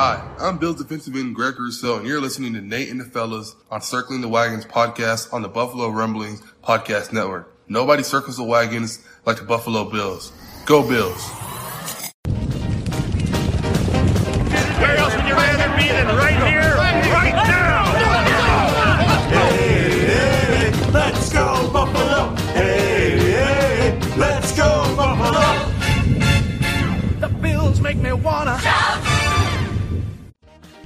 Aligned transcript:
Hi, 0.00 0.22
I'm 0.38 0.58
Bills 0.58 0.76
defensive 0.76 1.16
end 1.16 1.34
Greg 1.34 1.58
Rousseau, 1.58 1.96
and 1.96 2.06
you're 2.06 2.20
listening 2.20 2.54
to 2.54 2.60
Nate 2.60 2.88
and 2.88 3.00
the 3.00 3.04
Fellas 3.04 3.56
on 3.68 3.82
Circling 3.82 4.20
the 4.20 4.28
Wagons 4.28 4.64
podcast 4.64 5.32
on 5.32 5.42
the 5.42 5.48
Buffalo 5.48 5.88
Rumblings 5.88 6.40
podcast 6.62 7.12
network. 7.12 7.52
Nobody 7.66 8.04
circles 8.04 8.36
the 8.36 8.44
wagons 8.44 9.04
like 9.26 9.38
the 9.38 9.42
Buffalo 9.42 9.90
Bills. 9.90 10.30
Go 10.66 10.88
Bills! 10.88 11.28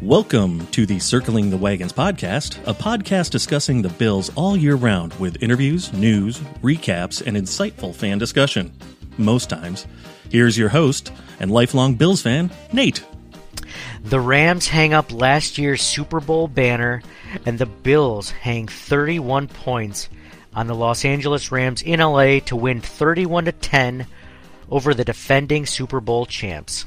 Welcome 0.02 0.66
to 0.72 0.84
the 0.84 0.98
Circling 0.98 1.50
the 1.50 1.56
Wagons 1.56 1.92
podcast, 1.92 2.58
a 2.66 2.74
podcast 2.74 3.30
discussing 3.30 3.82
the 3.82 3.88
Bills 3.88 4.32
all 4.34 4.56
year 4.56 4.74
round 4.74 5.14
with 5.20 5.40
interviews, 5.40 5.92
news, 5.92 6.40
recaps, 6.60 7.24
and 7.24 7.36
insightful 7.36 7.94
fan 7.94 8.18
discussion. 8.18 8.72
Most 9.16 9.48
times. 9.48 9.86
Here's 10.28 10.58
your 10.58 10.70
host 10.70 11.12
and 11.38 11.52
lifelong 11.52 11.94
Bills 11.94 12.20
fan, 12.20 12.50
Nate. 12.72 13.04
The 14.02 14.18
Rams 14.18 14.66
hang 14.66 14.92
up 14.92 15.12
last 15.12 15.56
year's 15.56 15.82
Super 15.82 16.18
Bowl 16.18 16.48
banner, 16.48 17.00
and 17.46 17.60
the 17.60 17.66
Bills 17.66 18.28
hang 18.30 18.66
31 18.66 19.46
points 19.46 20.08
on 20.52 20.66
the 20.66 20.74
Los 20.74 21.04
Angeles 21.04 21.52
Rams 21.52 21.80
in 21.80 22.00
LA 22.00 22.40
to 22.46 22.56
win 22.56 22.80
31 22.80 23.44
to 23.44 23.52
10 23.52 24.08
over 24.68 24.94
the 24.94 25.04
defending 25.04 25.64
Super 25.64 26.00
Bowl 26.00 26.26
champs. 26.26 26.86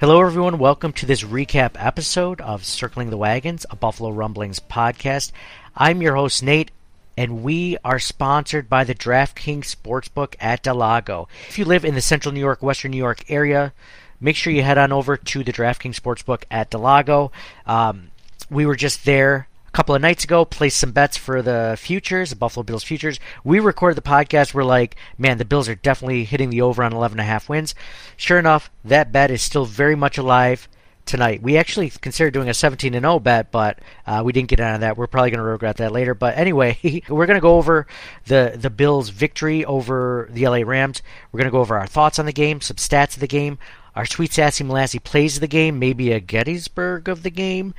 Hello, 0.00 0.22
everyone. 0.22 0.56
Welcome 0.56 0.94
to 0.94 1.04
this 1.04 1.22
recap 1.22 1.72
episode 1.74 2.40
of 2.40 2.64
Circling 2.64 3.10
the 3.10 3.18
Wagons, 3.18 3.66
a 3.68 3.76
Buffalo 3.76 4.08
Rumblings 4.08 4.58
podcast. 4.58 5.30
I'm 5.76 6.00
your 6.00 6.14
host, 6.14 6.42
Nate, 6.42 6.70
and 7.18 7.42
we 7.42 7.76
are 7.84 7.98
sponsored 7.98 8.70
by 8.70 8.84
the 8.84 8.94
DraftKings 8.94 9.76
Sportsbook 9.76 10.36
at 10.40 10.62
Del 10.62 10.76
Lago. 10.76 11.28
If 11.50 11.58
you 11.58 11.66
live 11.66 11.84
in 11.84 11.94
the 11.94 12.00
central 12.00 12.32
New 12.32 12.40
York, 12.40 12.62
western 12.62 12.92
New 12.92 12.96
York 12.96 13.30
area, 13.30 13.74
make 14.22 14.36
sure 14.36 14.54
you 14.54 14.62
head 14.62 14.78
on 14.78 14.90
over 14.90 15.18
to 15.18 15.44
the 15.44 15.52
DraftKings 15.52 16.00
Sportsbook 16.00 16.44
at 16.50 16.70
Del 16.70 16.80
Lago. 16.80 17.30
Um, 17.66 18.10
we 18.48 18.64
were 18.64 18.76
just 18.76 19.04
there 19.04 19.48
a 19.72 19.76
couple 19.76 19.94
of 19.94 20.02
nights 20.02 20.24
ago, 20.24 20.44
placed 20.44 20.78
some 20.78 20.90
bets 20.90 21.16
for 21.16 21.42
the 21.42 21.76
futures, 21.78 22.30
the 22.30 22.36
Buffalo 22.36 22.64
Bills 22.64 22.82
futures. 22.82 23.20
We 23.44 23.60
recorded 23.60 23.96
the 23.96 24.02
podcast. 24.02 24.52
We're 24.52 24.64
like, 24.64 24.96
man, 25.16 25.38
the 25.38 25.44
Bills 25.44 25.68
are 25.68 25.76
definitely 25.76 26.24
hitting 26.24 26.50
the 26.50 26.62
over 26.62 26.82
on 26.82 26.92
11.5 26.92 27.48
wins. 27.48 27.74
Sure 28.16 28.38
enough, 28.38 28.70
that 28.84 29.12
bet 29.12 29.30
is 29.30 29.42
still 29.42 29.64
very 29.64 29.94
much 29.94 30.18
alive 30.18 30.68
tonight. 31.06 31.42
We 31.42 31.56
actually 31.56 31.90
considered 31.90 32.32
doing 32.32 32.48
a 32.48 32.54
17 32.54 32.94
and 32.94 33.04
0 33.04 33.20
bet, 33.20 33.50
but 33.50 33.78
uh, 34.06 34.22
we 34.24 34.32
didn't 34.32 34.48
get 34.48 34.60
out 34.60 34.74
of 34.74 34.80
that. 34.80 34.96
We're 34.96 35.06
probably 35.06 35.30
going 35.30 35.38
to 35.38 35.44
regret 35.44 35.76
that 35.76 35.92
later. 35.92 36.14
But 36.14 36.36
anyway, 36.36 36.78
we're 37.08 37.26
going 37.26 37.36
to 37.36 37.40
go 37.40 37.56
over 37.56 37.86
the 38.26 38.56
the 38.56 38.70
Bills' 38.70 39.10
victory 39.10 39.64
over 39.64 40.28
the 40.30 40.46
LA 40.46 40.62
Rams. 40.64 41.02
We're 41.30 41.38
going 41.38 41.50
to 41.50 41.52
go 41.52 41.60
over 41.60 41.78
our 41.78 41.86
thoughts 41.86 42.18
on 42.18 42.26
the 42.26 42.32
game, 42.32 42.60
some 42.60 42.76
stats 42.76 43.14
of 43.14 43.20
the 43.20 43.28
game, 43.28 43.58
our 44.00 44.06
sweet 44.06 44.32
sassy 44.32 44.64
Molassy 44.64 45.04
plays 45.04 45.40
the 45.40 45.46
game, 45.46 45.78
maybe 45.78 46.10
a 46.10 46.20
Gettysburg 46.20 47.06
of 47.06 47.22
the 47.22 47.28
game, 47.28 47.74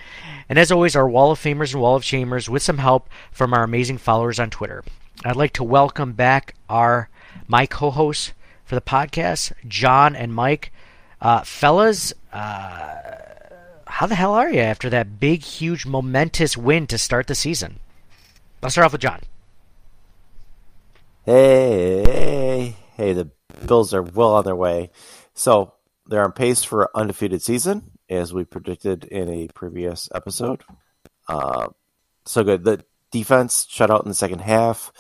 and 0.48 0.60
as 0.60 0.72
always, 0.72 0.96
our 0.96 1.10
Wall 1.10 1.32
of 1.32 1.40
Famers 1.40 1.74
and 1.74 1.82
Wall 1.82 1.96
of 1.96 2.04
Shamers 2.04 2.48
with 2.48 2.62
some 2.62 2.78
help 2.78 3.10
from 3.32 3.56
our 3.56 3.64
amazing 3.64 3.98
followers 3.98 4.40
on 4.40 4.52
Twitter. 4.52 4.84
I'd 5.26 5.36
like 5.36 5.54
to 5.54 5.64
welcome 5.64 6.14
back 6.14 6.54
our 6.70 7.10
my 7.48 7.66
co-hosts 7.66 8.34
for 8.64 8.76
the 8.76 8.82
podcast, 8.82 9.54
John 9.68 10.16
and 10.16 10.32
Mike. 10.32 10.72
Uh, 11.20 11.42
fellas, 11.42 12.14
uh, 12.32 12.98
how 13.88 14.06
the 14.06 14.14
hell 14.14 14.36
are 14.36 14.52
you 14.52 14.60
after 14.60 14.92
that 14.92 15.20
big, 15.20 15.42
huge, 15.42 15.88
momentous 15.88 16.56
win 16.56 16.86
to 16.86 17.00
start 17.00 17.26
the 17.26 17.34
season? 17.34 17.80
Let's 18.62 18.76
start 18.76 18.86
off 18.86 18.92
with 18.92 19.02
John. 19.02 19.22
Hey, 21.26 22.04
hey, 22.06 22.76
hey, 22.94 23.14
the 23.14 23.32
Bills 23.66 23.92
are 23.92 24.04
well 24.04 24.36
on 24.36 24.46
their 24.46 24.56
way. 24.56 24.92
So 25.34 25.74
they're 26.08 26.24
on 26.24 26.32
pace 26.32 26.64
for 26.64 26.84
an 26.84 26.90
undefeated 26.96 27.42
season, 27.42 27.92
as 28.10 28.34
we 28.34 28.44
predicted 28.44 29.06
in 29.06 29.30
a 29.30 29.48
previous 29.50 30.10
episode. 30.14 30.64
Uh, 31.28 31.68
so 32.26 32.44
good. 32.44 32.64
The 32.64 32.84
defense 33.12 33.68
shut 33.70 33.92
out 33.92 34.04
in 34.04 34.10
the 34.10 34.16
second 34.16 34.40
half. 34.40 34.92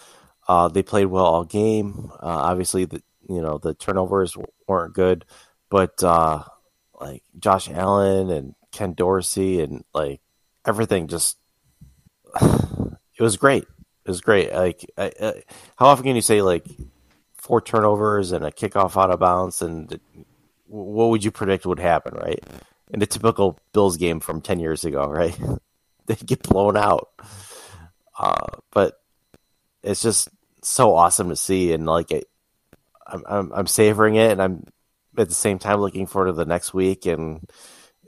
Uh, 0.48 0.68
they 0.68 0.84
played 0.84 1.06
well 1.06 1.26
all 1.26 1.44
game. 1.44 2.12
Uh, 2.14 2.26
obviously, 2.26 2.86
the 2.86 3.02
you 3.30 3.42
know 3.42 3.58
the 3.58 3.74
turnovers 3.74 4.36
weren't 4.68 4.94
good, 4.94 5.26
but 5.70 6.04
uh, 6.04 6.44
like 7.00 7.24
Josh 7.40 7.70
Allen 7.70 8.30
and 8.30 8.56
Ken 8.72 8.94
Dorsey 8.94 9.62
and 9.62 9.84
like 9.94 10.22
everything 10.66 11.08
just 11.08 11.38
it 12.42 13.22
was 13.22 13.38
great. 13.38 13.64
It 13.64 14.10
was 14.10 14.22
great. 14.22 14.52
Like, 14.54 14.86
I, 14.98 15.12
I, 15.22 15.44
how 15.76 15.88
often 15.88 16.06
can 16.06 16.16
you 16.16 16.22
say 16.22 16.42
like 16.42 16.66
four 17.36 17.62
turnovers 17.62 18.32
and 18.32 18.46
a 18.46 18.52
kickoff 18.52 19.02
out 19.02 19.12
of 19.12 19.20
bounds, 19.20 19.62
and 19.62 20.00
what 20.72 21.10
would 21.10 21.24
you 21.24 21.32
predict 21.32 21.66
would 21.66 21.80
happen, 21.80 22.16
right? 22.16 22.40
In 22.92 23.02
a 23.02 23.06
typical 23.06 23.60
Bills 23.74 23.98
game 23.98 24.20
from 24.20 24.42
ten 24.42 24.60
years 24.60 24.86
ago, 24.86 25.06
right? 25.08 25.38
They'd 26.08 26.26
get 26.26 26.44
blown 26.44 26.78
out. 26.78 27.10
Uh, 28.18 28.58
but 28.72 29.00
it's 29.84 30.02
just 30.02 30.30
so 30.64 30.96
awesome 30.96 31.30
to 31.30 31.36
see, 31.36 31.74
and 31.74 31.86
like 31.86 32.12
it, 32.12 32.26
I'm, 33.06 33.24
I'm 33.28 33.54
I'm 33.54 33.68
savoring 33.68 34.16
it, 34.16 34.32
and 34.32 34.42
I'm 34.42 34.66
at 35.18 35.28
the 35.28 35.36
same 35.36 35.60
time 35.60 35.82
looking 35.82 36.08
forward 36.08 36.28
to 36.28 36.34
the 36.34 36.46
next 36.46 36.74
week 36.74 37.06
and 37.06 37.50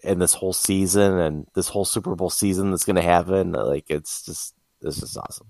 and 0.04 0.22
this 0.22 0.34
whole 0.34 0.54
season 0.54 1.18
and 1.18 1.48
this 1.54 1.70
whole 1.70 1.86
Super 1.86 2.16
Bowl 2.16 2.30
season 2.30 2.72
that's 2.72 2.86
going 2.86 2.96
to 2.98 3.02
happen. 3.02 3.52
Like 3.54 3.86
it's 3.90 4.26
just 4.26 4.54
it's 4.82 5.00
just 5.00 5.18
awesome. 5.18 5.48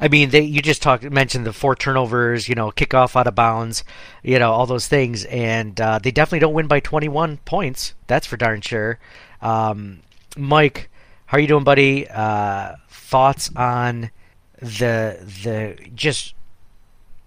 I 0.00 0.08
mean, 0.08 0.30
they 0.30 0.42
you 0.42 0.62
just 0.62 0.82
talked 0.82 1.02
mentioned 1.04 1.44
the 1.44 1.52
four 1.52 1.74
turnovers, 1.74 2.48
you 2.48 2.54
know, 2.54 2.70
kickoff 2.70 3.16
out 3.16 3.26
of 3.26 3.34
bounds, 3.34 3.84
you 4.22 4.38
know, 4.38 4.52
all 4.52 4.66
those 4.66 4.86
things, 4.86 5.24
and 5.24 5.80
uh, 5.80 5.98
they 5.98 6.10
definitely 6.10 6.40
don't 6.40 6.54
win 6.54 6.68
by 6.68 6.80
21 6.80 7.38
points. 7.38 7.94
That's 8.06 8.26
for 8.26 8.36
darn 8.36 8.60
sure. 8.60 8.98
Um, 9.42 10.00
Mike, 10.36 10.90
how 11.26 11.38
are 11.38 11.40
you 11.40 11.48
doing, 11.48 11.64
buddy? 11.64 12.08
Uh, 12.08 12.76
thoughts 12.88 13.50
on 13.56 14.10
the 14.60 15.18
the 15.42 15.76
just 15.94 16.34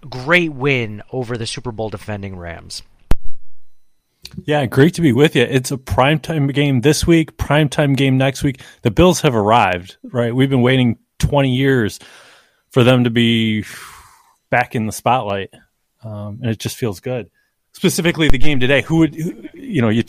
great 0.08 0.52
win 0.52 1.02
over 1.12 1.36
the 1.36 1.46
Super 1.46 1.72
Bowl 1.72 1.90
defending 1.90 2.36
Rams? 2.36 2.82
Yeah, 4.44 4.64
great 4.66 4.94
to 4.94 5.02
be 5.02 5.12
with 5.12 5.36
you. 5.36 5.42
It's 5.42 5.70
a 5.70 5.76
primetime 5.76 6.52
game 6.54 6.80
this 6.80 7.06
week, 7.06 7.36
primetime 7.36 7.96
game 7.96 8.16
next 8.16 8.42
week. 8.42 8.60
The 8.80 8.90
Bills 8.90 9.20
have 9.20 9.34
arrived, 9.34 9.96
right? 10.04 10.34
We've 10.34 10.48
been 10.48 10.62
waiting 10.62 10.98
20 11.18 11.54
years 11.54 11.98
for 12.72 12.82
them 12.82 13.04
to 13.04 13.10
be 13.10 13.64
back 14.50 14.74
in 14.74 14.86
the 14.86 14.92
spotlight, 14.92 15.50
um, 16.02 16.40
and 16.42 16.50
it 16.50 16.58
just 16.58 16.76
feels 16.76 17.00
good. 17.00 17.30
Specifically, 17.74 18.28
the 18.28 18.38
game 18.38 18.58
today. 18.58 18.82
Who 18.82 18.98
would 18.98 19.14
who, 19.14 19.48
you 19.54 19.80
know? 19.80 19.88
You 19.88 20.02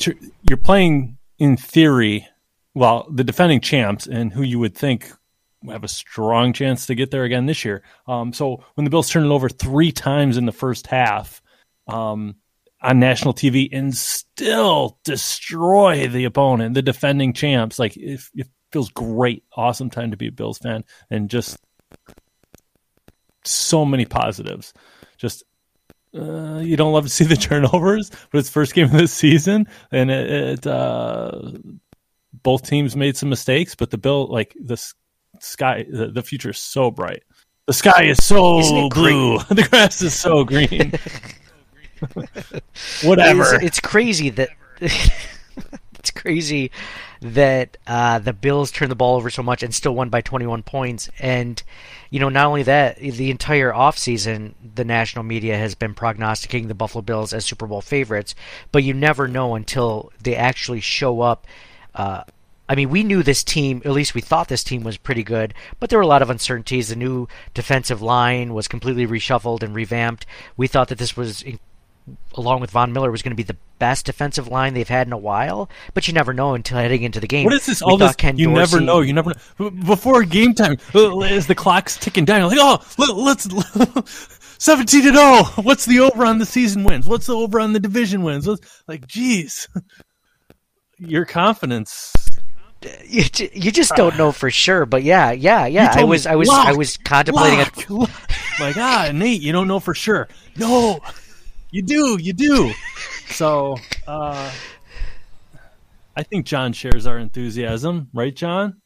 you're 0.49 0.57
playing 0.57 1.17
in 1.37 1.55
theory, 1.55 2.27
well, 2.73 3.07
the 3.09 3.23
defending 3.23 3.61
champs, 3.61 4.07
and 4.07 4.33
who 4.33 4.41
you 4.41 4.59
would 4.59 4.75
think 4.75 5.11
have 5.69 5.83
a 5.83 5.89
strong 5.89 6.51
chance 6.51 6.87
to 6.87 6.95
get 6.95 7.11
there 7.11 7.23
again 7.23 7.45
this 7.45 7.63
year. 7.63 7.83
Um, 8.07 8.33
so 8.33 8.63
when 8.73 8.83
the 8.83 8.89
Bills 8.89 9.09
turn 9.09 9.23
it 9.23 9.33
over 9.33 9.47
three 9.47 9.91
times 9.91 10.37
in 10.37 10.45
the 10.45 10.51
first 10.51 10.87
half. 10.87 11.41
Um, 11.87 12.35
on 12.81 12.99
national 12.99 13.33
TV 13.33 13.69
and 13.71 13.95
still 13.95 14.99
destroy 15.05 16.07
the 16.07 16.25
opponent, 16.25 16.73
the 16.73 16.81
defending 16.81 17.31
champs. 17.31 17.79
Like 17.79 17.95
it, 17.95 18.19
feels 18.73 18.89
great, 18.89 19.43
awesome 19.55 19.89
time 19.89 20.11
to 20.11 20.17
be 20.17 20.27
a 20.27 20.31
Bills 20.31 20.57
fan, 20.57 20.83
and 21.11 21.29
just 21.29 21.57
so 23.45 23.85
many 23.85 24.05
positives. 24.05 24.73
Just 25.17 25.43
uh, 26.15 26.59
you 26.59 26.77
don't 26.77 26.93
love 26.93 27.03
to 27.03 27.09
see 27.09 27.25
the 27.25 27.35
turnovers, 27.49 28.11
but 28.31 28.39
it's 28.39 28.49
first 28.49 28.73
game 28.73 28.85
of 28.85 28.91
the 28.91 29.07
season, 29.07 29.67
and 29.91 30.11
it, 30.11 30.31
it 30.31 30.67
uh, 30.67 31.51
both 32.43 32.67
teams 32.67 32.95
made 32.95 33.17
some 33.17 33.29
mistakes, 33.29 33.75
but 33.75 33.91
the 33.91 33.97
Bill 33.97 34.27
like 34.27 34.55
the 34.59 34.77
sky, 35.39 35.85
the, 35.89 36.07
the 36.07 36.21
future 36.21 36.51
is 36.51 36.59
so 36.59 36.91
bright. 36.91 37.23
The 37.65 37.73
sky 37.73 38.03
is 38.03 38.23
so 38.23 38.89
blue. 38.89 39.39
the 39.49 39.65
grass 39.69 40.01
is 40.01 40.13
so 40.13 40.43
green. 40.43 40.93
Whatever. 43.03 43.55
It's, 43.55 43.63
it's, 43.63 43.79
crazy 43.79 44.29
that 44.31 44.49
it's 46.03 46.11
crazy 46.11 46.69
that 47.21 47.77
uh, 47.87 48.19
the 48.19 48.33
Bills 48.33 48.71
turned 48.71 48.91
the 48.91 48.95
ball 48.95 49.15
over 49.15 49.29
so 49.29 49.41
much 49.41 49.63
and 49.63 49.73
still 49.73 49.95
won 49.95 50.09
by 50.09 50.19
21 50.19 50.61
points. 50.63 51.09
And 51.17 51.63
you 52.09 52.19
know, 52.19 52.27
not 52.27 52.47
only 52.47 52.63
that, 52.63 52.97
the 52.97 53.31
entire 53.31 53.71
offseason, 53.71 54.53
the 54.75 54.83
national 54.83 55.23
media 55.23 55.57
has 55.57 55.75
been 55.75 55.93
prognosticating 55.93 56.67
the 56.67 56.73
Buffalo 56.75 57.01
Bills 57.01 57.31
as 57.31 57.45
Super 57.45 57.67
Bowl 57.67 57.79
favorites, 57.79 58.35
but 58.73 58.83
you 58.83 58.93
never 58.93 59.29
know 59.29 59.55
until 59.55 60.11
they 60.21 60.35
actually 60.35 60.81
show 60.81 61.21
up. 61.21 61.47
Uh, 61.95 62.23
I 62.67 62.75
mean, 62.75 62.89
we 62.89 63.03
knew 63.03 63.23
this 63.23 63.43
team, 63.43 63.81
at 63.85 63.91
least 63.91 64.13
we 64.13 64.19
thought 64.19 64.49
this 64.49 64.63
team 64.63 64.83
was 64.83 64.97
pretty 64.97 65.23
good, 65.23 65.53
but 65.79 65.89
there 65.89 65.99
were 65.99 66.03
a 66.03 66.07
lot 66.07 66.21
of 66.21 66.29
uncertainties. 66.29 66.89
The 66.89 66.97
new 66.97 67.29
defensive 67.53 68.01
line 68.01 68.53
was 68.53 68.67
completely 68.67 69.07
reshuffled 69.07 69.63
and 69.63 69.73
revamped. 69.73 70.25
We 70.57 70.67
thought 70.67 70.89
that 70.89 70.97
this 70.97 71.15
was 71.15 71.45
along 72.35 72.61
with 72.61 72.71
Von 72.71 72.93
Miller, 72.93 73.11
was 73.11 73.21
going 73.21 73.31
to 73.31 73.35
be 73.35 73.43
the 73.43 73.57
best 73.79 74.05
defensive 74.05 74.47
line 74.47 74.73
they've 74.73 74.87
had 74.87 75.07
in 75.07 75.13
a 75.13 75.17
while. 75.17 75.69
But 75.93 76.07
you 76.07 76.13
never 76.13 76.33
know 76.33 76.53
until 76.53 76.77
heading 76.77 77.03
into 77.03 77.19
the 77.19 77.27
game. 77.27 77.45
What 77.45 77.53
is 77.53 77.65
this? 77.65 77.81
We 77.81 77.91
All 77.91 77.97
this? 77.97 78.15
Ken 78.15 78.37
you 78.37 78.49
never 78.51 78.79
know. 78.79 79.01
You 79.01 79.13
never 79.13 79.33
know. 79.59 79.69
Before 79.69 80.23
game 80.23 80.53
time, 80.53 80.77
uh, 80.93 81.19
as 81.21 81.47
the 81.47 81.55
clock's 81.55 81.97
ticking 81.97 82.25
down, 82.25 82.39
you're 82.39 82.49
like, 82.49 82.59
oh, 82.59 82.83
let, 82.97 83.15
let's. 83.15 84.29
17 84.63 85.03
to 85.03 85.13
0. 85.13 85.43
What's 85.63 85.85
the 85.85 85.99
over 85.99 86.25
on 86.25 86.37
the 86.37 86.45
season 86.45 86.85
wins? 86.85 87.05
What's 87.05 87.25
the 87.25 87.35
over 87.35 87.59
on 87.59 87.73
the 87.73 87.81
division 87.81 88.23
wins? 88.23 88.47
What's, 88.47 88.83
like, 88.87 89.05
geez. 89.05 89.67
Your 90.97 91.25
confidence. 91.25 92.13
You, 93.05 93.23
you 93.53 93.71
just 93.71 93.93
don't 93.95 94.17
know 94.17 94.31
for 94.31 94.49
sure. 94.49 94.85
But 94.85 95.03
yeah, 95.03 95.31
yeah, 95.31 95.65
yeah. 95.65 95.93
I 95.93 96.05
was, 96.05 96.25
I 96.25 96.35
was, 96.35 96.49
I 96.49 96.71
was 96.71 96.95
contemplating 96.95 97.59
it. 97.59 97.89
Lock, 97.89 97.89
lock. 97.89 98.31
Like, 98.59 98.77
ah, 98.77 99.11
Nate, 99.13 99.41
you 99.41 99.51
don't 99.51 99.67
know 99.67 99.79
for 99.79 99.93
sure. 99.93 100.29
No, 100.55 101.01
you 101.73 101.81
do. 101.81 102.17
You 102.21 102.33
do. 102.33 102.71
So, 103.29 103.77
uh, 104.07 104.51
I 106.15 106.21
think 106.23 106.45
John 106.45 106.71
shares 106.71 107.07
our 107.07 107.17
enthusiasm, 107.17 108.09
right, 108.13 108.35
John? 108.35 108.79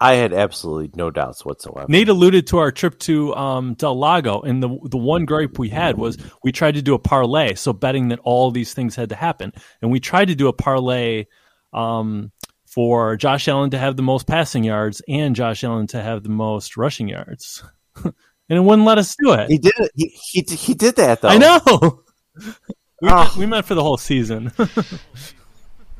I 0.00 0.14
had 0.14 0.32
absolutely 0.32 0.90
no 0.96 1.12
doubts 1.12 1.44
whatsoever. 1.44 1.86
Nate 1.88 2.08
alluded 2.08 2.48
to 2.48 2.58
our 2.58 2.72
trip 2.72 2.98
to 3.00 3.32
um, 3.36 3.74
Del 3.74 3.96
Lago, 3.96 4.40
and 4.40 4.60
the 4.60 4.76
the 4.90 4.98
one 4.98 5.24
gripe 5.24 5.60
we 5.60 5.68
had 5.68 5.96
was 5.96 6.18
we 6.42 6.50
tried 6.50 6.74
to 6.74 6.82
do 6.82 6.94
a 6.94 6.98
parlay, 6.98 7.54
so 7.54 7.72
betting 7.72 8.08
that 8.08 8.18
all 8.24 8.50
these 8.50 8.74
things 8.74 8.96
had 8.96 9.10
to 9.10 9.14
happen, 9.14 9.52
and 9.80 9.92
we 9.92 10.00
tried 10.00 10.24
to 10.24 10.34
do 10.34 10.48
a 10.48 10.52
parlay 10.52 11.26
um, 11.72 12.32
for 12.66 13.16
Josh 13.16 13.46
Allen 13.46 13.70
to 13.70 13.78
have 13.78 13.96
the 13.96 14.02
most 14.02 14.26
passing 14.26 14.64
yards 14.64 15.00
and 15.08 15.36
Josh 15.36 15.62
Allen 15.62 15.86
to 15.88 16.02
have 16.02 16.24
the 16.24 16.28
most 16.28 16.76
rushing 16.76 17.06
yards, 17.06 17.62
and 18.04 18.12
it 18.48 18.60
wouldn't 18.60 18.88
let 18.88 18.98
us 18.98 19.14
do 19.22 19.32
it. 19.34 19.48
He 19.48 19.58
did 19.58 19.74
it. 19.78 19.92
He, 19.94 20.08
he 20.32 20.56
he 20.56 20.74
did 20.74 20.96
that 20.96 21.20
though. 21.20 21.28
I 21.28 21.38
know. 21.38 22.02
We, 22.36 23.08
oh. 23.08 23.16
meant, 23.16 23.36
we 23.36 23.46
meant 23.46 23.66
for 23.66 23.74
the 23.74 23.82
whole 23.82 23.96
season. 23.98 24.52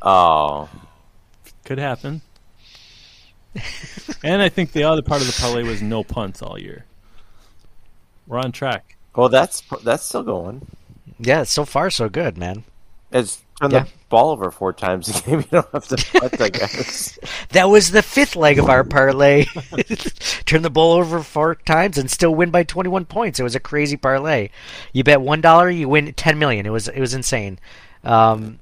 Oh, 0.04 0.68
Could 1.64 1.78
happen. 1.78 2.22
and 4.24 4.42
I 4.42 4.48
think 4.48 4.72
the 4.72 4.82
other 4.82 5.02
part 5.02 5.20
of 5.20 5.28
the 5.28 5.38
parlay 5.40 5.62
was 5.62 5.80
no 5.80 6.02
punts 6.02 6.42
all 6.42 6.58
year. 6.58 6.86
We're 8.26 8.38
on 8.38 8.50
track. 8.50 8.96
well, 9.14 9.28
that's 9.28 9.62
that's 9.84 10.04
still 10.04 10.24
going. 10.24 10.66
Yeah, 11.20 11.44
so 11.44 11.64
far 11.64 11.90
so 11.90 12.08
good, 12.08 12.36
man. 12.36 12.64
It's 13.12 13.42
turn 13.62 13.70
Yeah. 13.70 13.84
the 13.84 13.90
ball 14.08 14.30
over 14.30 14.50
four 14.50 14.72
times 14.72 15.08
a 15.08 15.22
game. 15.22 15.38
You 15.50 15.62
don't 15.62 15.72
have 15.72 15.88
to 15.88 16.40
I 16.42 16.48
guess. 16.48 17.18
That 17.50 17.68
was 17.68 17.90
the 17.90 18.02
fifth 18.02 18.36
leg 18.36 18.58
of 18.58 18.68
our 18.68 18.84
parlay. 18.84 19.44
Turn 20.46 20.62
the 20.62 20.70
ball 20.70 20.92
over 20.92 21.22
four 21.22 21.54
times 21.54 21.98
and 21.98 22.10
still 22.10 22.34
win 22.34 22.50
by 22.50 22.62
21 22.64 23.04
points. 23.06 23.38
It 23.40 23.42
was 23.42 23.54
a 23.54 23.60
crazy 23.60 23.96
parlay. 23.96 24.48
You 24.92 25.04
bet 25.04 25.20
one 25.20 25.40
dollar, 25.40 25.68
you 25.70 25.88
win 25.88 26.12
10 26.12 26.38
million. 26.38 26.66
It 26.66 26.70
was 26.70 26.88
it 26.88 27.00
was 27.00 27.14
insane. 27.14 27.58
Um, 28.04 28.58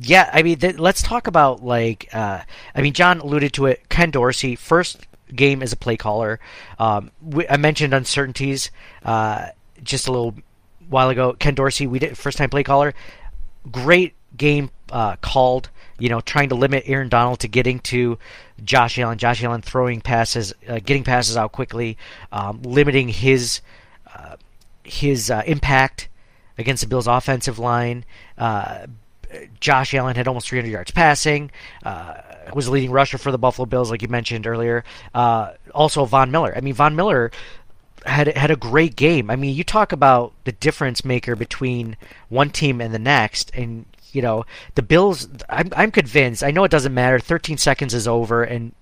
yeah, 0.00 0.30
I 0.32 0.42
mean, 0.42 0.58
th- 0.58 0.78
let's 0.78 1.02
talk 1.02 1.26
about 1.26 1.64
like, 1.64 2.08
uh, 2.12 2.40
I 2.74 2.80
mean, 2.82 2.92
John 2.92 3.20
alluded 3.20 3.52
to 3.54 3.66
it. 3.66 3.88
Ken 3.88 4.10
Dorsey, 4.10 4.54
first 4.56 5.06
game 5.34 5.62
as 5.62 5.72
a 5.72 5.76
play 5.76 5.96
caller. 5.96 6.38
Um, 6.78 7.10
we, 7.22 7.48
I 7.48 7.56
mentioned 7.56 7.94
uncertainties 7.94 8.70
uh, 9.04 9.48
just 9.82 10.06
a 10.06 10.12
little 10.12 10.34
while 10.88 11.08
ago. 11.08 11.32
Ken 11.38 11.54
Dorsey, 11.54 11.86
we 11.86 11.98
did 11.98 12.16
first 12.18 12.38
time 12.38 12.50
play 12.50 12.62
caller 12.62 12.94
great 13.70 14.12
game 14.36 14.70
uh, 14.90 15.16
called. 15.16 15.70
You 15.98 16.08
know, 16.08 16.20
trying 16.20 16.48
to 16.48 16.56
limit 16.56 16.84
Aaron 16.86 17.08
Donald 17.08 17.40
to 17.40 17.48
getting 17.48 17.78
to 17.80 18.18
Josh 18.62 18.98
Allen. 18.98 19.18
Josh 19.18 19.42
Allen 19.44 19.62
throwing 19.62 20.00
passes, 20.00 20.52
uh, 20.68 20.80
getting 20.84 21.04
passes 21.04 21.36
out 21.36 21.52
quickly, 21.52 21.96
um, 22.32 22.62
limiting 22.62 23.08
his 23.08 23.60
uh, 24.12 24.36
his 24.82 25.30
uh, 25.30 25.42
impact 25.46 26.08
against 26.58 26.82
the 26.82 26.88
Bills' 26.88 27.06
offensive 27.06 27.58
line. 27.58 28.04
Uh, 28.36 28.86
Josh 29.58 29.94
Allen 29.94 30.14
had 30.14 30.28
almost 30.28 30.48
300 30.48 30.70
yards 30.70 30.90
passing. 30.90 31.50
Uh, 31.84 32.14
was 32.52 32.68
leading 32.68 32.90
rusher 32.90 33.18
for 33.18 33.32
the 33.32 33.38
Buffalo 33.38 33.66
Bills, 33.66 33.90
like 33.90 34.02
you 34.02 34.08
mentioned 34.08 34.46
earlier. 34.46 34.84
Also, 35.14 36.04
Von 36.04 36.30
Miller. 36.30 36.54
I 36.56 36.60
mean, 36.60 36.74
Von 36.74 36.94
Miller 36.94 37.32
had 38.06 38.28
had 38.36 38.50
a 38.50 38.56
great 38.56 38.96
game. 38.96 39.30
I 39.30 39.36
mean, 39.36 39.54
you 39.54 39.64
talk 39.64 39.92
about 39.92 40.32
the 40.44 40.52
difference 40.52 41.04
maker 41.04 41.36
between 41.36 41.96
one 42.28 42.50
team 42.50 42.80
and 42.80 42.92
the 42.92 42.98
next, 42.98 43.50
and 43.54 43.86
you 44.14 44.22
know 44.22 44.44
the 44.74 44.82
Bills. 44.82 45.28
I'm 45.48 45.70
I'm 45.76 45.90
convinced. 45.90 46.44
I 46.44 46.50
know 46.50 46.64
it 46.64 46.70
doesn't 46.70 46.94
matter. 46.94 47.18
13 47.18 47.58
seconds 47.58 47.94
is 47.94 48.08
over, 48.08 48.44
and 48.44 48.72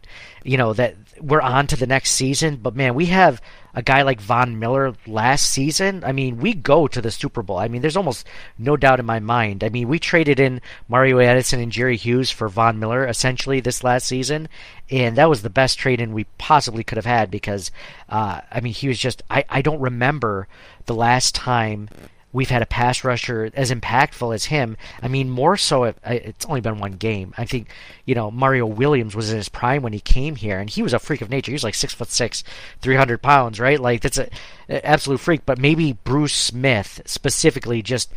you 0.44 0.56
know 0.56 0.72
that 0.74 0.96
we're 1.20 1.40
on 1.40 1.66
to 1.68 1.76
the 1.76 1.86
next 1.86 2.10
season. 2.12 2.56
But 2.56 2.76
man, 2.76 2.94
we 2.94 3.06
have 3.06 3.40
a 3.74 3.82
guy 3.82 4.02
like 4.02 4.20
Von 4.20 4.58
Miller 4.58 4.94
last 5.06 5.48
season. 5.48 6.04
I 6.04 6.12
mean, 6.12 6.38
we 6.38 6.52
go 6.52 6.86
to 6.86 7.00
the 7.00 7.10
Super 7.10 7.42
Bowl. 7.42 7.58
I 7.58 7.68
mean, 7.68 7.80
there's 7.80 7.96
almost 7.96 8.26
no 8.58 8.76
doubt 8.76 9.00
in 9.00 9.06
my 9.06 9.20
mind. 9.20 9.64
I 9.64 9.70
mean, 9.70 9.88
we 9.88 9.98
traded 9.98 10.38
in 10.38 10.60
Mario 10.88 11.18
Addison 11.20 11.60
and 11.60 11.72
Jerry 11.72 11.96
Hughes 11.96 12.30
for 12.30 12.48
Von 12.48 12.78
Miller 12.78 13.06
essentially 13.06 13.60
this 13.60 13.82
last 13.82 14.06
season, 14.06 14.48
and 14.90 15.16
that 15.16 15.30
was 15.30 15.42
the 15.42 15.50
best 15.50 15.78
trade 15.78 16.00
in 16.00 16.12
we 16.12 16.24
possibly 16.38 16.84
could 16.84 16.98
have 16.98 17.06
had 17.06 17.30
because, 17.30 17.70
uh, 18.08 18.42
I 18.50 18.60
mean, 18.60 18.74
he 18.74 18.88
was 18.88 18.98
just. 18.98 19.22
I 19.30 19.44
I 19.48 19.62
don't 19.62 19.80
remember 19.80 20.48
the 20.86 20.94
last 20.94 21.34
time 21.34 21.88
we've 22.32 22.50
had 22.50 22.62
a 22.62 22.66
pass 22.66 23.04
rusher 23.04 23.50
as 23.54 23.70
impactful 23.70 24.34
as 24.34 24.46
him. 24.46 24.76
I 25.02 25.08
mean, 25.08 25.28
more 25.28 25.56
so, 25.56 25.84
it, 25.84 25.98
it's 26.04 26.46
only 26.46 26.60
been 26.60 26.78
one 26.78 26.92
game. 26.92 27.34
I 27.36 27.44
think, 27.44 27.68
you 28.06 28.14
know, 28.14 28.30
Mario 28.30 28.66
Williams 28.66 29.14
was 29.14 29.30
in 29.30 29.36
his 29.36 29.48
prime 29.48 29.82
when 29.82 29.92
he 29.92 30.00
came 30.00 30.36
here, 30.36 30.58
and 30.58 30.70
he 30.70 30.82
was 30.82 30.94
a 30.94 30.98
freak 30.98 31.20
of 31.20 31.30
nature. 31.30 31.50
He 31.50 31.54
was 31.54 31.64
like 31.64 31.74
six 31.74 31.92
foot 31.92 32.10
six, 32.10 32.42
three 32.80 32.96
hundred 32.96 33.22
pounds, 33.22 33.60
right? 33.60 33.78
Like 33.78 34.00
that's 34.00 34.18
a, 34.18 34.28
a 34.68 34.84
absolute 34.86 35.20
freak. 35.20 35.44
But 35.44 35.58
maybe 35.58 35.92
Bruce 35.92 36.34
Smith 36.34 37.02
specifically, 37.04 37.82
just 37.82 38.10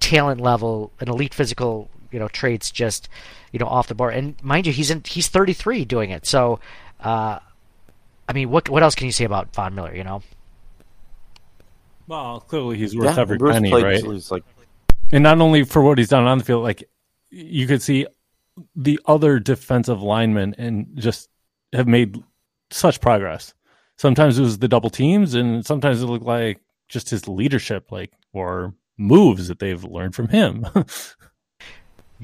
talent 0.00 0.40
level, 0.40 0.90
an 1.00 1.08
elite 1.08 1.34
physical, 1.34 1.88
you 2.10 2.18
know, 2.18 2.28
traits, 2.28 2.70
just 2.70 3.08
you 3.52 3.58
know, 3.58 3.66
off 3.66 3.88
the 3.88 3.94
board. 3.94 4.14
And 4.14 4.42
mind 4.42 4.66
you, 4.66 4.72
he's 4.72 4.90
in 4.90 5.02
he's 5.06 5.28
thirty 5.28 5.52
three 5.52 5.84
doing 5.84 6.10
it. 6.10 6.26
So, 6.26 6.58
uh, 7.00 7.38
I 8.28 8.32
mean, 8.32 8.50
what 8.50 8.68
what 8.68 8.82
else 8.82 8.96
can 8.96 9.06
you 9.06 9.12
say 9.12 9.24
about 9.24 9.54
Von 9.54 9.74
Miller? 9.74 9.94
You 9.94 10.04
know. 10.04 10.22
Well, 12.12 12.40
clearly 12.40 12.76
he's 12.76 12.94
worth 12.94 13.16
yeah, 13.16 13.22
every 13.22 13.38
Bruce 13.38 13.54
penny, 13.54 13.72
right? 13.72 14.04
like, 14.30 14.44
and 15.12 15.22
not 15.22 15.40
only 15.40 15.64
for 15.64 15.80
what 15.80 15.96
he's 15.96 16.10
done 16.10 16.26
on 16.26 16.36
the 16.36 16.44
field, 16.44 16.62
like 16.62 16.84
you 17.30 17.66
could 17.66 17.80
see 17.80 18.06
the 18.76 19.00
other 19.06 19.38
defensive 19.38 20.02
linemen 20.02 20.54
and 20.58 20.88
just 20.94 21.30
have 21.72 21.86
made 21.86 22.22
such 22.70 23.00
progress. 23.00 23.54
Sometimes 23.96 24.38
it 24.38 24.42
was 24.42 24.58
the 24.58 24.68
double 24.68 24.90
teams, 24.90 25.32
and 25.32 25.64
sometimes 25.64 26.02
it 26.02 26.06
looked 26.06 26.26
like 26.26 26.60
just 26.86 27.08
his 27.08 27.28
leadership, 27.28 27.90
like 27.90 28.12
or 28.34 28.74
moves 28.98 29.48
that 29.48 29.58
they've 29.58 29.82
learned 29.82 30.14
from 30.14 30.28
him. 30.28 30.66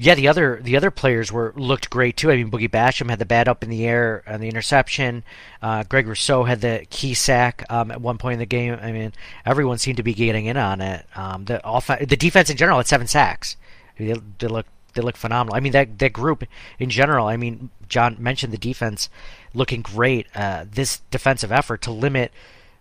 Yeah, 0.01 0.15
the 0.15 0.29
other 0.29 0.61
the 0.63 0.77
other 0.77 0.91
players 0.91 1.29
were 1.29 1.51
looked 1.57 1.89
great 1.89 2.15
too. 2.15 2.31
I 2.31 2.37
mean, 2.37 2.49
Boogie 2.49 2.69
Basham 2.69 3.09
had 3.09 3.19
the 3.19 3.25
bat 3.25 3.49
up 3.49 3.63
in 3.63 3.69
the 3.69 3.85
air 3.85 4.23
on 4.25 4.39
the 4.39 4.47
interception. 4.47 5.25
Uh, 5.61 5.83
Greg 5.83 6.07
Rousseau 6.07 6.45
had 6.45 6.61
the 6.61 6.85
key 6.89 7.13
sack 7.13 7.65
um, 7.69 7.91
at 7.91 7.99
one 7.99 8.17
point 8.17 8.33
in 8.35 8.39
the 8.39 8.45
game. 8.45 8.79
I 8.81 8.93
mean, 8.93 9.11
everyone 9.45 9.77
seemed 9.77 9.97
to 9.97 10.03
be 10.03 10.13
getting 10.13 10.45
in 10.45 10.55
on 10.55 10.79
it. 10.79 11.05
Um, 11.17 11.43
the 11.43 11.61
off- 11.65 11.87
the 11.87 12.15
defense 12.15 12.49
in 12.49 12.55
general 12.55 12.77
had 12.77 12.87
seven 12.87 13.07
sacks. 13.07 13.57
They, 13.97 14.13
they 14.37 14.47
look 14.47 14.67
they 14.93 15.01
look 15.01 15.17
phenomenal. 15.17 15.57
I 15.57 15.59
mean, 15.59 15.73
that 15.73 15.99
that 15.99 16.13
group 16.13 16.45
in 16.79 16.89
general. 16.89 17.27
I 17.27 17.35
mean, 17.35 17.69
John 17.89 18.15
mentioned 18.19 18.53
the 18.53 18.57
defense 18.57 19.09
looking 19.53 19.81
great. 19.81 20.27
Uh, 20.33 20.63
this 20.71 21.01
defensive 21.11 21.51
effort 21.51 21.81
to 21.81 21.91
limit 21.91 22.31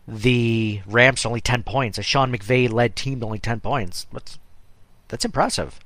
the 0.07 0.83
Rams 0.87 1.23
to 1.23 1.29
only 1.29 1.41
ten 1.41 1.65
points, 1.65 1.99
a 1.99 2.03
Sean 2.05 2.33
McVay 2.33 2.73
led 2.73 2.95
team 2.95 3.19
to 3.19 3.27
only 3.27 3.41
ten 3.41 3.59
points. 3.59 4.07
That's 4.13 4.39
that's 5.09 5.25
impressive. 5.25 5.81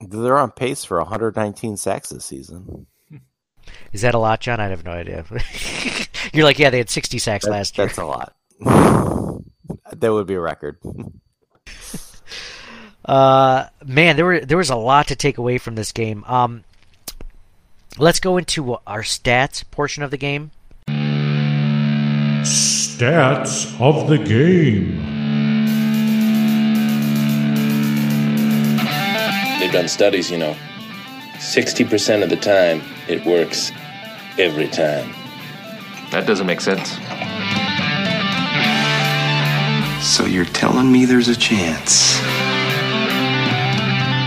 They're 0.00 0.38
on 0.38 0.50
pace 0.50 0.84
for 0.84 0.98
119 0.98 1.76
sacks 1.76 2.10
this 2.10 2.24
season. 2.24 2.86
Is 3.92 4.02
that 4.02 4.14
a 4.14 4.18
lot, 4.18 4.40
John? 4.40 4.60
I 4.60 4.68
have 4.68 4.84
no 4.84 4.90
idea. 4.90 5.24
You're 6.32 6.44
like, 6.44 6.58
yeah, 6.58 6.70
they 6.70 6.78
had 6.78 6.90
60 6.90 7.18
sacks 7.18 7.44
That- 7.44 7.50
last 7.52 7.78
year. 7.78 7.86
That's 7.86 7.98
a 7.98 8.04
lot. 8.04 8.34
that 9.92 10.12
would 10.12 10.26
be 10.26 10.34
a 10.34 10.40
record. 10.40 10.78
Uh, 13.04 13.66
man, 13.84 14.14
there 14.14 14.24
were 14.24 14.38
there 14.38 14.56
was 14.56 14.70
a 14.70 14.76
lot 14.76 15.08
to 15.08 15.16
take 15.16 15.36
away 15.36 15.58
from 15.58 15.74
this 15.74 15.90
game. 15.90 16.22
Um, 16.22 16.62
let's 17.98 18.20
go 18.20 18.36
into 18.36 18.74
our 18.86 19.02
stats 19.02 19.68
portion 19.72 20.04
of 20.04 20.12
the 20.12 20.16
game. 20.16 20.52
Stats 22.44 23.80
of 23.80 24.08
the 24.08 24.18
game. 24.18 25.11
Done 29.72 29.88
studies, 29.88 30.30
you 30.30 30.36
know. 30.36 30.54
60% 31.38 32.22
of 32.22 32.28
the 32.28 32.36
time, 32.36 32.82
it 33.08 33.24
works 33.24 33.72
every 34.38 34.68
time. 34.68 35.10
That 36.10 36.26
doesn't 36.26 36.46
make 36.46 36.60
sense. 36.60 36.90
So 40.04 40.26
you're 40.26 40.44
telling 40.44 40.92
me 40.92 41.06
there's 41.06 41.28
a 41.28 41.36
chance? 41.36 42.18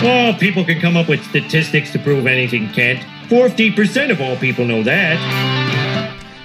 Oh, 0.04 0.36
people 0.40 0.66
can 0.66 0.82
come 0.82 0.98
up 0.98 1.08
with 1.08 1.24
statistics 1.26 1.92
to 1.92 2.00
prove 2.00 2.26
anything, 2.26 2.70
Kent. 2.70 3.06
40% 3.30 4.10
of 4.10 4.22
all 4.22 4.36
people 4.38 4.66
know 4.66 4.82
that. 4.82 5.20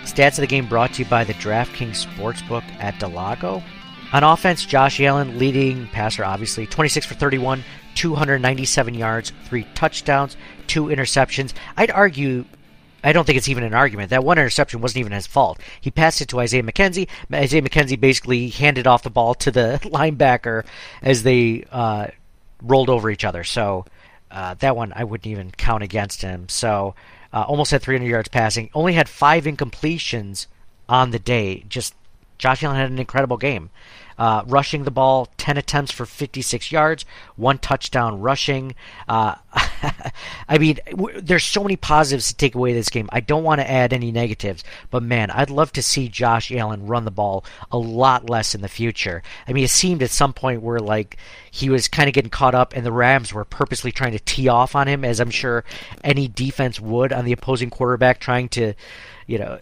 Stats 0.05 0.33
of 0.33 0.43
the 0.43 0.47
game 0.47 0.67
brought 0.67 0.93
to 0.95 1.05
you 1.05 1.09
by 1.09 1.25
the 1.25 1.35
DraftKings 1.35 2.07
Sportsbook 2.07 2.65
at 2.81 2.99
Del 2.99 3.11
Lago. 3.11 3.63
On 4.13 4.25
offense, 4.25 4.65
Josh 4.65 5.01
Allen 5.01 5.39
leading 5.39 5.87
passer, 5.89 6.25
obviously 6.25 6.67
26 6.67 7.07
for 7.07 7.15
31, 7.15 7.63
297 7.95 8.95
yards, 8.95 9.33
three 9.45 9.65
touchdowns, 9.75 10.37
two 10.67 10.87
interceptions. 10.87 11.53
I'd 11.77 11.91
argue 11.91 12.45
I 13.03 13.13
don't 13.13 13.25
think 13.25 13.39
it's 13.39 13.49
even 13.49 13.65
an 13.65 13.75
argument. 13.75 14.11
That 14.11 14.25
one 14.25 14.39
interception 14.39 14.81
wasn't 14.81 14.99
even 14.99 15.13
his 15.13 15.27
fault. 15.27 15.61
He 15.81 15.91
passed 15.91 16.21
it 16.21 16.29
to 16.29 16.41
Isaiah 16.41 16.63
McKenzie. 16.63 17.09
Isaiah 17.33 17.63
McKenzie 17.63 17.99
basically 17.99 18.49
handed 18.49 18.87
off 18.87 19.03
the 19.03 19.11
ball 19.11 19.35
to 19.37 19.51
the 19.51 19.81
linebacker 19.85 20.65
as 21.03 21.23
they 21.23 21.65
uh, 21.71 22.09
rolled 22.63 22.91
over 22.91 23.11
each 23.11 23.25
other. 23.25 23.45
So 23.45 23.87
uh, 24.31 24.55
that 24.55 24.77
one 24.77 24.93
I 24.95 25.05
wouldn't 25.05 25.27
even 25.27 25.51
count 25.51 25.83
against 25.83 26.23
him. 26.23 26.49
So 26.49 26.95
uh, 27.33 27.43
almost 27.43 27.71
had 27.71 27.83
300 27.83 28.07
yards 28.07 28.29
passing. 28.29 28.71
Only 28.75 28.93
had 28.93 29.09
five 29.09 29.45
incompletions 29.45 30.47
on 30.89 31.11
the 31.11 31.19
day. 31.19 31.65
Just 31.69 31.95
Josh 32.41 32.65
Allen 32.65 32.77
had 32.77 32.91
an 32.91 32.99
incredible 32.99 33.37
game. 33.37 33.71
Uh, 34.19 34.43
rushing 34.47 34.85
the 34.85 34.91
ball, 34.91 35.29
10 35.39 35.57
attempts 35.57 35.91
for 35.91 36.05
56 36.05 36.71
yards, 36.71 37.07
one 37.37 37.57
touchdown 37.57 38.21
rushing. 38.21 38.75
Uh, 39.09 39.35
I 40.49 40.59
mean, 40.59 40.79
w- 40.91 41.21
there's 41.23 41.45
so 41.45 41.63
many 41.63 41.77
positives 41.77 42.29
to 42.29 42.35
take 42.35 42.55
away 42.55 42.75
this 42.75 42.91
game. 42.91 43.09
I 43.13 43.21
don't 43.21 43.45
want 43.45 43.63
to 43.63 43.71
add 43.71 43.95
any 43.95 44.13
negatives, 44.13 44.63
but 44.91 45.03
man, 45.03 45.31
I'd 45.31 45.49
love 45.49 45.73
to 45.73 45.83
see 45.83 46.09
Josh 46.09 46.53
Allen 46.53 46.87
run 46.87 47.07
the 47.07 47.11
ball 47.11 47.47
a 47.73 47.79
lot 47.79 48.29
less 48.29 48.55
in 48.55 48.61
the 48.61 48.69
future. 48.69 49.23
I 49.49 49.55
mean, 49.55 49.65
it 49.65 49.71
seemed 49.71 50.03
at 50.03 50.11
some 50.11 50.35
point 50.35 50.61
where 50.61 50.81
like 50.81 51.17
he 51.51 51.71
was 51.71 51.89
kind 51.89 52.07
of 52.07 52.15
getting 52.15 52.31
caught 52.31 52.55
up, 52.55 52.75
and 52.75 52.85
the 52.85 52.93
Rams 52.93 53.33
were 53.33 53.47
purposely 53.47 53.91
trying 53.91 54.13
to 54.13 54.21
tee 54.21 54.49
off 54.49 54.77
on 54.77 54.87
him, 54.87 55.03
as 55.03 55.19
I'm 55.21 55.31
sure 55.31 55.65
any 56.05 56.29
defense 56.29 56.79
would 56.79 57.15
on 57.15 57.25
the 57.25 57.33
opposing 57.33 57.71
quarterback, 57.71 58.21
trying 58.21 58.51
to, 58.51 58.75
you 59.27 59.39
know 59.39 59.61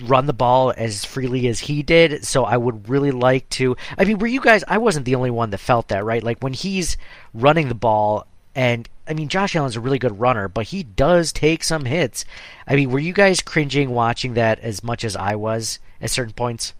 run 0.00 0.26
the 0.26 0.32
ball 0.32 0.72
as 0.76 1.04
freely 1.04 1.48
as 1.48 1.60
he 1.60 1.82
did. 1.82 2.24
So 2.24 2.44
I 2.44 2.56
would 2.56 2.88
really 2.88 3.10
like 3.10 3.48
to. 3.50 3.76
I 3.98 4.04
mean, 4.04 4.18
were 4.18 4.26
you 4.26 4.40
guys? 4.40 4.64
I 4.68 4.78
wasn't 4.78 5.06
the 5.06 5.14
only 5.14 5.30
one 5.30 5.50
that 5.50 5.58
felt 5.58 5.88
that, 5.88 6.04
right? 6.04 6.22
Like 6.22 6.40
when 6.40 6.52
he's 6.52 6.96
running 7.32 7.68
the 7.68 7.74
ball, 7.74 8.26
and 8.54 8.88
I 9.06 9.14
mean, 9.14 9.28
Josh 9.28 9.56
Allen's 9.56 9.76
a 9.76 9.80
really 9.80 9.98
good 9.98 10.18
runner, 10.18 10.48
but 10.48 10.66
he 10.66 10.82
does 10.82 11.32
take 11.32 11.64
some 11.64 11.84
hits. 11.84 12.24
I 12.66 12.76
mean, 12.76 12.90
were 12.90 12.98
you 12.98 13.12
guys 13.12 13.42
cringing 13.42 13.90
watching 13.90 14.34
that 14.34 14.60
as 14.60 14.82
much 14.82 15.04
as 15.04 15.16
I 15.16 15.34
was 15.34 15.78
at 16.00 16.10
certain 16.10 16.34
points? 16.34 16.74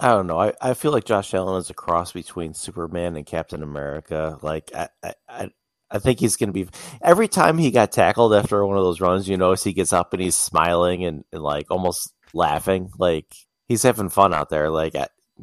I 0.00 0.08
don't 0.08 0.26
know. 0.26 0.38
I, 0.38 0.52
I 0.60 0.74
feel 0.74 0.92
like 0.92 1.04
Josh 1.04 1.34
Allen 1.34 1.58
is 1.58 1.70
a 1.70 1.74
cross 1.74 2.12
between 2.12 2.54
Superman 2.54 3.16
and 3.16 3.26
Captain 3.26 3.62
America. 3.62 4.38
Like 4.42 4.70
I 4.74 4.88
I, 5.28 5.50
I 5.90 5.98
think 5.98 6.20
he's 6.20 6.36
going 6.36 6.52
to 6.52 6.52
be 6.52 6.68
every 7.02 7.28
time 7.28 7.58
he 7.58 7.70
got 7.70 7.92
tackled 7.92 8.34
after 8.34 8.64
one 8.64 8.76
of 8.76 8.84
those 8.84 9.00
runs. 9.00 9.28
You 9.28 9.36
notice 9.36 9.64
he 9.64 9.72
gets 9.72 9.92
up 9.92 10.12
and 10.12 10.22
he's 10.22 10.36
smiling 10.36 11.04
and, 11.04 11.24
and 11.32 11.42
like 11.42 11.70
almost 11.70 12.12
laughing. 12.32 12.90
Like 12.98 13.34
he's 13.66 13.82
having 13.82 14.08
fun 14.08 14.34
out 14.34 14.48
there. 14.48 14.70
Like 14.70 14.94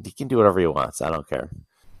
he 0.04 0.10
can 0.10 0.28
do 0.28 0.36
whatever 0.36 0.60
he 0.60 0.66
wants. 0.66 1.00
I 1.00 1.10
don't 1.10 1.28
care. 1.28 1.50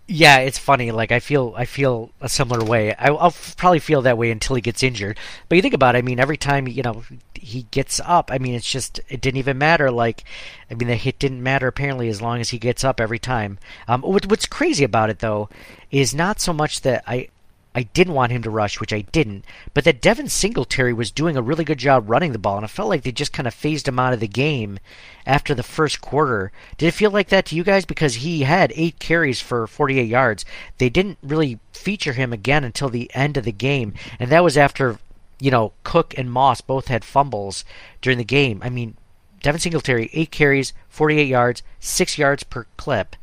Yeah, 0.08 0.38
it's 0.38 0.58
funny. 0.58 0.92
Like 0.92 1.10
I 1.10 1.18
feel, 1.18 1.52
I 1.56 1.64
feel 1.64 2.12
a 2.20 2.28
similar 2.28 2.64
way. 2.64 2.94
I, 2.94 3.10
will 3.10 3.34
probably 3.56 3.80
feel 3.80 4.02
that 4.02 4.16
way 4.16 4.30
until 4.30 4.54
he 4.54 4.62
gets 4.62 4.84
injured. 4.84 5.18
But 5.48 5.56
you 5.56 5.62
think 5.62 5.74
about 5.74 5.96
it. 5.96 5.98
I 5.98 6.02
mean, 6.02 6.20
every 6.20 6.36
time 6.36 6.68
you 6.68 6.82
know 6.82 7.02
he 7.34 7.64
gets 7.72 8.00
up, 8.04 8.30
I 8.32 8.38
mean, 8.38 8.54
it's 8.54 8.70
just 8.70 9.00
it 9.08 9.20
didn't 9.20 9.38
even 9.38 9.58
matter. 9.58 9.90
Like, 9.90 10.22
I 10.70 10.74
mean, 10.74 10.86
the 10.86 10.94
hit 10.94 11.18
didn't 11.18 11.42
matter 11.42 11.66
apparently 11.66 12.08
as 12.08 12.22
long 12.22 12.40
as 12.40 12.50
he 12.50 12.58
gets 12.58 12.84
up 12.84 13.00
every 13.00 13.18
time. 13.18 13.58
Um, 13.88 14.02
what, 14.02 14.26
what's 14.26 14.46
crazy 14.46 14.84
about 14.84 15.10
it 15.10 15.18
though 15.18 15.48
is 15.90 16.14
not 16.14 16.38
so 16.38 16.52
much 16.52 16.82
that 16.82 17.02
I 17.08 17.28
I 17.76 17.82
didn't 17.82 18.14
want 18.14 18.32
him 18.32 18.42
to 18.42 18.48
rush, 18.48 18.80
which 18.80 18.94
I 18.94 19.02
didn't, 19.02 19.44
but 19.74 19.84
that 19.84 20.00
Devin 20.00 20.30
Singletary 20.30 20.94
was 20.94 21.10
doing 21.10 21.36
a 21.36 21.42
really 21.42 21.62
good 21.62 21.76
job 21.76 22.08
running 22.08 22.32
the 22.32 22.38
ball, 22.38 22.56
and 22.56 22.64
I 22.64 22.68
felt 22.68 22.88
like 22.88 23.02
they 23.02 23.12
just 23.12 23.34
kind 23.34 23.46
of 23.46 23.52
phased 23.52 23.86
him 23.86 23.98
out 23.98 24.14
of 24.14 24.20
the 24.20 24.26
game 24.26 24.78
after 25.26 25.54
the 25.54 25.62
first 25.62 26.00
quarter. 26.00 26.52
Did 26.78 26.86
it 26.86 26.94
feel 26.94 27.10
like 27.10 27.28
that 27.28 27.44
to 27.46 27.54
you 27.54 27.62
guys? 27.62 27.84
Because 27.84 28.14
he 28.14 28.44
had 28.44 28.72
eight 28.76 28.98
carries 28.98 29.42
for 29.42 29.66
48 29.66 30.04
yards. 30.04 30.46
They 30.78 30.88
didn't 30.88 31.18
really 31.22 31.58
feature 31.70 32.14
him 32.14 32.32
again 32.32 32.64
until 32.64 32.88
the 32.88 33.10
end 33.12 33.36
of 33.36 33.44
the 33.44 33.52
game, 33.52 33.92
and 34.18 34.30
that 34.30 34.42
was 34.42 34.56
after, 34.56 34.98
you 35.38 35.50
know, 35.50 35.74
Cook 35.84 36.14
and 36.16 36.32
Moss 36.32 36.62
both 36.62 36.88
had 36.88 37.04
fumbles 37.04 37.62
during 38.00 38.16
the 38.16 38.24
game. 38.24 38.58
I 38.64 38.70
mean, 38.70 38.96
Devin 39.42 39.60
Singletary, 39.60 40.08
eight 40.14 40.30
carries, 40.30 40.72
48 40.88 41.24
yards, 41.24 41.62
six 41.78 42.16
yards 42.16 42.42
per 42.42 42.64
clip. 42.78 43.16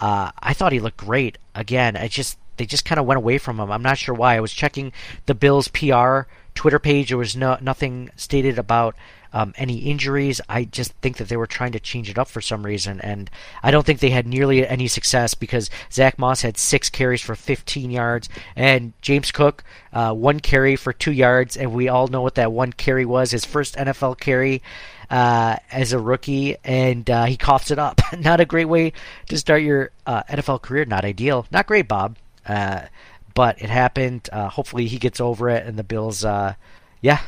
Uh, 0.00 0.30
I 0.38 0.54
thought 0.54 0.72
he 0.72 0.80
looked 0.80 0.96
great. 0.96 1.36
Again, 1.54 1.94
I 1.94 2.08
just 2.08 2.38
they 2.58 2.66
just 2.66 2.84
kind 2.84 2.98
of 2.98 3.06
went 3.06 3.18
away 3.18 3.38
from 3.38 3.58
him. 3.58 3.70
I'm 3.70 3.82
not 3.82 3.98
sure 3.98 4.14
why. 4.14 4.36
I 4.36 4.40
was 4.40 4.52
checking 4.52 4.92
the 5.26 5.34
Bills 5.34 5.68
PR 5.68 6.22
Twitter 6.54 6.78
page. 6.78 7.08
There 7.08 7.18
was 7.18 7.36
no 7.36 7.56
nothing 7.60 8.10
stated 8.16 8.58
about 8.58 8.96
um, 9.32 9.54
any 9.56 9.78
injuries. 9.78 10.40
I 10.48 10.64
just 10.64 10.92
think 10.94 11.18
that 11.18 11.28
they 11.28 11.36
were 11.36 11.46
trying 11.46 11.72
to 11.72 11.80
change 11.80 12.08
it 12.10 12.18
up 12.18 12.28
for 12.28 12.40
some 12.40 12.64
reason, 12.64 13.00
and 13.00 13.30
I 13.62 13.70
don't 13.70 13.84
think 13.84 14.00
they 14.00 14.10
had 14.10 14.26
nearly 14.26 14.66
any 14.66 14.88
success 14.88 15.34
because 15.34 15.70
Zach 15.92 16.18
Moss 16.18 16.42
had 16.42 16.56
six 16.56 16.90
carries 16.90 17.20
for 17.20 17.34
15 17.34 17.90
yards, 17.90 18.28
and 18.56 18.92
James 19.02 19.30
Cook 19.30 19.64
uh, 19.92 20.12
one 20.14 20.40
carry 20.40 20.76
for 20.76 20.92
two 20.92 21.12
yards, 21.12 21.56
and 21.56 21.72
we 21.72 21.88
all 21.88 22.08
know 22.08 22.22
what 22.22 22.36
that 22.36 22.52
one 22.52 22.72
carry 22.72 23.04
was. 23.04 23.30
His 23.30 23.44
first 23.44 23.76
NFL 23.76 24.18
carry. 24.18 24.62
Uh, 25.10 25.56
as 25.72 25.94
a 25.94 25.98
rookie, 25.98 26.54
and 26.64 27.08
uh, 27.08 27.24
he 27.24 27.38
coughs 27.38 27.70
it 27.70 27.78
up. 27.78 27.98
not 28.18 28.40
a 28.40 28.44
great 28.44 28.66
way 28.66 28.92
to 29.26 29.38
start 29.38 29.62
your 29.62 29.90
uh, 30.04 30.22
NFL 30.24 30.60
career. 30.60 30.84
Not 30.84 31.02
ideal. 31.02 31.46
Not 31.50 31.66
great, 31.66 31.88
Bob. 31.88 32.18
Uh, 32.48 32.86
but 33.34 33.60
it 33.62 33.70
happened. 33.70 34.28
Uh, 34.32 34.48
hopefully 34.48 34.86
he 34.86 34.98
gets 34.98 35.20
over 35.20 35.48
it, 35.48 35.66
and 35.66 35.78
the 35.78 35.84
Bills, 35.84 36.24
uh, 36.24 36.54
yeah, 37.00 37.20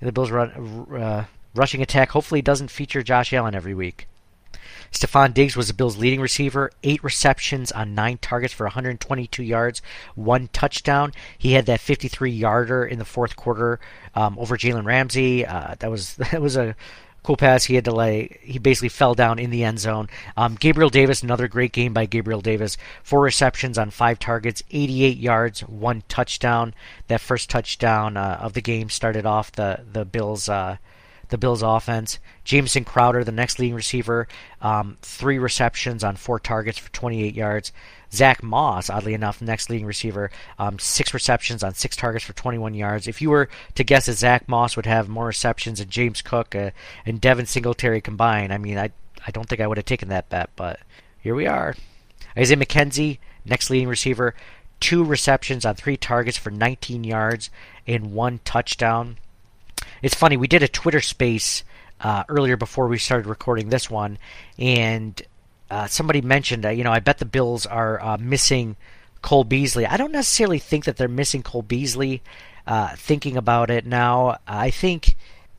the 0.00 0.12
Bills 0.12 0.30
run, 0.30 0.86
uh, 0.94 1.24
rushing 1.54 1.82
attack 1.82 2.10
hopefully 2.10 2.40
doesn't 2.40 2.70
feature 2.70 3.02
Josh 3.02 3.32
Allen 3.32 3.54
every 3.54 3.74
week. 3.74 4.06
Stefon 4.92 5.32
Diggs 5.32 5.56
was 5.56 5.68
the 5.68 5.74
Bills' 5.74 5.96
leading 5.96 6.20
receiver, 6.20 6.70
eight 6.82 7.02
receptions 7.02 7.72
on 7.72 7.94
nine 7.94 8.18
targets 8.18 8.52
for 8.52 8.64
122 8.66 9.42
yards, 9.42 9.80
one 10.14 10.48
touchdown. 10.52 11.12
He 11.38 11.52
had 11.52 11.66
that 11.66 11.80
53-yarder 11.80 12.84
in 12.84 12.98
the 12.98 13.04
fourth 13.04 13.34
quarter 13.34 13.80
um, 14.14 14.38
over 14.38 14.58
Jalen 14.58 14.84
Ramsey. 14.84 15.46
Uh, 15.46 15.76
that 15.78 15.90
was 15.90 16.14
that 16.16 16.40
was 16.40 16.56
a 16.56 16.76
cool 17.22 17.36
pass. 17.36 17.64
He 17.64 17.74
had 17.74 17.84
to 17.84 17.94
lay. 17.94 18.38
He 18.42 18.58
basically 18.58 18.88
fell 18.88 19.14
down 19.14 19.38
in 19.38 19.50
the 19.50 19.64
end 19.64 19.78
zone. 19.78 20.08
Um, 20.36 20.56
Gabriel 20.56 20.90
Davis, 20.90 21.22
another 21.22 21.48
great 21.48 21.72
game 21.72 21.92
by 21.92 22.06
Gabriel 22.06 22.40
Davis. 22.40 22.76
Four 23.02 23.22
receptions 23.22 23.78
on 23.78 23.90
five 23.90 24.18
targets, 24.18 24.62
88 24.70 25.16
yards, 25.16 25.60
one 25.60 26.02
touchdown. 26.08 26.74
That 27.08 27.20
first 27.20 27.50
touchdown 27.50 28.16
uh, 28.16 28.38
of 28.40 28.54
the 28.54 28.62
game 28.62 28.88
started 28.88 29.26
off 29.26 29.52
the 29.52 29.84
the 29.90 30.04
Bills. 30.04 30.48
Uh, 30.48 30.76
the 31.32 31.38
Bills 31.38 31.62
offense. 31.62 32.20
Jameson 32.44 32.84
Crowder, 32.84 33.24
the 33.24 33.32
next 33.32 33.58
leading 33.58 33.74
receiver, 33.74 34.28
um, 34.60 34.98
three 35.02 35.38
receptions 35.38 36.04
on 36.04 36.14
four 36.14 36.38
targets 36.38 36.78
for 36.78 36.92
28 36.92 37.34
yards. 37.34 37.72
Zach 38.12 38.42
Moss, 38.42 38.90
oddly 38.90 39.14
enough, 39.14 39.40
next 39.40 39.70
leading 39.70 39.86
receiver, 39.86 40.30
um, 40.58 40.78
six 40.78 41.14
receptions 41.14 41.64
on 41.64 41.74
six 41.74 41.96
targets 41.96 42.24
for 42.24 42.34
21 42.34 42.74
yards. 42.74 43.08
If 43.08 43.22
you 43.22 43.30
were 43.30 43.48
to 43.74 43.82
guess 43.82 44.06
that 44.06 44.12
Zach 44.12 44.48
Moss 44.48 44.76
would 44.76 44.86
have 44.86 45.08
more 45.08 45.26
receptions 45.26 45.78
than 45.78 45.88
James 45.88 46.20
Cook 46.20 46.54
uh, 46.54 46.70
and 47.06 47.20
Devin 47.20 47.46
Singletary 47.46 48.02
combined, 48.02 48.52
I 48.52 48.58
mean, 48.58 48.78
I 48.78 48.90
I 49.26 49.30
don't 49.30 49.48
think 49.48 49.60
I 49.60 49.66
would 49.66 49.78
have 49.78 49.86
taken 49.86 50.08
that 50.08 50.28
bet, 50.28 50.50
but 50.56 50.80
here 51.18 51.34
we 51.34 51.46
are. 51.46 51.74
Isaiah 52.36 52.56
McKenzie, 52.56 53.18
next 53.44 53.70
leading 53.70 53.88
receiver, 53.88 54.34
two 54.80 55.04
receptions 55.04 55.64
on 55.64 55.76
three 55.76 55.96
targets 55.96 56.36
for 56.36 56.50
19 56.50 57.04
yards 57.04 57.50
and 57.86 58.12
one 58.12 58.40
touchdown. 58.44 59.16
It's 60.02 60.14
funny, 60.14 60.36
we 60.36 60.48
did 60.48 60.62
a 60.62 60.68
Twitter 60.68 61.00
space 61.00 61.64
uh, 62.00 62.24
earlier 62.28 62.56
before 62.56 62.88
we 62.88 62.98
started 62.98 63.26
recording 63.26 63.68
this 63.68 63.90
one, 63.90 64.18
and 64.58 65.20
uh, 65.70 65.86
somebody 65.86 66.20
mentioned, 66.20 66.66
uh, 66.66 66.70
you 66.70 66.84
know, 66.84 66.92
I 66.92 67.00
bet 67.00 67.18
the 67.18 67.24
Bills 67.24 67.64
are 67.64 68.02
uh, 68.02 68.16
missing 68.18 68.76
Cole 69.22 69.44
Beasley. 69.44 69.86
I 69.86 69.96
don't 69.96 70.12
necessarily 70.12 70.58
think 70.58 70.84
that 70.84 70.96
they're 70.96 71.08
missing 71.08 71.42
Cole 71.42 71.62
Beasley. 71.62 72.22
Uh, 72.66 72.94
thinking 72.94 73.36
about 73.36 73.70
it 73.70 73.84
now, 73.84 74.38
I 74.46 74.70
think, 74.70 75.16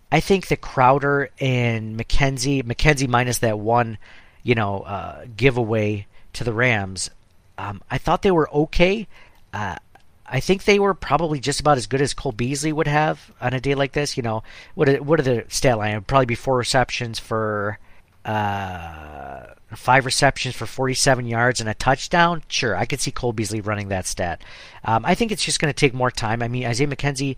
I 0.10 0.22
think 0.22 0.48
that 0.48 0.62
Crowder 0.62 1.30
and 1.38 2.00
McKenzie, 2.00 2.64
McKenzie 2.64 3.10
minus 3.10 3.40
that 3.40 3.60
one, 3.60 3.98
you 4.42 4.56
know, 4.56 4.82
uh, 4.82 5.26
giveaway 5.36 6.08
to 6.34 6.46
the 6.46 6.54
Rams. 6.54 7.10
Um, 7.58 7.82
I 7.92 7.98
thought 7.98 8.22
they 8.22 8.32
were 8.32 8.50
okay. 8.52 9.08
Uh, 9.54 9.76
I 10.26 10.40
think 10.40 10.64
they 10.64 10.80
were 10.80 10.94
probably 10.94 11.40
just 11.40 11.60
about 11.60 11.78
as 11.78 11.88
good 11.88 12.02
as 12.02 12.14
Cole 12.14 12.32
Beasley 12.32 12.72
would 12.72 12.88
have 12.88 13.32
on 13.42 13.54
a 13.54 13.60
day 13.60 13.76
like 13.76 13.92
this. 13.92 14.16
You 14.16 14.24
know, 14.24 14.44
what 14.76 14.90
are, 14.90 15.04
what 15.04 15.20
are 15.20 15.24
the 15.24 15.46
stat 15.50 15.78
line? 15.78 16.02
Probably 16.02 16.26
be 16.26 16.36
four 16.36 16.58
receptions 16.58 17.20
for 17.20 17.78
uh, 18.26 19.48
five 19.76 20.06
receptions 20.06 20.56
for 20.56 20.66
47 20.66 21.26
yards 21.26 21.60
and 21.60 21.70
a 21.70 21.74
touchdown. 21.74 22.44
Sure, 22.48 22.76
I 22.76 22.86
could 22.86 23.02
see 23.02 23.12
Cole 23.12 23.34
Beasley 23.34 23.62
running 23.62 23.90
that 23.90 24.06
stat. 24.06 24.42
Um, 24.86 25.06
I 25.06 25.16
think 25.16 25.32
it's 25.32 25.44
just 25.44 25.60
going 25.60 25.74
to 25.74 25.78
take 25.78 25.94
more 25.94 26.12
time. 26.12 26.42
I 26.42 26.48
mean, 26.48 26.66
Isaiah 26.66 26.88
McKenzie 26.88 27.36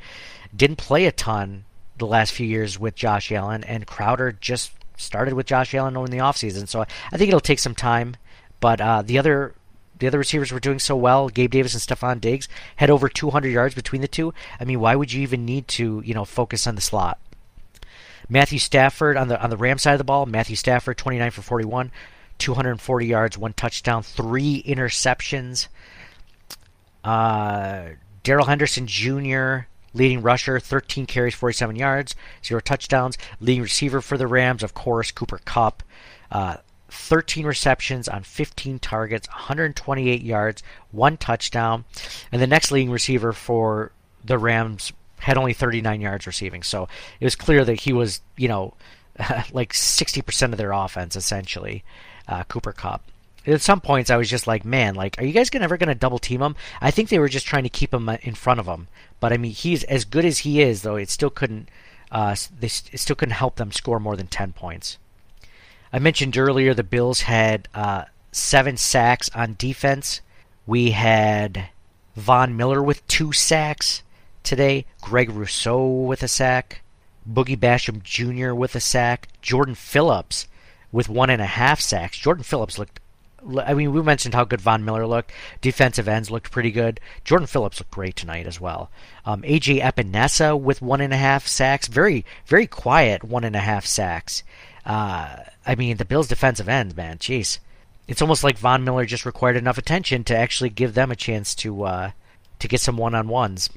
didn't 0.56 0.78
play 0.78 1.06
a 1.06 1.12
ton 1.12 1.66
the 1.98 2.06
last 2.06 2.34
few 2.34 2.46
years 2.46 2.80
with 2.80 2.96
Josh 2.96 3.32
Allen, 3.32 3.64
and 3.64 3.88
Crowder 3.88 4.32
just 4.34 4.72
started 4.98 5.34
with 5.34 5.48
Josh 5.48 5.74
Allen 5.74 5.96
in 5.98 6.12
the 6.12 6.18
offseason. 6.18 6.68
So 6.68 6.82
I 6.82 7.18
think 7.18 7.30
it'll 7.30 7.40
take 7.40 7.60
some 7.60 7.76
time. 7.76 8.16
But 8.60 8.82
uh, 8.82 9.02
the 9.02 9.18
other 9.18 9.54
the 10.00 10.08
other 10.08 10.18
receivers 10.18 10.52
were 10.52 10.60
doing 10.60 10.80
so 10.80 10.96
well. 10.96 11.30
Gabe 11.30 11.52
Davis 11.52 11.74
and 11.74 11.82
Stefon 11.82 12.20
Diggs 12.20 12.48
had 12.76 12.90
over 12.90 13.08
200 13.08 13.50
yards 13.50 13.76
between 13.76 14.02
the 14.02 14.08
two. 14.08 14.34
I 14.60 14.66
mean, 14.66 14.80
why 14.80 14.96
would 14.96 15.14
you 15.14 15.22
even 15.22 15.46
need 15.46 15.68
to, 15.70 16.02
you 16.06 16.14
know, 16.14 16.26
focus 16.26 16.68
on 16.68 16.76
the 16.76 16.82
slot? 16.82 17.20
Matthew 18.28 18.60
Stafford 18.60 19.18
on 19.18 19.28
the 19.28 19.42
on 19.42 19.50
the 19.50 19.58
Ram 19.58 19.78
side 19.78 19.94
of 19.94 19.98
the 20.00 20.04
ball. 20.04 20.26
Matthew 20.26 20.56
Stafford, 20.56 20.98
29 20.98 21.32
for 21.32 21.42
41, 21.42 21.92
240 22.38 23.06
yards, 23.06 23.38
one 23.38 23.54
touchdown, 23.54 24.04
three 24.04 24.64
interceptions. 24.64 25.68
Uh, 27.04 27.90
Darrell 28.24 28.46
Henderson 28.46 28.88
Jr., 28.88 29.68
leading 29.94 30.22
rusher, 30.22 30.60
13 30.60 31.06
carries, 31.06 31.36
47 31.36 31.76
yards, 31.76 32.16
zero 32.44 32.60
touchdowns. 32.60 33.18
Leading 33.40 33.62
receiver 33.62 34.02
for 34.02 34.18
the 34.18 34.28
Rams, 34.28 34.64
of 34.64 34.74
course, 34.74 35.12
Cooper 35.12 35.40
Kupp. 35.46 35.84
Uh, 36.32 36.58
13 36.96 37.46
receptions 37.46 38.08
on 38.08 38.24
15 38.24 38.80
targets, 38.80 39.28
128 39.28 40.22
yards, 40.22 40.64
one 40.92 41.18
touchdown. 41.18 41.86
And 42.32 42.42
the 42.42 42.48
next 42.48 42.72
leading 42.72 42.92
receiver 42.92 43.34
for 43.34 43.92
the 44.24 44.38
Rams 44.38 44.92
had 45.20 45.38
only 45.38 45.54
39 45.54 46.02
yards 46.02 46.28
receiving. 46.28 46.64
So 46.64 46.88
it 47.20 47.26
was 47.26 47.36
clear 47.36 47.64
that 47.66 47.82
he 47.82 47.94
was, 47.94 48.22
you 48.38 48.48
know, 48.48 48.74
like 49.52 49.74
60% 49.74 50.52
of 50.52 50.58
their 50.58 50.72
offense, 50.72 51.16
essentially, 51.16 51.84
uh, 52.28 52.44
Cooper 52.44 52.72
Kupp. 52.74 53.04
At 53.48 53.62
some 53.62 53.80
points, 53.80 54.10
I 54.10 54.18
was 54.18 54.30
just 54.30 54.48
like, 54.48 54.66
man, 54.66 54.96
like, 54.96 55.20
are 55.20 55.26
you 55.26 55.32
guys 55.32 55.52
ever 55.54 55.78
going 55.78 55.90
to 55.90 55.96
double 55.96 56.18
team 56.18 56.42
him? 56.42 56.56
I 56.82 56.90
think 56.90 57.10
they 57.10 57.20
were 57.20 57.30
just 57.30 57.46
trying 57.46 57.64
to 57.64 57.70
keep 57.70 57.94
him 57.94 58.10
uh, 58.10 58.18
in 58.24 58.34
front 58.34 58.60
of 58.60 58.66
him. 58.66 58.88
But 59.20 59.34
I 59.34 59.38
mean, 59.38 59.52
he's 59.52 59.84
as 59.84 60.04
good 60.06 60.26
as 60.26 60.40
he 60.40 60.62
is, 60.62 60.82
though. 60.82 60.96
It 60.96 61.12
still 61.12 61.30
couldn't. 61.30 61.70
Uh, 62.12 62.36
they 62.60 62.68
it 62.68 63.00
still 63.00 63.16
couldn't 63.16 63.34
help 63.34 63.56
them 63.56 63.72
score 63.72 64.00
more 64.00 64.16
than 64.16 64.28
10 64.28 64.54
points. 64.54 64.98
I 65.96 66.00
mentioned 66.00 66.38
earlier 66.38 66.74
the 66.74 66.84
Bills 66.84 67.22
had 67.22 67.70
uh, 67.74 68.04
seven 68.34 68.76
sacks 68.76 69.30
on 69.34 69.56
defense. 69.58 70.20
We 70.66 70.92
had 70.92 71.70
Von 72.18 72.58
Miller 72.58 72.84
with 72.84 73.08
two 73.08 73.32
sacks 73.32 74.04
today. 74.44 74.86
Greg 75.00 75.30
Rousseau 75.30 75.88
with 75.88 76.22
a 76.22 76.28
sack. 76.28 76.82
Boogie 77.26 77.58
Basham 77.58 78.04
Jr. 78.04 78.54
with 78.54 78.76
a 78.76 78.82
sack. 78.82 79.30
Jordan 79.42 79.74
Phillips 79.74 80.50
with 80.92 81.08
one 81.08 81.30
and 81.30 81.42
a 81.42 81.46
half 81.46 81.80
sacks. 81.80 82.18
Jordan 82.18 82.44
Phillips 82.44 82.78
looked. 82.78 83.00
I 83.64 83.74
mean, 83.74 83.94
we 83.94 84.02
mentioned 84.02 84.34
how 84.34 84.44
good 84.44 84.60
Von 84.60 84.84
Miller 84.84 85.08
looked. 85.08 85.32
Defensive 85.62 86.10
ends 86.10 86.30
looked 86.30 86.52
pretty 86.52 86.72
good. 86.72 87.00
Jordan 87.24 87.48
Phillips 87.48 87.80
looked 87.80 87.92
great 87.92 88.18
tonight 88.18 88.48
as 88.48 88.60
well. 88.60 88.92
Um, 89.26 89.44
AJ 89.44 89.82
Epenesa 89.82 90.60
with 90.60 90.82
one 90.82 91.00
and 91.00 91.14
a 91.14 91.18
half 91.18 91.48
sacks. 91.48 91.88
Very, 91.88 92.26
very 92.46 92.68
quiet 92.68 93.24
one 93.24 93.46
and 93.46 93.56
a 93.56 93.60
half 93.60 93.86
sacks. 93.86 94.44
Uh, 94.86 95.38
I 95.66 95.76
mean, 95.76 95.98
the 95.98 96.06
Bills' 96.06 96.28
defensive 96.28 96.70
end, 96.70 96.96
man, 96.96 97.18
jeez. 97.18 97.60
It's 98.08 98.22
almost 98.22 98.44
like 98.44 98.58
Von 98.58 98.84
Miller 98.84 99.06
just 99.06 99.26
required 99.26 99.58
enough 99.58 99.80
attention 99.80 100.24
to 100.26 100.38
actually 100.38 100.70
give 100.70 100.94
them 100.94 101.12
a 101.12 101.16
chance 101.16 101.56
to 101.56 101.84
uh, 101.84 102.12
to 102.60 102.68
get 102.68 102.82
some 102.82 102.98
one 102.98 103.16
on 103.16 103.28
ones. 103.28 103.70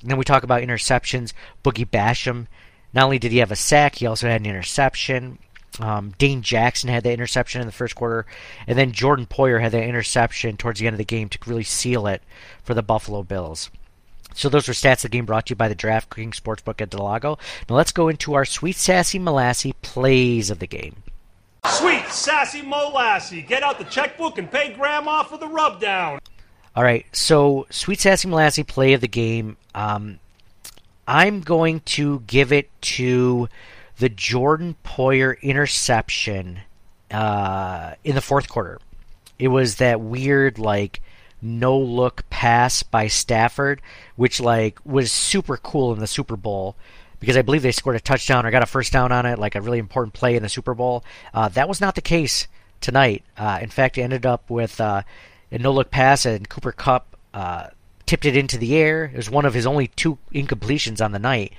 And 0.00 0.10
then 0.10 0.18
we 0.18 0.24
talk 0.24 0.44
about 0.44 0.62
interceptions. 0.62 1.32
Boogie 1.64 1.88
Basham, 1.88 2.46
not 2.92 3.04
only 3.04 3.18
did 3.18 3.32
he 3.32 3.38
have 3.38 3.50
a 3.50 3.56
sack, 3.56 3.96
he 3.96 4.06
also 4.06 4.28
had 4.28 4.40
an 4.40 4.46
interception. 4.46 5.38
Um, 5.80 6.12
Dane 6.18 6.42
Jackson 6.42 6.90
had 6.90 7.02
the 7.02 7.12
interception 7.12 7.60
in 7.60 7.66
the 7.66 7.72
first 7.72 7.94
quarter, 7.94 8.26
and 8.66 8.78
then 8.78 8.92
Jordan 8.92 9.26
Poyer 9.26 9.60
had 9.60 9.72
the 9.72 9.82
interception 9.82 10.56
towards 10.56 10.78
the 10.78 10.86
end 10.86 10.94
of 10.94 10.98
the 10.98 11.04
game 11.04 11.28
to 11.30 11.38
really 11.46 11.64
seal 11.64 12.06
it 12.06 12.22
for 12.62 12.74
the 12.74 12.82
Buffalo 12.82 13.22
Bills. 13.22 13.70
So 14.34 14.48
those 14.48 14.68
were 14.68 14.74
stats 14.74 15.04
of 15.04 15.10
the 15.10 15.16
game 15.16 15.26
brought 15.26 15.46
to 15.46 15.52
you 15.52 15.56
by 15.56 15.68
the 15.68 15.74
DraftKings 15.74 16.40
Sportsbook 16.40 16.80
at 16.80 16.90
Del 16.90 17.04
Lago. 17.04 17.38
Now 17.68 17.76
let's 17.76 17.92
go 17.92 18.08
into 18.08 18.34
our 18.34 18.44
sweet 18.44 18.76
sassy 18.76 19.18
molassy 19.18 19.74
plays 19.82 20.50
of 20.50 20.58
the 20.58 20.66
game. 20.66 21.02
Sweet 21.66 22.06
sassy 22.08 22.62
molassy. 22.62 23.46
Get 23.46 23.62
out 23.62 23.78
the 23.78 23.84
checkbook 23.84 24.38
and 24.38 24.50
pay 24.50 24.72
grandma 24.72 25.22
for 25.22 25.38
the 25.38 25.46
rubdown. 25.46 26.18
All 26.74 26.82
right, 26.82 27.04
so 27.12 27.66
sweet 27.70 28.00
sassy 28.00 28.28
molassy 28.28 28.66
play 28.66 28.94
of 28.94 29.00
the 29.00 29.08
game. 29.08 29.56
Um, 29.74 30.18
I'm 31.06 31.40
going 31.40 31.80
to 31.80 32.20
give 32.20 32.52
it 32.52 32.70
to 32.82 33.48
the 33.98 34.08
Jordan 34.08 34.76
Poyer 34.84 35.40
interception 35.42 36.60
uh, 37.10 37.94
in 38.04 38.14
the 38.14 38.20
fourth 38.20 38.48
quarter. 38.48 38.80
It 39.38 39.48
was 39.48 39.76
that 39.76 40.00
weird 40.00 40.58
like 40.58 41.00
no 41.42 41.76
look 41.76 42.28
pass 42.30 42.82
by 42.82 43.08
Stafford, 43.08 43.82
which 44.16 44.40
like 44.40 44.78
was 44.84 45.10
super 45.10 45.56
cool 45.56 45.92
in 45.92 45.98
the 45.98 46.06
Super 46.06 46.36
Bowl 46.36 46.76
because 47.18 47.36
I 47.36 47.42
believe 47.42 47.62
they 47.62 47.72
scored 47.72 47.96
a 47.96 48.00
touchdown 48.00 48.46
or 48.46 48.50
got 48.50 48.62
a 48.62 48.66
first 48.66 48.92
down 48.92 49.12
on 49.12 49.26
it, 49.26 49.38
like 49.38 49.54
a 49.54 49.60
really 49.60 49.78
important 49.78 50.14
play 50.14 50.34
in 50.36 50.42
the 50.42 50.48
Super 50.48 50.74
Bowl. 50.74 51.04
Uh, 51.32 51.48
that 51.50 51.68
was 51.68 51.80
not 51.80 51.94
the 51.94 52.00
case 52.00 52.48
tonight. 52.80 53.22
Uh, 53.36 53.58
in 53.62 53.68
fact, 53.68 53.98
it 53.98 54.02
ended 54.02 54.26
up 54.26 54.50
with 54.50 54.80
uh, 54.80 55.02
a 55.50 55.58
no 55.58 55.72
look 55.72 55.90
pass, 55.90 56.24
and 56.24 56.48
Cooper 56.48 56.72
Kupp 56.72 57.16
uh, 57.34 57.68
tipped 58.06 58.24
it 58.24 58.36
into 58.36 58.58
the 58.58 58.76
air. 58.76 59.04
It 59.04 59.16
was 59.16 59.30
one 59.30 59.44
of 59.44 59.54
his 59.54 59.66
only 59.66 59.88
two 59.88 60.18
incompletions 60.34 61.04
on 61.04 61.12
the 61.12 61.18
night 61.18 61.52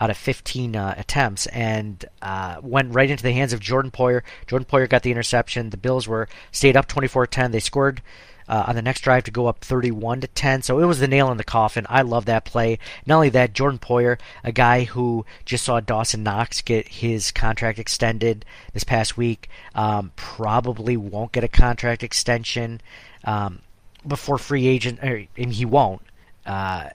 out 0.00 0.10
of 0.10 0.16
15 0.16 0.74
uh, 0.74 0.94
attempts 0.98 1.46
and 1.46 2.04
uh, 2.20 2.56
went 2.60 2.92
right 2.92 3.08
into 3.08 3.22
the 3.22 3.32
hands 3.32 3.52
of 3.52 3.60
Jordan 3.60 3.90
Poyer. 3.90 4.22
Jordan 4.46 4.66
Poyer 4.66 4.88
got 4.88 5.02
the 5.02 5.12
interception. 5.12 5.70
The 5.70 5.76
Bills 5.76 6.08
were 6.08 6.28
stayed 6.50 6.76
up 6.76 6.88
24-10. 6.88 7.52
They 7.52 7.60
scored 7.60 8.02
uh, 8.48 8.64
on 8.66 8.74
the 8.74 8.82
next 8.82 9.00
drive 9.00 9.24
to 9.24 9.30
go 9.30 9.46
up 9.46 9.60
31 9.60 10.20
to 10.22 10.26
10. 10.28 10.62
So 10.62 10.78
it 10.78 10.84
was 10.84 11.00
the 11.00 11.08
nail 11.08 11.30
in 11.30 11.36
the 11.36 11.44
coffin. 11.44 11.86
I 11.88 12.02
love 12.02 12.26
that 12.26 12.44
play. 12.44 12.78
Not 13.06 13.16
only 13.16 13.28
that, 13.30 13.52
Jordan 13.52 13.78
Poyer, 13.78 14.18
a 14.42 14.52
guy 14.52 14.84
who 14.84 15.24
just 15.44 15.64
saw 15.64 15.80
Dawson 15.80 16.22
Knox 16.22 16.60
get 16.62 16.88
his 16.88 17.30
contract 17.32 17.78
extended 17.78 18.44
this 18.72 18.84
past 18.84 19.16
week, 19.16 19.48
um, 19.74 20.12
probably 20.16 20.96
won't 20.96 21.32
get 21.32 21.44
a 21.44 21.48
contract 21.48 22.02
extension 22.02 22.80
um, 23.24 23.60
before 24.06 24.38
free 24.38 24.66
agent, 24.66 25.00
or, 25.02 25.24
and 25.36 25.52
he 25.52 25.64
won't. 25.64 26.02
Uh, 26.44 26.90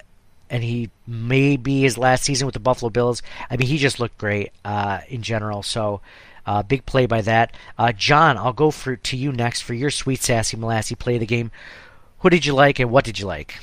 and 0.49 0.63
he 0.63 0.89
may 1.05 1.57
be 1.57 1.81
his 1.81 1.97
last 1.97 2.23
season 2.23 2.45
with 2.45 2.53
the 2.53 2.59
Buffalo 2.59 2.89
Bills. 2.89 3.21
I 3.49 3.57
mean, 3.57 3.67
he 3.67 3.77
just 3.77 3.99
looked 3.99 4.17
great 4.17 4.51
uh, 4.65 5.01
in 5.07 5.21
general. 5.21 5.61
So 5.61 6.01
uh, 6.49 6.63
big 6.63 6.83
play 6.87 7.05
by 7.05 7.21
that. 7.21 7.55
Uh, 7.77 7.91
John, 7.91 8.35
I'll 8.35 8.53
go 8.53 8.71
for 8.71 8.95
to 8.95 9.15
you 9.15 9.31
next 9.31 9.61
for 9.61 9.75
your 9.75 9.91
sweet 9.91 10.23
sassy 10.23 10.57
molassy 10.57 10.97
play 10.97 11.13
of 11.13 11.19
the 11.19 11.27
game. 11.27 11.51
Who 12.19 12.31
did 12.31 12.43
you 12.43 12.55
like 12.55 12.79
and 12.79 12.89
what 12.89 13.05
did 13.05 13.19
you 13.19 13.27
like? 13.27 13.53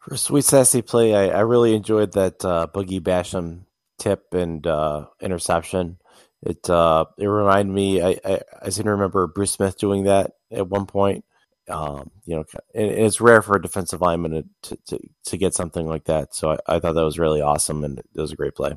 For 0.00 0.16
sweet 0.16 0.44
sassy 0.44 0.82
play, 0.82 1.14
I, 1.14 1.28
I 1.28 1.40
really 1.42 1.76
enjoyed 1.76 2.14
that 2.14 2.44
uh, 2.44 2.66
Boogie 2.74 3.00
Basham 3.00 3.60
tip 3.96 4.34
and 4.34 4.66
uh, 4.66 5.06
interception. 5.20 5.98
It 6.42 6.68
uh, 6.68 7.04
it 7.16 7.26
reminded 7.26 7.72
me. 7.72 8.02
I, 8.02 8.18
I, 8.24 8.40
I 8.60 8.68
seem 8.70 8.84
to 8.84 8.90
remember 8.90 9.28
Bruce 9.28 9.52
Smith 9.52 9.78
doing 9.78 10.04
that 10.04 10.32
at 10.50 10.68
one 10.68 10.86
point. 10.86 11.24
Um, 11.68 12.10
you 12.24 12.34
know, 12.34 12.44
and 12.74 12.90
it's 12.90 13.20
rare 13.20 13.42
for 13.42 13.54
a 13.54 13.62
defensive 13.62 14.00
lineman 14.00 14.50
to, 14.62 14.78
to, 14.86 14.98
to 15.26 15.36
get 15.36 15.54
something 15.54 15.86
like 15.86 16.06
that. 16.06 16.34
So 16.34 16.52
I, 16.52 16.58
I 16.66 16.78
thought 16.80 16.94
that 16.94 17.04
was 17.04 17.20
really 17.20 17.40
awesome, 17.40 17.84
and 17.84 17.98
it 18.00 18.20
was 18.20 18.32
a 18.32 18.36
great 18.36 18.56
play. 18.56 18.72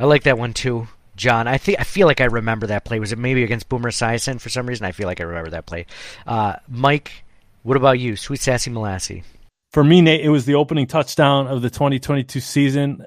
I 0.00 0.04
like 0.04 0.24
that 0.24 0.38
one 0.38 0.52
too. 0.52 0.88
John. 1.16 1.48
I 1.48 1.58
think 1.58 1.80
I 1.80 1.84
feel 1.84 2.06
like 2.06 2.20
I 2.20 2.26
remember 2.26 2.66
that 2.68 2.84
play. 2.84 3.00
Was 3.00 3.12
it 3.12 3.18
maybe 3.18 3.42
against 3.42 3.68
Boomer 3.68 3.90
Esiason 3.90 4.40
for 4.40 4.48
some 4.48 4.66
reason? 4.66 4.86
I 4.86 4.92
feel 4.92 5.06
like 5.06 5.20
I 5.20 5.24
remember 5.24 5.50
that 5.50 5.66
play. 5.66 5.86
Uh, 6.26 6.56
Mike, 6.68 7.24
what 7.62 7.76
about 7.76 7.98
you? 7.98 8.16
Sweet 8.16 8.40
Sassy 8.40 8.70
Molassy. 8.70 9.24
For 9.72 9.82
me, 9.82 10.00
Nate, 10.00 10.24
it 10.24 10.28
was 10.30 10.44
the 10.46 10.54
opening 10.54 10.86
touchdown 10.86 11.48
of 11.48 11.62
the 11.62 11.70
2022 11.70 12.40
season. 12.40 13.04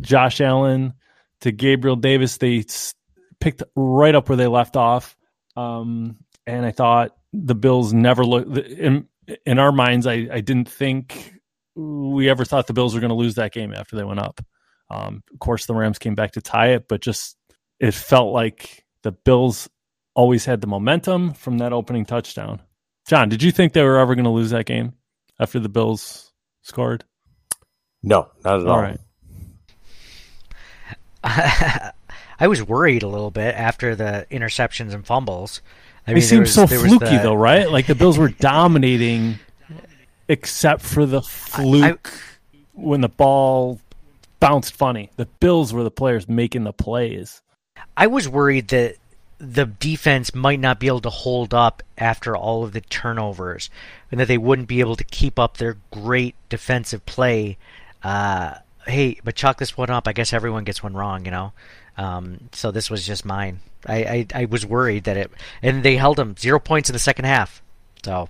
Josh 0.00 0.40
Allen 0.40 0.94
to 1.40 1.52
Gabriel 1.52 1.96
Davis. 1.96 2.36
They 2.36 2.64
picked 3.40 3.62
right 3.74 4.14
up 4.14 4.28
where 4.28 4.36
they 4.36 4.46
left 4.46 4.76
off. 4.76 5.16
Um, 5.56 6.18
and 6.46 6.66
I 6.66 6.70
thought 6.70 7.16
the 7.32 7.54
Bills 7.54 7.92
never 7.92 8.24
looked 8.24 8.56
in, 8.56 9.08
in 9.46 9.58
our 9.58 9.72
minds. 9.72 10.06
I, 10.06 10.28
I 10.30 10.40
didn't 10.40 10.68
think 10.68 11.34
we 11.74 12.28
ever 12.28 12.44
thought 12.44 12.66
the 12.66 12.72
Bills 12.72 12.94
were 12.94 13.00
going 13.00 13.10
to 13.10 13.16
lose 13.16 13.34
that 13.36 13.52
game 13.52 13.72
after 13.74 13.96
they 13.96 14.04
went 14.04 14.20
up. 14.20 14.40
Um, 14.94 15.22
of 15.32 15.38
course, 15.40 15.66
the 15.66 15.74
Rams 15.74 15.98
came 15.98 16.14
back 16.14 16.32
to 16.32 16.40
tie 16.40 16.68
it, 16.68 16.86
but 16.88 17.00
just 17.00 17.36
it 17.80 17.94
felt 17.94 18.32
like 18.32 18.84
the 19.02 19.12
Bills 19.12 19.68
always 20.14 20.44
had 20.44 20.60
the 20.60 20.66
momentum 20.66 21.34
from 21.34 21.58
that 21.58 21.72
opening 21.72 22.04
touchdown. 22.04 22.60
John, 23.06 23.28
did 23.28 23.42
you 23.42 23.50
think 23.50 23.72
they 23.72 23.82
were 23.82 23.98
ever 23.98 24.14
going 24.14 24.24
to 24.24 24.30
lose 24.30 24.50
that 24.50 24.66
game 24.66 24.92
after 25.38 25.58
the 25.58 25.68
Bills 25.68 26.32
scored? 26.62 27.04
No, 28.02 28.30
not 28.44 28.60
at 28.60 28.66
all. 28.66 28.72
All 28.72 28.80
right. 28.80 29.00
I 32.38 32.48
was 32.48 32.62
worried 32.62 33.02
a 33.02 33.08
little 33.08 33.30
bit 33.30 33.54
after 33.54 33.96
the 33.96 34.26
interceptions 34.30 34.92
and 34.92 35.06
fumbles. 35.06 35.62
I 36.06 36.14
they 36.14 36.20
seemed 36.20 36.48
so 36.48 36.66
fluky, 36.66 37.16
the... 37.16 37.20
though, 37.22 37.34
right? 37.34 37.70
Like 37.70 37.86
the 37.86 37.94
Bills 37.94 38.18
were 38.18 38.28
dominating, 38.40 39.38
except 40.28 40.82
for 40.82 41.06
the 41.06 41.22
fluke 41.22 42.12
I, 42.12 42.58
when 42.72 43.00
the 43.00 43.08
ball 43.08 43.80
bounced 44.44 44.74
funny. 44.74 45.08
The 45.16 45.24
Bills 45.24 45.72
were 45.72 45.84
the 45.84 45.90
players 45.90 46.28
making 46.28 46.64
the 46.64 46.72
plays. 46.74 47.40
I 47.96 48.08
was 48.08 48.28
worried 48.28 48.68
that 48.68 48.96
the 49.38 49.64
defense 49.64 50.34
might 50.34 50.60
not 50.60 50.78
be 50.78 50.86
able 50.86 51.00
to 51.00 51.08
hold 51.10 51.54
up 51.54 51.82
after 51.96 52.36
all 52.36 52.62
of 52.62 52.74
the 52.74 52.82
turnovers, 52.82 53.70
and 54.10 54.20
that 54.20 54.28
they 54.28 54.36
wouldn't 54.36 54.68
be 54.68 54.80
able 54.80 54.96
to 54.96 55.04
keep 55.04 55.38
up 55.38 55.56
their 55.56 55.78
great 55.90 56.34
defensive 56.50 57.06
play. 57.06 57.56
Uh, 58.02 58.56
hey, 58.86 59.18
but 59.24 59.34
chalk 59.34 59.56
this 59.56 59.78
one 59.78 59.88
up. 59.88 60.06
I 60.06 60.12
guess 60.12 60.34
everyone 60.34 60.64
gets 60.64 60.82
one 60.82 60.92
wrong, 60.92 61.24
you 61.24 61.30
know. 61.30 61.54
Um, 61.96 62.50
so 62.52 62.70
this 62.70 62.90
was 62.90 63.06
just 63.06 63.24
mine. 63.24 63.60
I, 63.86 63.96
I, 63.96 64.26
I 64.42 64.44
was 64.44 64.66
worried 64.66 65.04
that 65.04 65.16
it, 65.16 65.30
and 65.62 65.82
they 65.82 65.96
held 65.96 66.18
them 66.18 66.36
zero 66.36 66.60
points 66.60 66.90
in 66.90 66.92
the 66.92 66.98
second 66.98 67.24
half. 67.24 67.62
So 68.04 68.28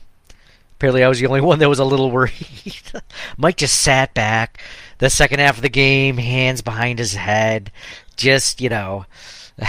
apparently, 0.85 1.03
I 1.03 1.09
was 1.09 1.19
the 1.19 1.27
only 1.29 1.41
one 1.41 1.61
that 1.61 1.69
was 1.71 1.79
a 1.79 1.85
little 1.85 2.11
worried. 2.11 2.83
Mike 3.39 3.57
just 3.57 3.81
sat 3.81 4.13
back, 4.13 4.63
the 4.99 5.09
second 5.09 5.41
half 5.41 5.57
of 5.57 5.63
the 5.63 5.71
game, 5.71 6.19
hands 6.19 6.61
behind 6.61 6.99
his 6.99 7.15
head, 7.15 7.73
just, 8.17 8.61
you 8.61 8.69
know. 8.69 9.07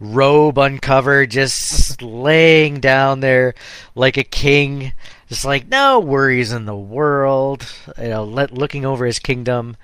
robe 0.00 0.58
uncovered, 0.58 1.30
just 1.30 2.02
laying 2.02 2.80
down 2.80 3.20
there 3.20 3.54
like 3.94 4.16
a 4.16 4.24
king, 4.24 4.92
just 5.28 5.44
like 5.44 5.68
no 5.68 6.00
worries 6.00 6.50
in 6.50 6.64
the 6.64 6.74
world. 6.74 7.72
You 7.96 8.08
know, 8.08 8.24
let, 8.24 8.52
looking 8.52 8.84
over 8.84 9.06
his 9.06 9.20
kingdom 9.20 9.76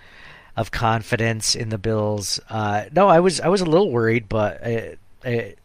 of 0.56 0.72
confidence 0.72 1.54
in 1.54 1.68
the 1.68 1.78
Bills. 1.78 2.40
Uh, 2.50 2.86
no, 2.90 3.06
I 3.06 3.20
was 3.20 3.38
I 3.38 3.46
was 3.46 3.60
a 3.60 3.66
little 3.66 3.92
worried, 3.92 4.28
but 4.28 4.60
it, 4.62 4.98
it, 5.22 5.58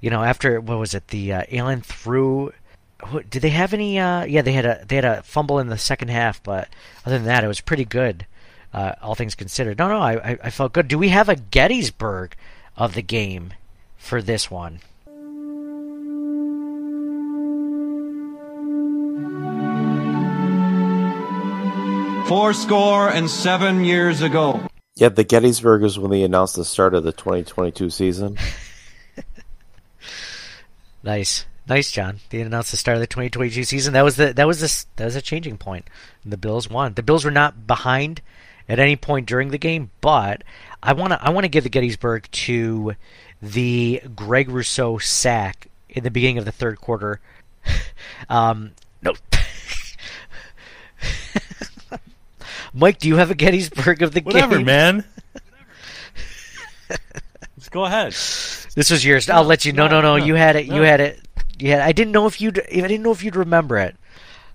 you 0.00 0.10
know, 0.10 0.24
after 0.24 0.60
what 0.60 0.78
was 0.78 0.94
it? 0.94 1.08
The 1.08 1.32
uh, 1.32 1.42
Allen 1.52 1.80
threw. 1.82 2.52
Who- 3.06 3.22
Did 3.22 3.42
they 3.42 3.50
have 3.50 3.72
any? 3.74 3.98
Uh, 3.98 4.24
yeah, 4.24 4.42
they 4.42 4.52
had 4.52 4.64
a 4.66 4.84
they 4.86 4.96
had 4.96 5.04
a 5.04 5.22
fumble 5.22 5.58
in 5.58 5.68
the 5.68 5.78
second 5.78 6.08
half, 6.08 6.42
but 6.42 6.68
other 7.06 7.16
than 7.18 7.26
that, 7.26 7.44
it 7.44 7.48
was 7.48 7.60
pretty 7.60 7.84
good. 7.84 8.26
Uh, 8.72 8.92
all 9.02 9.14
things 9.14 9.34
considered. 9.34 9.78
No, 9.78 9.88
no, 9.88 9.98
I, 9.98 10.32
I 10.32 10.38
I 10.44 10.50
felt 10.50 10.72
good. 10.72 10.88
Do 10.88 10.98
we 10.98 11.08
have 11.10 11.28
a 11.28 11.36
Gettysburg 11.36 12.34
of 12.76 12.94
the 12.94 13.02
game 13.02 13.52
for 13.98 14.22
this 14.22 14.50
one? 14.50 14.80
Four 22.28 22.54
score 22.54 23.10
and 23.10 23.28
seven 23.28 23.84
years 23.84 24.22
ago. 24.22 24.66
Yeah, 24.94 25.10
the 25.10 25.24
Gettysburg 25.24 25.82
is 25.82 25.98
when 25.98 26.10
they 26.10 26.22
announced 26.22 26.56
the 26.56 26.64
start 26.64 26.94
of 26.94 27.04
the 27.04 27.12
2022 27.12 27.90
season. 27.90 28.38
Nice, 31.04 31.46
nice, 31.68 31.90
John. 31.90 32.20
They 32.30 32.40
announced 32.40 32.70
the 32.70 32.76
start 32.76 32.96
of 32.96 33.00
the 33.00 33.06
2022 33.06 33.64
season. 33.64 33.92
That 33.94 34.02
was 34.04 34.16
the 34.16 34.32
that 34.32 34.46
was 34.46 34.60
this 34.60 34.86
that 34.96 35.04
was 35.04 35.16
a 35.16 35.22
changing 35.22 35.58
point. 35.58 35.88
The 36.24 36.36
Bills 36.36 36.68
won. 36.70 36.94
The 36.94 37.02
Bills 37.02 37.24
were 37.24 37.30
not 37.30 37.66
behind 37.66 38.20
at 38.68 38.78
any 38.78 38.96
point 38.96 39.26
during 39.26 39.50
the 39.50 39.58
game, 39.58 39.90
but 40.00 40.42
I 40.82 40.92
want 40.92 41.12
to 41.12 41.22
I 41.22 41.30
want 41.30 41.44
to 41.44 41.48
give 41.48 41.64
the 41.64 41.70
Gettysburg 41.70 42.28
to 42.32 42.94
the 43.40 44.00
Greg 44.14 44.48
Rousseau 44.48 44.98
sack 44.98 45.66
in 45.88 46.04
the 46.04 46.10
beginning 46.10 46.38
of 46.38 46.44
the 46.44 46.52
third 46.52 46.80
quarter. 46.80 47.20
um, 48.28 48.72
no. 49.02 49.14
Mike, 52.74 52.98
do 52.98 53.08
you 53.08 53.16
have 53.16 53.30
a 53.30 53.34
Gettysburg 53.34 54.02
of 54.02 54.12
the 54.12 54.20
Whatever, 54.20 54.56
game? 54.56 54.66
man. 54.66 55.04
Go 57.70 57.84
ahead. 57.84 58.12
This 58.12 58.90
was 58.90 59.04
yours. 59.04 59.30
I'll 59.30 59.44
let 59.44 59.64
you. 59.64 59.72
No, 59.72 59.88
no, 59.88 60.00
no. 60.00 60.16
no, 60.16 60.24
You 60.24 60.34
had 60.34 60.56
it. 60.56 60.66
You 60.66 60.82
had 60.82 61.00
it. 61.00 61.20
Had. 61.70 61.80
I 61.80 61.92
didn't 61.92 62.12
know 62.12 62.26
if 62.26 62.40
you'd. 62.40 62.58
I 62.60 62.86
didn't 62.88 63.02
know 63.02 63.12
if 63.12 63.22
you'd 63.22 63.36
remember 63.36 63.78
it. 63.78 63.94
Do 63.94 63.98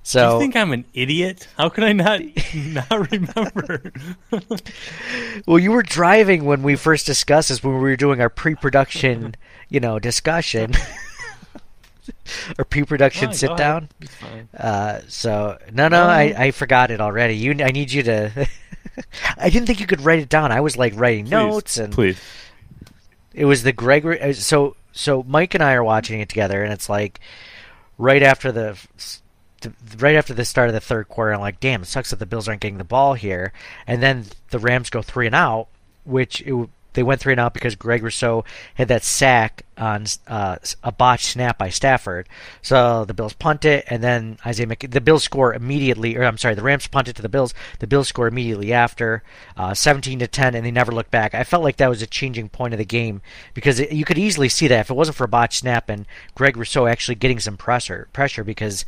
So 0.04 0.36
you 0.36 0.40
think 0.40 0.56
I'm 0.56 0.72
an 0.72 0.86
idiot? 0.94 1.48
How 1.58 1.68
could 1.70 1.84
I 1.84 1.92
not 1.94 2.22
not 2.56 3.12
remember? 3.12 3.92
Well, 5.46 5.60
you 5.60 5.72
were 5.72 5.84
driving 5.84 6.46
when 6.46 6.64
we 6.64 6.76
first 6.76 7.06
discussed 7.06 7.50
this 7.50 7.64
when 7.64 7.74
we 7.76 7.80
were 7.82 7.96
doing 7.96 8.20
our 8.22 8.30
pre-production, 8.30 9.36
you 9.70 9.80
know, 9.80 10.00
discussion. 10.00 10.74
or 12.58 12.66
pre-production 12.66 13.34
sit 13.34 13.48
ahead. 13.52 13.58
down. 13.58 13.90
Uh, 14.58 15.00
so 15.08 15.58
no, 15.74 15.88
no, 15.88 16.04
I, 16.04 16.34
I 16.38 16.52
forgot 16.52 16.90
it 16.92 17.00
already. 17.02 17.36
You, 17.36 17.52
I 17.64 17.72
need 17.72 17.92
you 17.92 18.04
to. 18.04 18.48
I 19.38 19.50
didn't 19.50 19.68
think 19.68 19.80
you 19.80 19.88
could 19.88 20.02
write 20.02 20.20
it 20.20 20.30
down. 20.30 20.52
I 20.52 20.62
was 20.62 20.78
like 20.78 20.94
writing 20.96 21.26
Please, 21.26 21.32
notes 21.32 21.78
and 21.78 21.94
please. 21.94 22.20
it 23.34 23.46
was 23.46 23.64
the 23.64 23.72
Gregory. 23.74 24.20
uh, 24.22 24.34
So 24.34 24.76
so 24.98 25.24
Mike 25.24 25.54
and 25.54 25.64
I 25.64 25.74
are 25.74 25.84
watching 25.84 26.20
it 26.20 26.30
together, 26.30 26.64
and 26.64 26.74
it's 26.74 26.90
like 26.90 27.20
right 27.98 28.24
after 28.24 28.52
the. 28.52 28.78
Right 29.98 30.16
after 30.16 30.36
the 30.36 30.46
start 30.46 30.70
of 30.70 30.76
the 30.76 30.80
third 30.80 31.08
quarter, 31.08 31.34
I'm 31.34 31.40
like, 31.40 31.60
"Damn, 31.60 31.82
it 31.82 31.88
sucks 31.88 32.12
that 32.12 32.20
the 32.20 32.28
Bills 32.28 32.48
aren't 32.48 32.62
getting 32.62 32.78
the 32.78 32.84
ball 32.84 33.16
here." 33.16 33.54
And 33.88 34.04
then 34.04 34.26
the 34.52 34.60
Rams 34.60 34.92
go 34.92 35.02
three 35.02 35.26
and 35.26 35.34
out, 35.34 35.68
which 36.04 36.42
it, 36.42 36.70
they 36.98 37.04
went 37.04 37.22
three 37.22 37.34
and 37.34 37.40
out 37.40 37.54
because 37.54 37.76
Greg 37.76 38.02
Rousseau 38.02 38.44
had 38.74 38.88
that 38.88 39.04
sack 39.04 39.64
on 39.78 40.08
uh, 40.28 40.58
a 40.84 40.92
botched 40.92 41.28
snap 41.28 41.56
by 41.60 41.70
Stafford. 41.70 42.28
So 42.64 43.06
the 43.06 43.14
Bills 43.14 43.34
punt 43.34 43.66
it, 43.66 43.86
and 43.88 44.04
then 44.04 44.40
Isaiah 44.44 44.66
Mc- 44.66 44.90
the 44.90 45.00
Bills 45.00 45.24
score 45.24 45.54
immediately. 45.54 46.18
Or 46.18 46.24
I'm 46.24 46.40
sorry, 46.40 46.56
the 46.56 46.64
Rams 46.64 46.88
punt 46.88 47.08
it 47.08 47.16
to 47.18 47.22
the 47.22 47.30
Bills. 47.30 47.54
The 47.78 47.86
Bills 47.86 48.08
score 48.08 48.28
immediately 48.28 48.74
after, 48.74 49.22
uh, 49.56 49.76
17 49.76 50.18
to 50.18 50.28
10, 50.28 50.56
and 50.56 50.66
they 50.66 50.72
never 50.72 50.92
looked 50.92 51.12
back. 51.12 51.36
I 51.36 51.44
felt 51.44 51.64
like 51.64 51.78
that 51.78 51.88
was 51.88 52.02
a 52.02 52.08
changing 52.08 52.50
point 52.50 52.74
of 52.74 52.80
the 52.80 52.86
game 52.86 53.22
because 53.54 53.80
it, 53.80 53.92
you 53.92 54.04
could 54.04 54.18
easily 54.18 54.50
see 54.50 54.68
that 54.68 54.80
if 54.80 54.90
it 54.90 54.96
wasn't 54.96 55.18
for 55.18 55.26
a 55.26 55.28
botched 55.28 55.60
snap 55.60 55.90
and 55.90 56.08
Greg 56.34 56.58
Rousseau 56.58 56.88
actually 56.88 57.14
getting 57.14 57.40
some 57.40 57.58
pressure, 57.58 58.08
pressure 58.12 58.44
because. 58.44 58.86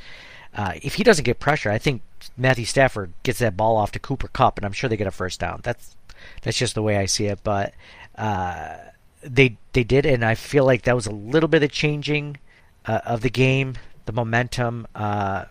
Uh, 0.51 0.73
if 0.81 0.95
he 0.95 1.03
doesn't 1.03 1.25
get 1.25 1.39
pressure, 1.39 1.69
I 1.69 1.77
think 1.77 2.01
Matthew 2.35 2.65
Stafford 2.65 3.13
gets 3.21 3.37
that 3.37 3.55
ball 3.55 3.77
off 3.77 3.91
to 3.91 3.99
Cooper 3.99 4.27
Kupp, 4.27 4.57
and 4.57 4.65
I'm 4.65 4.71
sure 4.71 4.89
they 4.89 4.97
get 4.97 5.05
a 5.05 5.11
first 5.11 5.39
down. 5.39 5.59
That's 5.61 5.95
that's 6.41 6.57
just 6.57 6.75
the 6.75 6.83
way 6.83 6.97
I 6.97 7.05
see 7.05 7.25
it. 7.25 7.39
But 7.43 7.73
uh, 8.17 8.77
they 9.21 9.57
they 9.73 9.83
did, 9.83 10.05
and 10.05 10.23
I 10.23 10.35
feel 10.35 10.65
like 10.65 10.83
that 10.83 10.95
was 10.95 11.07
a 11.07 11.11
little 11.11 11.49
bit 11.49 11.63
of 11.63 11.71
changing 11.71 12.37
uh, 12.85 13.01
of 13.05 13.21
the 13.21 13.29
game, 13.29 13.75
the 14.05 14.13
momentum. 14.13 14.87
Uh, 14.95 15.45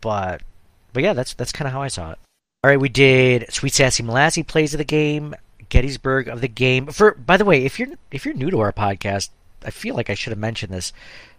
but 0.00 0.42
but 0.92 1.02
yeah, 1.02 1.12
that's 1.12 1.34
that's 1.34 1.52
kind 1.52 1.66
of 1.66 1.72
how 1.72 1.82
I 1.82 1.88
saw 1.88 2.12
it. 2.12 2.18
All 2.64 2.70
right, 2.70 2.80
we 2.80 2.88
did 2.88 3.52
Sweet 3.52 3.72
Sassy 3.72 4.02
Molassie 4.02 4.46
plays 4.46 4.72
of 4.72 4.78
the 4.78 4.84
game, 4.84 5.34
Gettysburg 5.68 6.28
of 6.28 6.40
the 6.40 6.48
game. 6.48 6.86
For 6.86 7.12
by 7.14 7.36
the 7.36 7.44
way, 7.44 7.64
if 7.64 7.78
you're 7.78 7.88
if 8.10 8.24
you're 8.24 8.34
new 8.34 8.50
to 8.50 8.60
our 8.60 8.72
podcast, 8.72 9.30
I 9.64 9.70
feel 9.70 9.94
like 9.94 10.10
I 10.10 10.14
should 10.14 10.30
have 10.30 10.38
mentioned 10.38 10.72
this. 10.72 10.92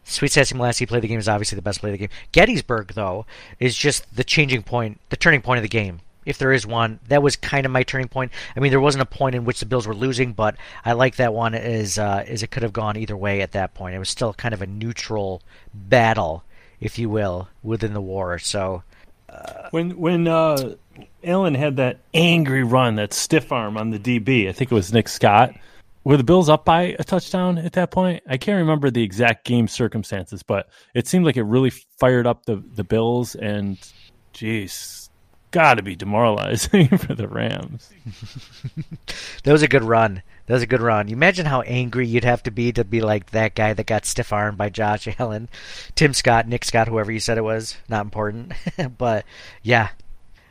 Sweet 0.04 0.32
Sassy 0.32 0.56
Molassie 0.56 0.88
play 0.88 1.00
the 1.00 1.08
game 1.08 1.19
is 1.19 1.30
obviously 1.30 1.56
the 1.56 1.62
best 1.62 1.80
play 1.80 1.91
of 1.91 1.93
the 1.93 2.08
game. 2.08 2.15
Gettysburg 2.32 2.93
though 2.93 3.26
is 3.60 3.76
just 3.78 4.15
the 4.15 4.24
changing 4.24 4.63
point, 4.63 5.00
the 5.10 5.17
turning 5.17 5.41
point 5.41 5.60
of 5.60 5.63
the 5.63 5.69
game. 5.69 6.02
If 6.25 6.38
there 6.38 6.51
is 6.51 6.65
one, 6.65 6.99
that 7.07 7.21
was 7.21 7.36
kind 7.36 7.65
of 7.65 7.71
my 7.71 7.83
turning 7.83 8.07
point. 8.07 8.31
I 8.55 8.59
mean, 8.59 8.71
there 8.71 8.79
wasn't 8.79 9.01
a 9.01 9.05
point 9.05 9.36
in 9.36 9.45
which 9.45 9.59
the 9.59 9.65
Bills 9.65 9.88
were 9.88 9.95
losing, 9.95 10.33
but 10.33 10.55
I 10.86 10.93
like 10.93 11.17
that 11.17 11.33
one 11.33 11.55
as 11.55 11.97
uh, 11.97 12.23
as 12.27 12.43
it 12.43 12.51
could 12.51 12.63
have 12.63 12.73
gone 12.73 12.97
either 12.97 13.17
way 13.17 13.41
at 13.41 13.51
that 13.53 13.73
point. 13.73 13.95
It 13.95 13.99
was 13.99 14.09
still 14.09 14.33
kind 14.33 14.53
of 14.53 14.62
a 14.62 14.67
neutral 14.67 15.41
battle, 15.73 16.43
if 16.79 16.97
you 16.99 17.09
will, 17.09 17.49
within 17.62 17.93
the 17.93 18.01
war. 18.01 18.39
So 18.39 18.83
When 19.71 19.97
when 19.97 20.27
uh, 20.27 20.75
Allen 21.23 21.55
had 21.55 21.77
that 21.77 21.99
angry 22.13 22.63
run, 22.63 22.95
that 22.95 23.13
stiff 23.13 23.51
arm 23.51 23.77
on 23.77 23.89
the 23.89 23.99
DB, 23.99 24.47
I 24.47 24.51
think 24.51 24.71
it 24.71 24.75
was 24.75 24.93
Nick 24.93 25.07
Scott. 25.09 25.55
Were 26.03 26.17
the 26.17 26.23
Bills 26.23 26.49
up 26.49 26.65
by 26.65 26.95
a 26.99 27.03
touchdown 27.03 27.57
at 27.57 27.73
that 27.73 27.89
point? 27.91 28.23
I 28.27 28.36
can't 28.38 28.57
remember 28.57 28.91
the 28.91 29.03
exact 29.03 29.45
game 29.45 29.69
circumstances, 29.69 30.43
but 30.43 30.67
it 30.93 31.07
seemed 31.07 31.25
like 31.25 31.38
it 31.38 31.43
really 31.43 31.71
fired 31.97 32.27
up 32.27 32.45
the 32.45 32.57
the 32.75 32.83
Bills, 32.83 33.36
and 33.36 33.77
jeez, 34.33 35.03
got 35.54 35.76
to 35.76 35.84
be 35.84 35.96
demoralizing 35.96 36.88
for 36.98 37.13
the 37.13 37.28
Rams. 37.28 37.89
that 39.44 39.52
was 39.52 39.62
a 39.62 39.68
good 39.68 39.84
run. 39.84 40.24
That 40.48 40.56
was 40.56 40.63
a 40.63 40.68
good 40.68 40.82
run. 40.82 41.08
You 41.08 41.16
imagine 41.16 41.46
how 41.46 41.62
angry 41.62 42.06
you'd 42.06 42.26
have 42.26 42.44
to 42.44 42.52
be 42.52 42.74
to 42.74 42.84
be 42.84 43.00
like 43.00 43.30
that 43.30 43.56
guy 43.56 43.72
that 43.74 43.86
got 43.86 44.06
stiff 44.06 44.34
armed 44.34 44.58
by 44.58 44.70
Josh 44.70 45.08
Allen, 45.20 45.48
Tim 45.96 46.13
Scott, 46.13 46.48
Nick 46.48 46.66
Scott, 46.66 46.89
whoever 46.89 47.12
you 47.12 47.20
said 47.22 47.38
it 47.38 47.44
was. 47.44 47.78
Not 47.88 48.04
important, 48.04 48.52
but 48.98 49.26
yeah, 49.62 49.89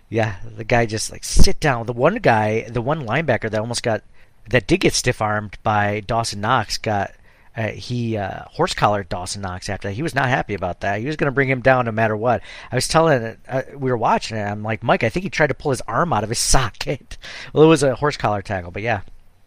yeah. 0.09 0.37
The 0.57 0.65
guy 0.65 0.87
just 0.87 1.11
like 1.13 1.25
sit 1.25 1.61
down. 1.61 1.85
The 1.87 1.93
one 1.93 2.17
guy, 2.17 2.63
the 2.71 2.81
one 2.81 3.05
linebacker 3.05 3.51
that 3.51 3.61
almost 3.61 3.83
got 3.83 4.03
that 4.49 4.67
did 4.67 4.81
get 4.81 4.95
stiff 4.95 5.21
armed 5.21 5.59
by 5.63 6.01
Dawson 6.01 6.41
Knox 6.41 6.79
got. 6.79 7.13
Uh, 7.55 7.69
he 7.69 8.17
uh, 8.17 8.45
horse 8.47 8.73
collared 8.73 9.09
Dawson 9.09 9.43
Knox 9.43 9.69
after 9.69 9.89
that. 9.89 9.95
He 9.95 10.03
was 10.03 10.15
not 10.15 10.29
happy 10.29 10.55
about 10.55 10.81
that. 10.81 11.01
He 11.01 11.07
was 11.07 11.17
going 11.17 11.27
to 11.27 11.35
bring 11.35 11.49
him 11.49 11.61
down 11.61 11.85
no 11.85 11.93
matter 11.93 12.17
what. 12.17 12.41
I 12.71 12.75
was 12.75 12.89
telling, 12.89 13.37
uh, 13.47 13.63
we 13.77 13.91
were 13.91 13.97
watching 13.97 14.39
it. 14.39 14.43
I'm 14.43 14.63
like, 14.63 14.83
Mike, 14.83 15.05
I 15.05 15.11
think 15.11 15.25
he 15.25 15.31
tried 15.31 15.49
to 15.49 15.55
pull 15.55 15.71
his 15.71 15.83
arm 15.83 16.13
out 16.13 16.23
of 16.23 16.31
his 16.31 16.39
socket. 16.39 17.19
Well, 17.53 17.65
it 17.65 17.69
was 17.69 17.83
a 17.83 17.95
horse 17.95 18.17
collar 18.17 18.41
tackle, 18.43 18.71
but 18.71 18.83
yeah, 18.83 19.03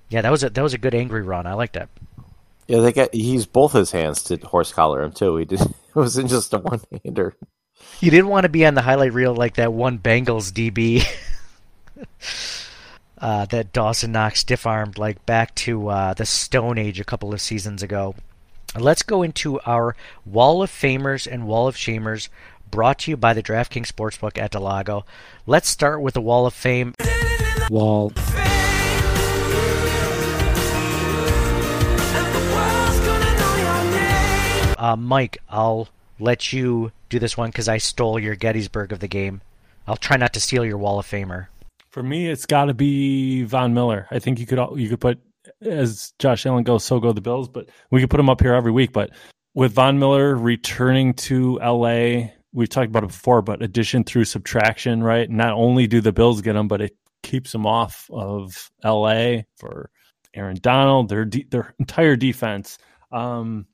yeah, 0.09 0.21
that 0.21 0.31
was 0.31 0.43
a 0.43 0.49
that 0.51 0.61
was 0.61 0.73
a 0.73 0.77
good 0.77 0.93
angry 0.93 1.23
run. 1.23 1.47
I 1.47 1.53
liked 1.53 1.73
that. 1.73 1.89
Yeah, 2.67 2.79
they 2.79 2.93
got. 2.93 3.13
He 3.13 3.33
used 3.33 3.51
both 3.51 3.73
his 3.73 3.91
hands 3.91 4.23
to 4.23 4.37
horse 4.37 4.71
collar 4.71 5.03
him 5.03 5.11
too. 5.11 5.37
He 5.37 5.45
did. 5.45 5.61
It 5.95 5.99
wasn't 5.99 6.29
just 6.29 6.53
a 6.53 6.57
one 6.57 6.81
hander. 7.05 7.37
You 8.01 8.11
didn't 8.11 8.27
want 8.27 8.43
to 8.43 8.49
be 8.49 8.65
on 8.65 8.73
the 8.73 8.81
highlight 8.81 9.13
reel 9.13 9.33
like 9.33 9.55
that 9.55 9.71
one 9.71 9.97
Bengals 9.97 10.51
DB 10.51 11.07
uh, 13.19 13.45
that 13.45 13.73
Dawson 13.73 14.11
Knox 14.11 14.41
stiff 14.41 14.65
armed 14.65 14.97
like 14.97 15.25
back 15.25 15.55
to 15.55 15.87
uh, 15.89 16.13
the 16.13 16.25
Stone 16.25 16.77
Age 16.77 16.99
a 16.99 17.05
couple 17.05 17.33
of 17.33 17.41
seasons 17.41 17.81
ago. 17.81 18.15
Let's 18.77 19.03
go 19.03 19.23
into 19.23 19.59
our 19.61 19.95
Wall 20.25 20.61
of 20.61 20.69
Famers 20.69 21.31
and 21.31 21.47
Wall 21.47 21.67
of 21.67 21.75
Shamers 21.75 22.27
brought 22.69 22.99
to 22.99 23.11
you 23.11 23.17
by 23.17 23.33
the 23.33 23.43
DraftKings 23.43 23.91
Sportsbook 23.91 24.37
at 24.37 24.51
Del 24.51 24.63
Lago. 24.63 25.05
Let's 25.45 25.69
start 25.69 26.01
with 26.01 26.13
the 26.13 26.21
Wall 26.21 26.45
of 26.45 26.53
Fame. 26.53 26.93
Wall. 27.69 28.11
Uh, 34.77 34.95
Mike, 34.97 35.37
I'll 35.49 35.87
let 36.19 36.51
you 36.51 36.91
do 37.09 37.17
this 37.17 37.37
one 37.37 37.49
because 37.49 37.69
I 37.69 37.77
stole 37.77 38.19
your 38.19 38.35
Gettysburg 38.35 38.91
of 38.91 38.99
the 38.99 39.07
game. 39.07 39.41
I'll 39.87 39.95
try 39.95 40.17
not 40.17 40.33
to 40.33 40.41
steal 40.41 40.65
your 40.65 40.77
Wall 40.77 40.99
of 40.99 41.07
Famer. 41.07 41.47
For 41.95 42.03
me, 42.03 42.27
it's 42.27 42.45
got 42.45 42.65
to 42.65 42.73
be 42.73 43.43
Von 43.43 43.73
Miller. 43.73 44.05
I 44.11 44.19
think 44.19 44.37
you 44.37 44.45
could 44.45 44.59
you 44.75 44.89
could 44.89 44.99
put 44.99 45.17
as 45.61 46.11
Josh 46.19 46.45
Allen 46.45 46.65
goes, 46.65 46.83
so 46.83 46.99
go 46.99 47.13
the 47.13 47.21
Bills. 47.21 47.47
But 47.47 47.69
we 47.89 48.01
could 48.01 48.09
put 48.09 48.19
him 48.19 48.29
up 48.29 48.41
here 48.41 48.53
every 48.53 48.73
week. 48.73 48.91
But 48.91 49.11
with 49.53 49.71
Von 49.71 49.97
Miller 49.97 50.35
returning 50.35 51.13
to 51.13 51.57
LA, 51.59 52.31
we've 52.51 52.67
talked 52.67 52.89
about 52.89 53.05
it 53.05 53.11
before. 53.11 53.41
But 53.41 53.61
addition 53.61 54.03
through 54.03 54.25
subtraction, 54.25 55.03
right? 55.03 55.29
Not 55.29 55.53
only 55.53 55.87
do 55.87 56.01
the 56.01 56.11
Bills 56.11 56.41
get 56.41 56.57
him, 56.57 56.67
but 56.67 56.81
it 56.81 56.97
keeps 57.23 57.55
him 57.55 57.65
off 57.65 58.09
of 58.11 58.69
LA 58.83 59.43
for 59.55 59.89
Aaron 60.33 60.57
Donald, 60.59 61.07
their 61.07 61.23
de- 61.23 61.47
their 61.49 61.75
entire 61.79 62.17
defense. 62.17 62.77
Um, 63.13 63.67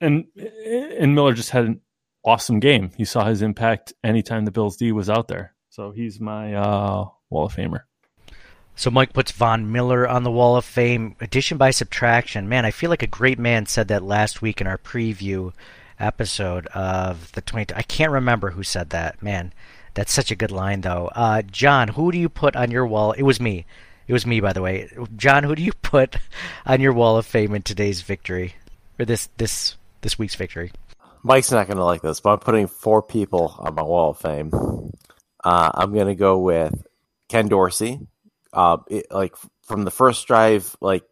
and 0.00 0.24
and 0.64 1.14
Miller 1.14 1.34
just 1.34 1.50
had 1.50 1.66
an 1.66 1.82
awesome 2.24 2.58
game. 2.58 2.90
You 2.96 3.04
saw 3.04 3.26
his 3.26 3.42
impact 3.42 3.92
anytime 4.02 4.46
the 4.46 4.50
Bills 4.50 4.78
D 4.78 4.92
was 4.92 5.10
out 5.10 5.28
there. 5.28 5.54
So 5.70 5.92
he's 5.92 6.18
my 6.18 6.52
uh, 6.54 7.06
Wall 7.30 7.46
of 7.46 7.54
Famer. 7.54 7.82
So 8.74 8.90
Mike 8.90 9.12
puts 9.12 9.30
Von 9.30 9.70
Miller 9.70 10.08
on 10.08 10.24
the 10.24 10.30
Wall 10.30 10.56
of 10.56 10.64
Fame. 10.64 11.14
Addition 11.20 11.58
by 11.58 11.70
subtraction. 11.70 12.48
Man, 12.48 12.64
I 12.64 12.72
feel 12.72 12.90
like 12.90 13.04
a 13.04 13.06
great 13.06 13.38
man 13.38 13.66
said 13.66 13.86
that 13.86 14.02
last 14.02 14.42
week 14.42 14.60
in 14.60 14.66
our 14.66 14.78
preview 14.78 15.52
episode 16.00 16.66
of 16.68 17.30
the 17.32 17.40
20. 17.40 17.72
I 17.76 17.82
can't 17.82 18.10
remember 18.10 18.50
who 18.50 18.64
said 18.64 18.90
that. 18.90 19.22
Man, 19.22 19.52
that's 19.94 20.12
such 20.12 20.32
a 20.32 20.36
good 20.36 20.50
line, 20.50 20.80
though. 20.80 21.08
Uh, 21.14 21.42
John, 21.42 21.86
who 21.88 22.10
do 22.10 22.18
you 22.18 22.28
put 22.28 22.56
on 22.56 22.72
your 22.72 22.86
wall? 22.86 23.12
It 23.12 23.22
was 23.22 23.40
me. 23.40 23.64
It 24.08 24.12
was 24.12 24.26
me, 24.26 24.40
by 24.40 24.52
the 24.52 24.62
way. 24.62 24.90
John, 25.16 25.44
who 25.44 25.54
do 25.54 25.62
you 25.62 25.72
put 25.82 26.16
on 26.66 26.80
your 26.80 26.92
Wall 26.92 27.16
of 27.16 27.26
Fame 27.26 27.54
in 27.54 27.62
today's 27.62 28.02
victory, 28.02 28.56
or 28.98 29.04
this 29.04 29.28
this 29.36 29.76
this 30.00 30.18
week's 30.18 30.34
victory? 30.34 30.72
Mike's 31.22 31.52
not 31.52 31.68
going 31.68 31.76
to 31.76 31.84
like 31.84 32.02
this, 32.02 32.18
but 32.18 32.30
I'm 32.30 32.38
putting 32.40 32.66
four 32.66 33.02
people 33.02 33.54
on 33.60 33.76
my 33.76 33.82
Wall 33.82 34.10
of 34.10 34.18
Fame. 34.18 34.50
Uh, 35.42 35.70
I'm 35.74 35.92
going 35.94 36.06
to 36.08 36.14
go 36.14 36.38
with 36.38 36.74
Ken 37.28 37.48
Dorsey. 37.48 38.00
Uh, 38.52 38.78
it, 38.88 39.06
like 39.10 39.34
from 39.62 39.84
the 39.84 39.90
first 39.90 40.26
drive, 40.26 40.76
like 40.80 41.04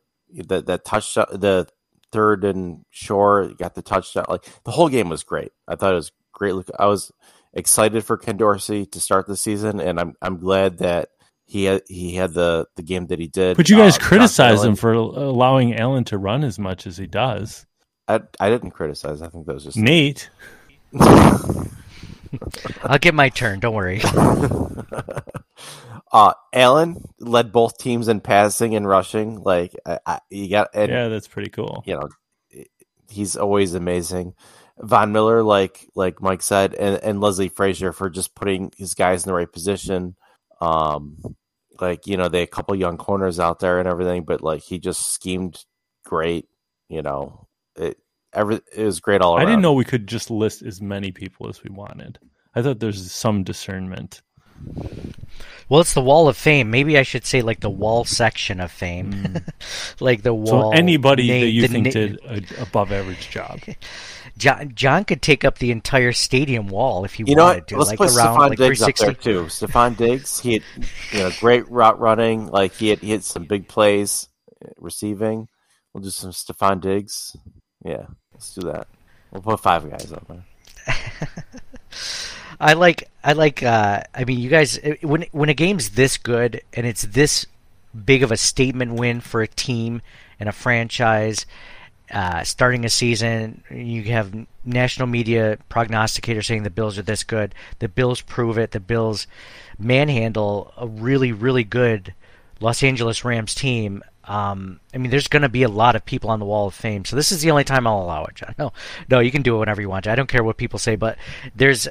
that 0.46 0.66
that 0.66 0.84
touchdown, 0.84 1.26
the 1.32 1.68
third 2.12 2.44
and 2.44 2.84
short, 2.90 3.56
got 3.58 3.74
the 3.74 3.82
touchdown. 3.82 4.24
Like 4.28 4.44
the 4.64 4.70
whole 4.72 4.88
game 4.88 5.08
was 5.08 5.22
great. 5.22 5.52
I 5.66 5.76
thought 5.76 5.92
it 5.92 5.96
was 5.96 6.12
great. 6.32 6.54
I 6.78 6.86
was 6.86 7.12
excited 7.54 8.04
for 8.04 8.16
Ken 8.16 8.36
Dorsey 8.36 8.86
to 8.86 9.00
start 9.00 9.26
the 9.26 9.36
season, 9.36 9.80
and 9.80 9.98
I'm 10.00 10.14
I'm 10.20 10.38
glad 10.38 10.78
that 10.78 11.10
he 11.46 11.64
had 11.64 11.82
he 11.86 12.14
had 12.16 12.34
the 12.34 12.66
the 12.76 12.82
game 12.82 13.06
that 13.06 13.18
he 13.20 13.28
did. 13.28 13.56
But 13.56 13.68
you 13.70 13.76
guys 13.76 13.96
Uh, 13.96 14.00
criticize 14.00 14.64
him 14.64 14.74
for 14.76 14.92
allowing 14.92 15.74
Allen 15.76 16.04
to 16.04 16.18
run 16.18 16.44
as 16.44 16.58
much 16.58 16.86
as 16.86 16.96
he 16.96 17.06
does. 17.06 17.64
I 18.08 18.20
I 18.40 18.50
didn't 18.50 18.72
criticize. 18.72 19.22
I 19.22 19.28
think 19.28 19.46
that 19.46 19.54
was 19.54 19.64
just 19.64 19.76
Nate, 19.76 20.28
I'll 22.82 22.98
get 22.98 23.14
my 23.14 23.28
turn. 23.28 23.60
Don't 23.60 23.74
worry. 23.74 24.00
uh, 26.12 26.34
Allen 26.52 27.04
led 27.18 27.52
both 27.52 27.78
teams 27.78 28.08
in 28.08 28.20
passing 28.20 28.74
and 28.74 28.86
rushing. 28.86 29.40
Like 29.40 29.74
I, 29.86 29.98
I, 30.06 30.20
you 30.30 30.50
got, 30.50 30.70
and, 30.74 30.90
yeah, 30.90 31.08
that's 31.08 31.28
pretty 31.28 31.50
cool. 31.50 31.82
you 31.86 31.94
know, 31.94 32.08
he's 33.08 33.36
always 33.36 33.74
amazing. 33.74 34.34
Von 34.80 35.12
Miller, 35.12 35.42
like 35.42 35.88
like 35.94 36.22
Mike 36.22 36.42
said, 36.42 36.74
and, 36.74 37.02
and 37.02 37.20
Leslie 37.20 37.48
Frazier 37.48 37.92
for 37.92 38.08
just 38.08 38.34
putting 38.34 38.72
his 38.76 38.94
guys 38.94 39.24
in 39.24 39.28
the 39.28 39.34
right 39.34 39.50
position. 39.50 40.14
Um, 40.60 41.36
like 41.80 42.06
you 42.06 42.16
know, 42.16 42.28
they 42.28 42.40
had 42.40 42.48
a 42.48 42.50
couple 42.50 42.76
young 42.76 42.96
corners 42.96 43.40
out 43.40 43.58
there 43.58 43.80
and 43.80 43.88
everything, 43.88 44.24
but 44.24 44.42
like 44.42 44.62
he 44.62 44.78
just 44.78 45.12
schemed 45.12 45.64
great. 46.04 46.46
You 46.88 47.02
know, 47.02 47.48
it 47.76 47.98
every 48.38 48.60
it 48.74 48.84
was 48.84 49.00
great 49.00 49.20
all 49.20 49.36
around. 49.36 49.46
I 49.46 49.50
didn't 49.50 49.62
know 49.62 49.72
we 49.72 49.84
could 49.84 50.06
just 50.06 50.30
list 50.30 50.62
as 50.62 50.80
many 50.80 51.12
people 51.12 51.48
as 51.48 51.62
we 51.62 51.70
wanted. 51.70 52.18
I 52.54 52.62
thought 52.62 52.80
there's 52.80 53.10
some 53.12 53.44
discernment. 53.44 54.22
Well, 55.68 55.80
it's 55.80 55.94
the 55.94 56.00
Wall 56.00 56.28
of 56.28 56.36
Fame. 56.36 56.70
Maybe 56.70 56.98
I 56.98 57.02
should 57.02 57.26
say 57.26 57.42
like 57.42 57.60
the 57.60 57.70
Wall 57.70 58.04
section 58.04 58.58
of 58.60 58.72
Fame, 58.72 59.36
like 60.00 60.22
the 60.22 60.34
wall. 60.34 60.72
So 60.72 60.78
anybody 60.78 61.28
na- 61.28 61.40
that 61.40 61.50
you 61.50 61.68
think 61.68 61.86
na- 61.86 61.90
did 61.92 62.20
an 62.24 62.46
above 62.58 62.90
average 62.90 63.30
job. 63.30 63.60
John, 64.38 64.72
John 64.74 65.04
could 65.04 65.20
take 65.20 65.44
up 65.44 65.58
the 65.58 65.72
entire 65.72 66.12
stadium 66.12 66.68
wall 66.68 67.04
if 67.04 67.14
he 67.14 67.24
You 67.26 67.34
wanted 67.36 67.56
what? 67.62 67.66
to, 67.68 67.76
Let's 67.76 67.88
like 67.90 67.98
put 67.98 68.16
around 68.16 68.36
Stefon 68.36 68.48
like 68.50 68.58
Diggs 68.58 68.82
up 68.82 68.94
there 68.94 69.12
too. 69.12 69.42
Stefon 69.46 69.96
Diggs, 69.96 70.38
he 70.40 70.52
had 70.54 70.62
you 71.10 71.18
know 71.18 71.30
great 71.40 71.68
route 71.68 71.98
running. 71.98 72.46
Like 72.46 72.72
he 72.74 72.88
had 72.88 73.00
he 73.00 73.10
had 73.10 73.24
some 73.24 73.44
big 73.44 73.66
plays 73.68 74.28
uh, 74.64 74.68
receiving. 74.78 75.48
We'll 75.92 76.04
do 76.04 76.10
some 76.10 76.30
Stefon 76.30 76.80
Diggs. 76.80 77.36
Yeah, 77.84 78.06
let's 78.38 78.54
do 78.54 78.60
that. 78.62 78.86
We'll 79.32 79.42
put 79.42 79.60
five 79.60 79.90
guys 79.90 80.12
up 80.12 80.26
there. 80.28 80.44
I 82.60 82.74
like 82.74 83.10
I 83.22 83.32
like 83.32 83.62
uh 83.62 84.02
I 84.14 84.24
mean 84.24 84.38
you 84.38 84.48
guys 84.48 84.78
when 85.02 85.26
when 85.32 85.48
a 85.48 85.54
game's 85.54 85.90
this 85.90 86.16
good 86.18 86.62
and 86.72 86.86
it's 86.86 87.02
this 87.02 87.46
big 88.04 88.22
of 88.22 88.30
a 88.30 88.36
statement 88.36 88.94
win 88.94 89.20
for 89.20 89.42
a 89.42 89.48
team 89.48 90.02
and 90.38 90.48
a 90.48 90.52
franchise 90.52 91.46
uh, 92.10 92.42
starting 92.42 92.86
a 92.86 92.88
season 92.88 93.62
you 93.70 94.04
have 94.04 94.34
national 94.64 95.06
media 95.08 95.58
prognosticators 95.70 96.46
saying 96.46 96.62
the 96.62 96.70
Bills 96.70 96.96
are 96.96 97.02
this 97.02 97.22
good 97.22 97.54
the 97.80 97.88
Bills 97.88 98.22
prove 98.22 98.56
it 98.56 98.70
the 98.70 98.80
Bills 98.80 99.26
manhandle 99.78 100.72
a 100.76 100.86
really 100.86 101.32
really 101.32 101.64
good 101.64 102.14
Los 102.60 102.82
Angeles 102.82 103.24
Rams 103.24 103.54
team 103.54 104.02
um, 104.28 104.78
I 104.94 104.98
mean, 104.98 105.10
there's 105.10 105.26
going 105.26 105.42
to 105.42 105.48
be 105.48 105.62
a 105.62 105.68
lot 105.70 105.96
of 105.96 106.04
people 106.04 106.28
on 106.28 106.38
the 106.38 106.44
Wall 106.44 106.66
of 106.66 106.74
Fame, 106.74 107.06
so 107.06 107.16
this 107.16 107.32
is 107.32 107.40
the 107.40 107.50
only 107.50 107.64
time 107.64 107.86
I'll 107.86 108.02
allow 108.02 108.24
it, 108.24 108.34
John. 108.34 108.54
No, 108.58 108.72
no, 109.08 109.20
you 109.20 109.30
can 109.30 109.42
do 109.42 109.56
it 109.56 109.58
whenever 109.58 109.80
you 109.80 109.88
want. 109.88 110.06
I 110.06 110.14
don't 110.14 110.28
care 110.28 110.44
what 110.44 110.58
people 110.58 110.78
say, 110.78 110.96
but 110.96 111.16
there's, 111.56 111.88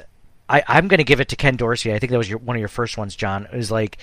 I, 0.48 0.62
I'm 0.68 0.86
going 0.86 0.98
to 0.98 1.04
give 1.04 1.20
it 1.20 1.28
to 1.30 1.36
Ken 1.36 1.56
Dorsey. 1.56 1.92
I 1.92 1.98
think 1.98 2.12
that 2.12 2.18
was 2.18 2.28
your 2.28 2.38
one 2.38 2.56
of 2.56 2.60
your 2.60 2.68
first 2.68 2.96
ones, 2.96 3.16
John. 3.16 3.48
It 3.52 3.56
was 3.56 3.70
like, 3.70 3.98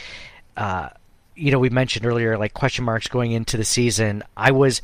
uh, 0.58 0.90
you 1.36 1.52
know, 1.52 1.60
we 1.60 1.70
mentioned 1.70 2.06
earlier, 2.06 2.38
like 2.38 2.54
question 2.54 2.84
marks 2.84 3.08
going 3.08 3.32
into 3.32 3.56
the 3.56 3.64
season. 3.64 4.24
I 4.36 4.52
was 4.52 4.82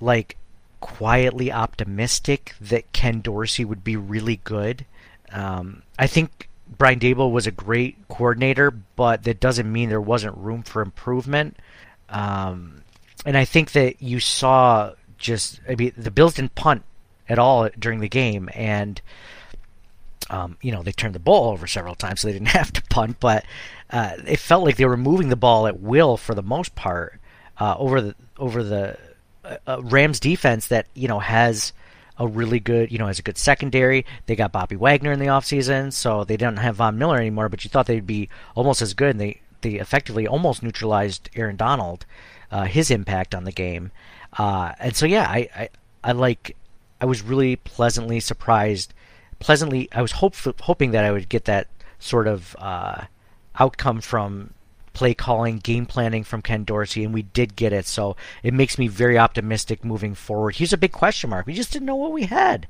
like 0.00 0.36
quietly 0.80 1.52
optimistic 1.52 2.54
that 2.60 2.92
Ken 2.92 3.20
Dorsey 3.20 3.64
would 3.64 3.84
be 3.84 3.96
really 3.96 4.40
good. 4.42 4.84
Um, 5.30 5.82
I 5.98 6.08
think 6.08 6.48
Brian 6.76 6.98
Daboll 6.98 7.30
was 7.30 7.46
a 7.46 7.52
great 7.52 8.08
coordinator, 8.08 8.70
but 8.70 9.22
that 9.24 9.38
doesn't 9.38 9.70
mean 9.70 9.88
there 9.88 10.00
wasn't 10.00 10.36
room 10.36 10.62
for 10.62 10.82
improvement. 10.82 11.56
Um, 12.10 12.82
and 13.24 13.36
I 13.36 13.44
think 13.44 13.72
that 13.72 14.02
you 14.02 14.20
saw 14.20 14.92
just, 15.18 15.60
I 15.68 15.74
mean, 15.74 15.92
the 15.96 16.10
Bills 16.10 16.34
didn't 16.34 16.54
punt 16.54 16.82
at 17.30 17.38
all 17.38 17.68
during 17.78 18.00
the 18.00 18.08
game, 18.08 18.50
and 18.52 19.00
um, 20.28 20.56
you 20.60 20.72
know 20.72 20.82
they 20.82 20.92
turned 20.92 21.14
the 21.14 21.20
ball 21.20 21.50
over 21.50 21.66
several 21.66 21.94
times, 21.94 22.20
so 22.20 22.28
they 22.28 22.34
didn't 22.34 22.48
have 22.60 22.72
to 22.72 22.82
punt. 22.82 23.18
But 23.20 23.44
uh, 23.90 24.16
it 24.26 24.38
felt 24.38 24.64
like 24.64 24.76
they 24.76 24.84
were 24.84 24.96
moving 24.96 25.28
the 25.28 25.36
ball 25.36 25.66
at 25.66 25.80
will 25.80 26.16
for 26.16 26.34
the 26.34 26.42
most 26.42 26.74
part 26.74 27.20
uh, 27.58 27.76
over 27.78 28.00
the 28.00 28.14
over 28.36 28.62
the 28.62 28.98
uh, 29.44 29.56
uh, 29.66 29.82
Rams 29.82 30.20
defense 30.20 30.66
that 30.66 30.86
you 30.94 31.08
know 31.08 31.20
has 31.20 31.72
a 32.18 32.26
really 32.26 32.60
good 32.60 32.90
you 32.92 32.98
know 32.98 33.06
has 33.06 33.20
a 33.20 33.22
good 33.22 33.38
secondary. 33.38 34.04
They 34.26 34.36
got 34.36 34.52
Bobby 34.52 34.76
Wagner 34.76 35.12
in 35.12 35.20
the 35.20 35.26
offseason, 35.26 35.92
so 35.92 36.24
they 36.24 36.36
didn't 36.36 36.58
have 36.58 36.76
Von 36.76 36.98
Miller 36.98 37.18
anymore. 37.18 37.48
But 37.48 37.64
you 37.64 37.70
thought 37.70 37.86
they'd 37.86 38.06
be 38.06 38.28
almost 38.54 38.82
as 38.82 38.94
good, 38.94 39.10
and 39.10 39.20
they 39.20 39.40
they 39.62 39.74
effectively 39.74 40.26
almost 40.26 40.62
neutralized 40.62 41.28
Aaron 41.34 41.56
Donald, 41.56 42.06
uh, 42.50 42.64
his 42.64 42.90
impact 42.90 43.34
on 43.34 43.44
the 43.44 43.52
game. 43.52 43.90
Uh, 44.38 44.72
and 44.78 44.96
so 44.96 45.06
yeah, 45.06 45.26
I, 45.28 45.48
I 45.54 45.68
I 46.02 46.12
like 46.12 46.56
I 47.00 47.06
was 47.06 47.22
really 47.22 47.56
pleasantly 47.56 48.20
surprised. 48.20 48.94
Pleasantly, 49.38 49.88
I 49.92 50.02
was 50.02 50.12
hope, 50.12 50.34
hoping 50.60 50.90
that 50.90 51.04
I 51.04 51.10
would 51.10 51.28
get 51.28 51.46
that 51.46 51.68
sort 51.98 52.26
of 52.26 52.54
uh, 52.58 53.04
outcome 53.58 54.00
from 54.00 54.52
play 54.92 55.14
calling, 55.14 55.58
game 55.58 55.86
planning 55.86 56.24
from 56.24 56.42
Ken 56.42 56.64
Dorsey, 56.64 57.04
and 57.04 57.14
we 57.14 57.22
did 57.22 57.56
get 57.56 57.72
it. 57.72 57.86
So 57.86 58.16
it 58.42 58.52
makes 58.52 58.76
me 58.76 58.88
very 58.88 59.18
optimistic 59.18 59.84
moving 59.84 60.14
forward. 60.14 60.56
He's 60.56 60.72
a 60.72 60.78
big 60.78 60.92
question 60.92 61.30
mark. 61.30 61.46
We 61.46 61.54
just 61.54 61.72
didn't 61.72 61.86
know 61.86 61.96
what 61.96 62.12
we 62.12 62.24
had. 62.24 62.66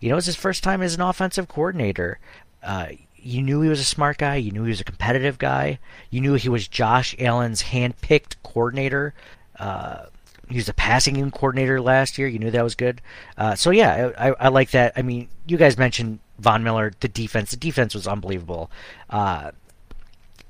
You 0.00 0.10
know, 0.10 0.16
it's 0.16 0.26
his 0.26 0.36
first 0.36 0.62
time 0.62 0.82
as 0.82 0.94
an 0.94 1.00
offensive 1.00 1.48
coordinator. 1.48 2.18
Uh, 2.62 2.88
you 3.22 3.42
knew 3.42 3.60
he 3.60 3.68
was 3.68 3.80
a 3.80 3.84
smart 3.84 4.18
guy. 4.18 4.36
You 4.36 4.50
knew 4.50 4.64
he 4.64 4.70
was 4.70 4.80
a 4.80 4.84
competitive 4.84 5.38
guy. 5.38 5.78
You 6.10 6.20
knew 6.20 6.34
he 6.34 6.48
was 6.48 6.68
Josh 6.68 7.14
Allen's 7.18 7.62
hand-picked 7.62 8.42
coordinator. 8.42 9.14
Uh, 9.58 10.06
he 10.48 10.56
was 10.56 10.68
a 10.68 10.74
passing 10.74 11.14
game 11.14 11.30
coordinator 11.30 11.80
last 11.80 12.18
year. 12.18 12.28
You 12.28 12.38
knew 12.38 12.50
that 12.50 12.64
was 12.64 12.74
good. 12.74 13.00
Uh, 13.38 13.54
so 13.54 13.70
yeah, 13.70 14.12
I, 14.18 14.28
I, 14.28 14.34
I 14.40 14.48
like 14.48 14.72
that. 14.72 14.92
I 14.96 15.02
mean, 15.02 15.28
you 15.46 15.56
guys 15.56 15.78
mentioned 15.78 16.18
Von 16.38 16.62
Miller, 16.62 16.92
the 17.00 17.08
defense. 17.08 17.52
The 17.52 17.56
defense 17.56 17.94
was 17.94 18.06
unbelievable. 18.06 18.70
Uh, 19.08 19.52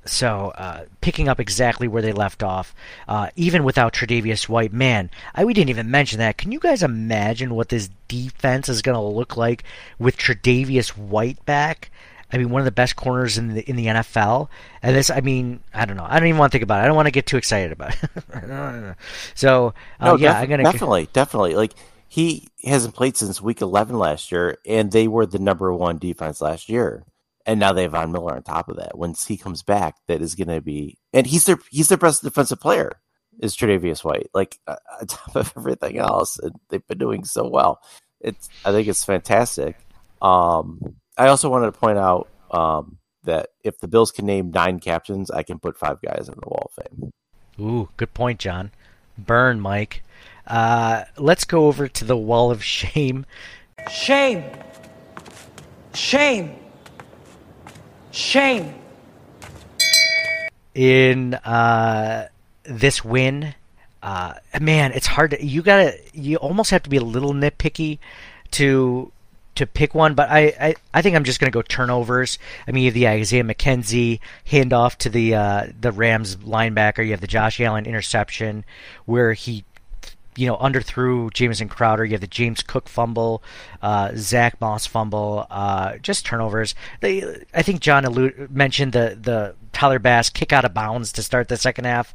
so 0.05 0.51
uh, 0.57 0.85
picking 0.99 1.29
up 1.29 1.39
exactly 1.39 1.87
where 1.87 2.01
they 2.01 2.11
left 2.11 2.43
off, 2.43 2.75
uh, 3.07 3.29
even 3.35 3.63
without 3.63 3.93
Tre'Davious 3.93 4.49
White, 4.49 4.73
man, 4.73 5.09
I 5.33 5.45
we 5.45 5.53
didn't 5.53 5.69
even 5.69 5.91
mention 5.91 6.19
that. 6.19 6.37
Can 6.37 6.51
you 6.51 6.59
guys 6.59 6.83
imagine 6.83 7.55
what 7.55 7.69
this 7.69 7.89
defense 8.07 8.67
is 8.67 8.81
going 8.81 8.95
to 8.95 9.01
look 9.01 9.37
like 9.37 9.63
with 9.99 10.17
Tre'Davious 10.17 10.89
White 10.97 11.43
back? 11.45 11.89
I 12.33 12.37
mean, 12.37 12.49
one 12.49 12.61
of 12.61 12.65
the 12.65 12.71
best 12.71 12.95
corners 12.95 13.37
in 13.37 13.53
the 13.53 13.61
in 13.69 13.75
the 13.75 13.85
NFL. 13.85 14.49
And 14.81 14.95
this, 14.95 15.11
I 15.11 15.21
mean, 15.21 15.59
I 15.73 15.85
don't 15.85 15.95
know. 15.95 16.05
I 16.07 16.19
don't 16.19 16.27
even 16.27 16.39
want 16.39 16.51
to 16.51 16.55
think 16.55 16.63
about 16.63 16.79
it. 16.79 16.83
I 16.83 16.87
don't 16.87 16.95
want 16.95 17.05
to 17.05 17.11
get 17.11 17.27
too 17.27 17.37
excited 17.37 17.71
about 17.71 17.95
it. 18.01 18.95
so, 19.35 19.73
uh, 19.99 20.05
No, 20.07 20.17
yeah, 20.17 20.33
def- 20.33 20.41
I'm 20.41 20.49
gonna 20.49 20.63
definitely, 20.63 21.07
definitely. 21.13 21.55
Like 21.55 21.73
he 22.07 22.47
hasn't 22.63 22.95
played 22.95 23.15
since 23.15 23.39
week 23.39 23.61
eleven 23.61 23.97
last 23.97 24.31
year, 24.31 24.57
and 24.65 24.91
they 24.91 25.07
were 25.07 25.27
the 25.27 25.39
number 25.39 25.71
one 25.73 25.99
defense 25.99 26.41
last 26.41 26.69
year. 26.69 27.05
And 27.45 27.59
now 27.59 27.73
they 27.73 27.83
have 27.83 27.91
Von 27.91 28.11
Miller 28.11 28.35
on 28.35 28.41
top 28.41 28.69
of 28.69 28.77
that. 28.77 28.97
Once 28.97 29.27
he 29.27 29.35
comes 29.35 29.63
back, 29.63 29.95
that 30.07 30.21
is 30.21 30.33
going 30.33 30.47
to 30.47 30.61
be, 30.61 30.97
and 31.11 31.27
he's 31.27 31.43
their 31.43 31.59
he's 31.69 31.89
their 31.89 31.97
best 31.97 32.23
defensive 32.23 32.59
player 32.59 32.99
is 33.39 33.55
Tre'Davious 33.55 34.03
White. 34.03 34.29
Like 34.33 34.57
uh, 34.65 34.77
on 35.01 35.07
top 35.07 35.35
of 35.35 35.53
everything 35.57 35.97
else, 35.99 36.39
and 36.39 36.55
they've 36.69 36.87
been 36.87 36.97
doing 36.97 37.25
so 37.25 37.47
well. 37.47 37.79
It's 38.21 38.49
I 38.65 38.71
think 38.71 38.87
it's 38.87 39.03
fantastic. 39.03 39.75
Um, 40.21 40.95
I 41.17 41.27
also 41.27 41.49
wanted 41.49 41.67
to 41.67 41.71
point 41.73 41.97
out 41.97 42.27
um, 42.51 42.97
that 43.23 43.49
if 43.63 43.79
the 43.79 43.87
Bills 43.87 44.11
can 44.11 44.25
name 44.25 44.51
nine 44.51 44.79
captains, 44.79 45.29
I 45.31 45.43
can 45.43 45.59
put 45.59 45.77
five 45.77 46.01
guys 46.01 46.27
in 46.27 46.35
the 46.35 46.47
Wall 46.49 46.71
of 46.75 46.83
Fame. 46.83 47.11
Ooh, 47.59 47.89
good 47.97 48.13
point, 48.13 48.39
John. 48.39 48.71
Burn, 49.17 49.59
Mike. 49.59 50.03
Uh, 50.47 51.03
let's 51.17 51.45
go 51.45 51.67
over 51.67 51.87
to 51.87 52.03
the 52.03 52.17
wall 52.17 52.51
of 52.51 52.63
shame. 52.63 53.25
Shame. 53.89 54.43
Shame. 55.93 56.55
Shame. 58.11 58.75
in 60.75 61.35
uh, 61.35 62.27
this 62.63 63.05
win. 63.05 63.55
Uh, 64.01 64.33
man, 64.59 64.91
it's 64.91 65.07
hard 65.07 65.31
to. 65.31 65.45
You 65.45 65.61
gotta. 65.61 65.97
You 66.13 66.37
almost 66.37 66.71
have 66.71 66.83
to 66.83 66.89
be 66.89 66.97
a 66.97 67.03
little 67.03 67.33
nitpicky 67.33 67.99
to 68.51 69.12
to 69.55 69.65
pick 69.65 69.93
one. 69.93 70.13
But 70.13 70.29
I, 70.29 70.53
I, 70.59 70.75
I 70.93 71.01
think 71.01 71.15
I'm 71.15 71.23
just 71.23 71.39
gonna 71.39 71.51
go 71.51 71.61
turnovers. 71.61 72.39
I 72.67 72.71
mean, 72.71 72.83
you 72.83 72.89
have 72.89 72.95
the 72.95 73.07
Isaiah 73.07 73.43
McKenzie 73.43 74.19
handoff 74.47 74.95
to 74.97 75.09
the 75.09 75.35
uh, 75.35 75.67
the 75.79 75.91
Rams 75.91 76.37
linebacker. 76.37 77.03
You 77.03 77.11
have 77.11 77.21
the 77.21 77.27
Josh 77.27 77.59
Allen 77.59 77.85
interception 77.85 78.65
where 79.05 79.33
he 79.33 79.65
you 80.35 80.47
know, 80.47 80.57
underthrew 80.57 81.31
Jameson 81.33 81.69
Crowder. 81.69 82.05
You 82.05 82.13
have 82.13 82.21
the 82.21 82.27
James 82.27 82.63
Cook 82.63 82.89
fumble, 82.89 83.43
uh, 83.81 84.11
Zach 84.15 84.59
Moss 84.59 84.85
fumble, 84.85 85.45
uh, 85.49 85.97
just 85.97 86.25
turnovers. 86.25 86.75
They, 87.01 87.43
I 87.53 87.61
think 87.61 87.81
John 87.81 88.05
allude, 88.05 88.49
mentioned 88.51 88.93
the 88.93 89.17
the 89.19 89.55
Tyler 89.71 89.99
Bass 89.99 90.29
kick 90.29 90.53
out 90.53 90.65
of 90.65 90.73
bounds 90.73 91.11
to 91.13 91.23
start 91.23 91.47
the 91.47 91.57
second 91.57 91.85
half. 91.85 92.13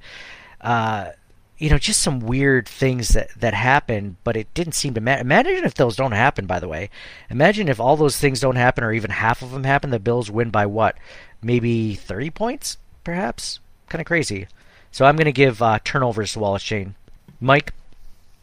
You 1.58 1.70
know, 1.70 1.78
just 1.78 2.00
some 2.00 2.20
weird 2.20 2.68
things 2.68 3.08
that 3.10 3.30
that 3.38 3.52
happened, 3.52 4.16
but 4.22 4.36
it 4.36 4.52
didn't 4.54 4.74
seem 4.74 4.94
to 4.94 5.00
matter. 5.00 5.22
Imagine 5.22 5.64
if 5.64 5.74
those 5.74 5.96
don't 5.96 6.12
happen. 6.12 6.46
By 6.46 6.60
the 6.60 6.68
way, 6.68 6.90
imagine 7.30 7.68
if 7.68 7.80
all 7.80 7.96
those 7.96 8.18
things 8.18 8.40
don't 8.40 8.56
happen, 8.56 8.84
or 8.84 8.92
even 8.92 9.10
half 9.10 9.42
of 9.42 9.50
them 9.50 9.64
happen. 9.64 9.90
The 9.90 9.98
Bills 9.98 10.30
win 10.30 10.50
by 10.50 10.66
what? 10.66 10.96
Maybe 11.42 11.94
thirty 11.94 12.30
points, 12.30 12.78
perhaps. 13.02 13.58
Kind 13.88 14.00
of 14.00 14.06
crazy. 14.06 14.46
So 14.92 15.04
I'm 15.04 15.16
going 15.16 15.26
to 15.26 15.32
give 15.32 15.60
uh, 15.60 15.78
turnovers 15.84 16.32
to 16.32 16.38
wall 16.38 16.54
of 16.54 16.62
shame. 16.62 16.94
Mike. 17.40 17.74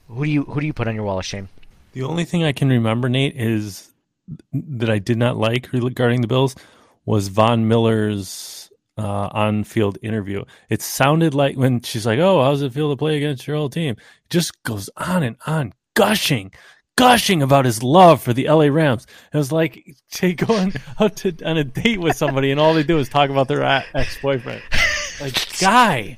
Who 0.07 0.25
do 0.25 0.31
you 0.31 0.43
who 0.43 0.59
do 0.59 0.67
you 0.67 0.73
put 0.73 0.87
on 0.87 0.95
your 0.95 1.05
wall 1.05 1.19
of 1.19 1.25
shame? 1.25 1.49
The 1.93 2.03
only 2.03 2.25
thing 2.25 2.43
I 2.43 2.51
can 2.51 2.69
remember, 2.69 3.09
Nate, 3.09 3.35
is 3.35 3.91
that 4.53 4.89
I 4.89 4.99
did 4.99 5.17
not 5.17 5.37
like 5.37 5.71
regarding 5.71 6.21
the 6.21 6.27
Bills 6.27 6.55
was 7.05 7.29
Von 7.29 7.67
Miller's 7.67 8.64
uh, 8.97 9.29
on-field 9.31 9.97
interview. 10.01 10.43
It 10.69 10.81
sounded 10.81 11.33
like 11.33 11.57
when 11.57 11.81
she's 11.81 12.05
like, 12.05 12.19
"Oh, 12.19 12.43
how's 12.43 12.61
it 12.61 12.73
feel 12.73 12.89
to 12.89 12.97
play 12.97 13.17
against 13.17 13.47
your 13.47 13.57
old 13.57 13.73
team?" 13.73 13.91
It 13.91 14.29
just 14.29 14.61
goes 14.63 14.89
on 14.97 15.23
and 15.23 15.37
on, 15.45 15.73
gushing, 15.95 16.51
gushing 16.95 17.41
about 17.41 17.65
his 17.65 17.83
love 17.83 18.21
for 18.21 18.33
the 18.33 18.47
LA 18.47 18.65
Rams. 18.65 19.05
It 19.33 19.37
was 19.37 19.51
like 19.51 19.95
going 20.37 20.73
out 20.99 21.17
to, 21.17 21.35
on 21.45 21.57
a 21.57 21.63
date 21.63 21.99
with 21.99 22.15
somebody, 22.17 22.51
and 22.51 22.59
all 22.59 22.73
they 22.73 22.83
do 22.83 22.97
is 22.99 23.09
talk 23.09 23.29
about 23.29 23.47
their 23.47 23.63
ex-boyfriend. 23.63 24.61
Like, 25.21 25.59
guy. 25.59 26.17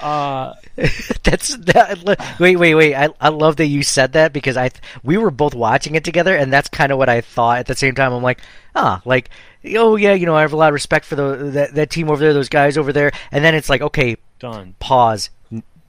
Uh, 0.00 0.54
That's 1.22 1.56
that, 1.56 2.36
wait, 2.38 2.56
wait, 2.56 2.74
wait. 2.74 2.94
I, 2.94 3.10
I 3.20 3.28
love 3.28 3.56
that 3.56 3.66
you 3.66 3.82
said 3.82 4.12
that 4.14 4.32
because 4.32 4.56
I 4.56 4.70
we 5.02 5.18
were 5.18 5.30
both 5.30 5.54
watching 5.54 5.94
it 5.94 6.04
together, 6.04 6.34
and 6.34 6.52
that's 6.52 6.68
kind 6.68 6.90
of 6.90 6.96
what 6.96 7.08
I 7.08 7.20
thought. 7.20 7.58
At 7.58 7.66
the 7.66 7.74
same 7.74 7.94
time, 7.94 8.12
I'm 8.12 8.22
like, 8.22 8.40
ah, 8.74 9.02
like, 9.04 9.30
oh 9.74 9.96
yeah, 9.96 10.14
you 10.14 10.24
know, 10.24 10.34
I 10.34 10.40
have 10.40 10.54
a 10.54 10.56
lot 10.56 10.68
of 10.68 10.74
respect 10.74 11.04
for 11.04 11.16
the 11.16 11.50
that, 11.52 11.74
that 11.74 11.90
team 11.90 12.08
over 12.08 12.18
there, 12.18 12.32
those 12.32 12.48
guys 12.48 12.78
over 12.78 12.92
there, 12.92 13.10
and 13.30 13.44
then 13.44 13.54
it's 13.54 13.68
like, 13.68 13.82
okay, 13.82 14.16
done. 14.38 14.74
Pause. 14.78 15.30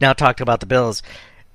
Now 0.02 0.14
talk 0.14 0.42
about 0.42 0.60
the 0.60 0.66
Bills. 0.66 1.04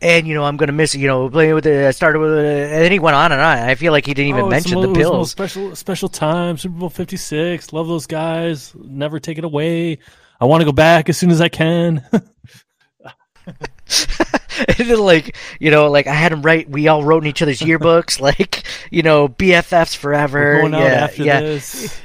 And 0.00 0.26
you 0.26 0.34
know 0.34 0.44
I'm 0.44 0.56
gonna 0.58 0.72
miss 0.72 0.94
you 0.94 1.06
know 1.06 1.28
playing 1.28 1.54
with 1.54 1.66
it. 1.66 1.86
I 1.86 1.90
started 1.90 2.20
with 2.20 2.32
it, 2.32 2.70
and 2.70 2.82
then 2.82 2.92
he 2.92 2.98
went 2.98 3.16
on 3.16 3.32
and 3.32 3.40
on. 3.40 3.58
I 3.58 3.74
feel 3.74 3.92
like 3.92 4.06
he 4.06 4.14
didn't 4.14 4.28
even 4.28 4.42
oh, 4.42 4.48
mention 4.48 4.80
the, 4.80 4.88
the 4.88 4.92
Bills. 4.92 5.30
Special 5.30 5.74
special 5.74 6.08
time 6.08 6.58
Super 6.58 6.78
Bowl 6.78 6.90
Fifty 6.90 7.16
Six. 7.16 7.72
Love 7.72 7.88
those 7.88 8.06
guys. 8.06 8.74
Never 8.74 9.18
take 9.18 9.38
it 9.38 9.44
away. 9.44 9.98
I 10.40 10.44
want 10.44 10.60
to 10.60 10.64
go 10.64 10.72
back 10.72 11.08
as 11.08 11.16
soon 11.16 11.30
as 11.30 11.40
I 11.40 11.48
can. 11.48 12.04
Then, 14.78 14.98
like 14.98 15.36
you 15.60 15.70
know, 15.70 15.90
like 15.90 16.06
I 16.06 16.14
had 16.14 16.32
him 16.32 16.42
write. 16.42 16.68
We 16.68 16.88
all 16.88 17.04
wrote 17.04 17.22
in 17.22 17.28
each 17.28 17.42
other's 17.42 17.60
yearbooks, 17.60 18.20
like 18.20 18.64
you 18.90 19.02
know, 19.02 19.28
BFFs 19.28 19.96
forever. 19.96 20.38
We're 20.38 20.60
going 20.62 20.74
out 20.74 20.80
yeah, 20.80 21.04
after 21.04 21.22
yeah. 21.22 21.40
this. 21.40 22.00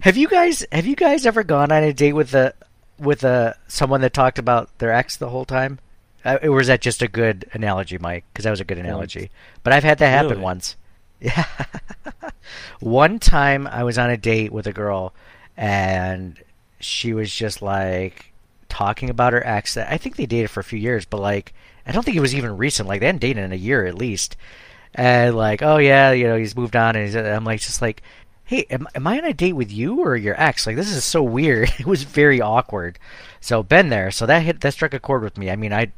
Have 0.00 0.16
you 0.16 0.28
guys 0.28 0.64
have 0.72 0.86
you 0.86 0.96
guys 0.96 1.26
ever 1.26 1.42
gone 1.42 1.70
on 1.70 1.82
a 1.82 1.92
date 1.92 2.14
with 2.14 2.34
a 2.34 2.54
with 2.98 3.24
a 3.24 3.56
someone 3.68 4.00
that 4.00 4.14
talked 4.14 4.38
about 4.38 4.76
their 4.78 4.92
ex 4.92 5.16
the 5.16 5.28
whole 5.28 5.44
time? 5.44 5.78
Uh, 6.24 6.38
or 6.42 6.52
was 6.52 6.68
that 6.68 6.80
just 6.80 7.02
a 7.02 7.08
good 7.08 7.44
analogy, 7.52 7.98
Mike? 7.98 8.24
Because 8.32 8.44
that 8.44 8.50
was 8.50 8.60
a 8.60 8.64
good 8.64 8.78
analogy. 8.78 9.30
But 9.62 9.74
I've 9.74 9.84
had 9.84 9.98
that 9.98 10.08
happen 10.08 10.30
Really? 10.30 10.42
once. 10.42 10.76
Yeah. 11.20 11.44
One 12.80 13.18
time 13.18 13.66
I 13.66 13.84
was 13.84 13.98
on 13.98 14.08
a 14.08 14.16
date 14.16 14.50
with 14.50 14.66
a 14.66 14.72
girl 14.72 15.14
and 15.56 16.42
she 16.84 17.12
was 17.12 17.34
just 17.34 17.62
like 17.62 18.32
talking 18.68 19.10
about 19.10 19.32
her 19.32 19.46
ex. 19.46 19.76
I 19.76 19.96
think 19.96 20.16
they 20.16 20.26
dated 20.26 20.50
for 20.50 20.60
a 20.60 20.64
few 20.64 20.78
years, 20.78 21.04
but 21.04 21.20
like 21.20 21.54
I 21.86 21.92
don't 21.92 22.02
think 22.02 22.16
it 22.16 22.20
was 22.20 22.34
even 22.34 22.56
recent. 22.56 22.88
Like 22.88 23.00
they 23.00 23.06
hadn't 23.06 23.20
dated 23.20 23.44
in 23.44 23.52
a 23.52 23.56
year 23.56 23.86
at 23.86 23.96
least. 23.96 24.36
And 24.94 25.36
like, 25.36 25.62
oh 25.62 25.78
yeah, 25.78 26.12
you 26.12 26.26
know, 26.26 26.36
he's 26.36 26.56
moved 26.56 26.76
on 26.76 26.96
and 26.96 27.16
I'm 27.16 27.44
like 27.44 27.60
just 27.60 27.82
like, 27.82 28.02
"Hey, 28.44 28.66
am, 28.70 28.86
am 28.94 29.06
I 29.06 29.18
on 29.18 29.24
a 29.24 29.32
date 29.32 29.54
with 29.54 29.72
you 29.72 30.00
or 30.00 30.16
your 30.16 30.40
ex? 30.40 30.66
Like 30.66 30.76
this 30.76 30.90
is 30.90 31.04
so 31.04 31.22
weird." 31.22 31.72
It 31.78 31.86
was 31.86 32.04
very 32.04 32.40
awkward. 32.40 32.98
So 33.40 33.62
been 33.62 33.88
there. 33.88 34.10
So 34.10 34.26
that 34.26 34.42
hit 34.42 34.60
that 34.60 34.72
struck 34.72 34.94
a 34.94 35.00
chord 35.00 35.22
with 35.22 35.38
me. 35.38 35.50
I 35.50 35.56
mean, 35.56 35.72
I 35.72 35.92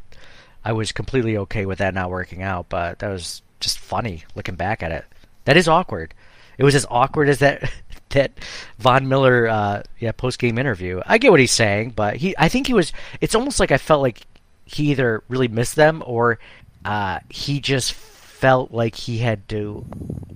I 0.64 0.72
was 0.72 0.92
completely 0.92 1.36
okay 1.38 1.66
with 1.66 1.78
that 1.78 1.94
not 1.94 2.10
working 2.10 2.42
out, 2.42 2.68
but 2.68 2.98
that 3.00 3.08
was 3.08 3.42
just 3.60 3.78
funny 3.78 4.24
looking 4.34 4.56
back 4.56 4.82
at 4.82 4.92
it. 4.92 5.04
That 5.44 5.56
is 5.56 5.68
awkward. 5.68 6.14
It 6.58 6.64
was 6.64 6.74
as 6.74 6.86
awkward 6.90 7.28
as 7.28 7.38
that 7.40 7.70
that 8.16 8.32
Von 8.78 9.08
Miller 9.08 9.46
uh, 9.46 9.82
yeah 9.98 10.12
post 10.12 10.38
game 10.38 10.58
interview. 10.58 11.00
I 11.06 11.18
get 11.18 11.30
what 11.30 11.40
he's 11.40 11.52
saying, 11.52 11.90
but 11.90 12.16
he 12.16 12.34
I 12.38 12.48
think 12.48 12.66
he 12.66 12.74
was. 12.74 12.92
It's 13.20 13.34
almost 13.34 13.60
like 13.60 13.70
I 13.70 13.78
felt 13.78 14.02
like 14.02 14.26
he 14.64 14.90
either 14.90 15.22
really 15.28 15.48
missed 15.48 15.76
them 15.76 16.02
or 16.04 16.38
uh, 16.84 17.20
he 17.28 17.60
just 17.60 17.92
felt 17.92 18.72
like 18.72 18.94
he 18.94 19.18
had 19.18 19.48
to 19.50 19.86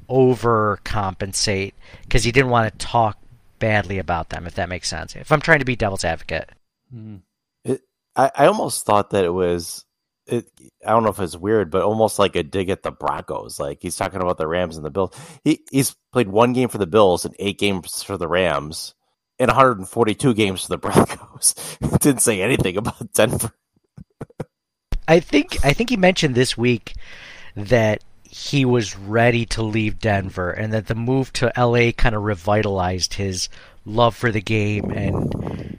overcompensate 0.08 1.72
because 2.02 2.24
he 2.24 2.32
didn't 2.32 2.50
want 2.50 2.72
to 2.72 2.86
talk 2.86 3.18
badly 3.58 3.98
about 3.98 4.28
them. 4.28 4.46
If 4.46 4.54
that 4.54 4.68
makes 4.68 4.88
sense. 4.88 5.16
If 5.16 5.32
I'm 5.32 5.40
trying 5.40 5.58
to 5.60 5.64
be 5.64 5.76
devil's 5.76 6.04
advocate. 6.04 6.50
It, 7.64 7.82
I, 8.14 8.30
I 8.34 8.46
almost 8.46 8.84
thought 8.86 9.10
that 9.10 9.24
it 9.24 9.32
was. 9.32 9.84
It, 10.30 10.48
I 10.86 10.90
don't 10.90 11.02
know 11.02 11.10
if 11.10 11.20
it's 11.20 11.36
weird, 11.36 11.70
but 11.70 11.82
almost 11.82 12.18
like 12.18 12.36
a 12.36 12.42
dig 12.42 12.70
at 12.70 12.82
the 12.82 12.90
Broncos. 12.90 13.58
Like 13.58 13.78
he's 13.82 13.96
talking 13.96 14.22
about 14.22 14.38
the 14.38 14.46
Rams 14.46 14.76
and 14.76 14.84
the 14.84 14.90
Bills. 14.90 15.14
He 15.44 15.64
he's 15.70 15.96
played 16.12 16.28
one 16.28 16.52
game 16.52 16.68
for 16.68 16.78
the 16.78 16.86
Bills 16.86 17.24
and 17.24 17.34
eight 17.38 17.58
games 17.58 18.02
for 18.02 18.16
the 18.16 18.28
Rams, 18.28 18.94
and 19.38 19.48
142 19.48 20.34
games 20.34 20.62
for 20.62 20.68
the 20.68 20.78
Broncos. 20.78 21.54
Didn't 22.00 22.22
say 22.22 22.40
anything 22.40 22.76
about 22.76 23.12
Denver. 23.12 23.52
I 25.08 25.18
think 25.18 25.64
I 25.64 25.72
think 25.72 25.90
he 25.90 25.96
mentioned 25.96 26.34
this 26.36 26.56
week 26.56 26.94
that 27.56 28.04
he 28.22 28.64
was 28.64 28.96
ready 28.96 29.44
to 29.44 29.62
leave 29.62 29.98
Denver 29.98 30.52
and 30.52 30.72
that 30.72 30.86
the 30.86 30.94
move 30.94 31.32
to 31.32 31.52
LA 31.56 31.90
kind 31.90 32.14
of 32.14 32.22
revitalized 32.22 33.14
his 33.14 33.48
love 33.84 34.14
for 34.14 34.30
the 34.30 34.40
game 34.40 34.92
and 34.92 35.78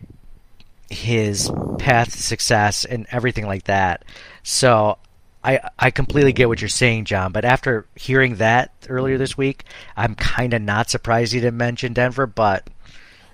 his 0.90 1.50
path 1.80 2.12
to 2.12 2.22
success 2.22 2.84
and 2.84 3.08
everything 3.10 3.48
like 3.48 3.64
that. 3.64 4.04
So 4.44 4.98
I 5.44 5.60
I 5.78 5.92
completely 5.92 6.34
get 6.34 6.48
what 6.48 6.62
you're 6.62 6.70
saying, 6.70 7.06
John, 7.06 7.32
but 7.32 7.46
after 7.46 7.88
hearing 7.96 8.36
that 8.36 8.72
earlier 8.90 9.18
this 9.18 9.38
week, 9.38 9.66
I'm 9.96 10.16
kind 10.16 10.54
of 10.54 10.62
not 10.62 10.90
surprised 10.90 11.34
you 11.34 11.42
didn't 11.42 11.58
mention 11.58 11.94
Denver, 11.94 12.28
but 12.28 12.70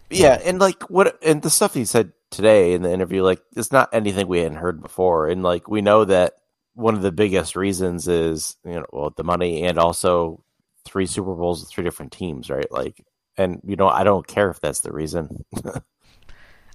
Yeah, 0.10 0.40
and 0.44 0.60
like 0.60 0.90
what 0.90 1.18
and 1.24 1.42
the 1.42 1.50
stuff 1.50 1.74
he 1.74 1.86
said 1.86 2.14
today 2.32 2.74
in 2.74 2.82
the 2.82 2.92
interview, 2.92 3.24
like 3.24 3.42
it's 3.56 3.72
not 3.72 3.90
anything 3.94 4.28
we 4.28 4.40
hadn't 4.40 4.58
heard 4.58 4.82
before, 4.82 5.28
and 5.28 5.44
like 5.44 5.68
we 5.68 5.82
know 5.82 6.06
that 6.06 6.34
one 6.76 6.96
of 6.96 7.02
the 7.02 7.12
biggest 7.12 7.56
reasons 7.56 8.08
is 8.08 8.56
you 8.64 8.74
know 8.74 8.86
well 8.92 9.14
the 9.16 9.24
money 9.24 9.64
and 9.64 9.78
also 9.78 10.44
three 10.86 11.08
Super 11.08 11.36
Bowls 11.36 11.62
with 11.62 11.70
three 11.70 11.84
different 11.84 12.14
teams, 12.14 12.50
right? 12.50 12.72
Like, 12.72 13.04
and 13.36 13.60
you 13.66 13.76
know 13.76 13.90
I 13.90 14.04
don't 14.04 14.26
care 14.26 14.50
if 14.50 14.62
that's 14.62 14.82
the 14.82 14.94
reason. 14.94 15.44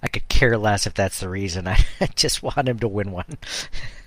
I 0.03 0.07
could 0.07 0.27
care 0.29 0.57
less 0.57 0.85
if 0.85 0.93
that's 0.93 1.19
the 1.21 1.29
reason. 1.29 1.67
I 1.67 1.77
just 2.15 2.43
want 2.43 2.67
him 2.67 2.77
to 2.79 2.87
win 2.87 3.11
one. 3.11 3.37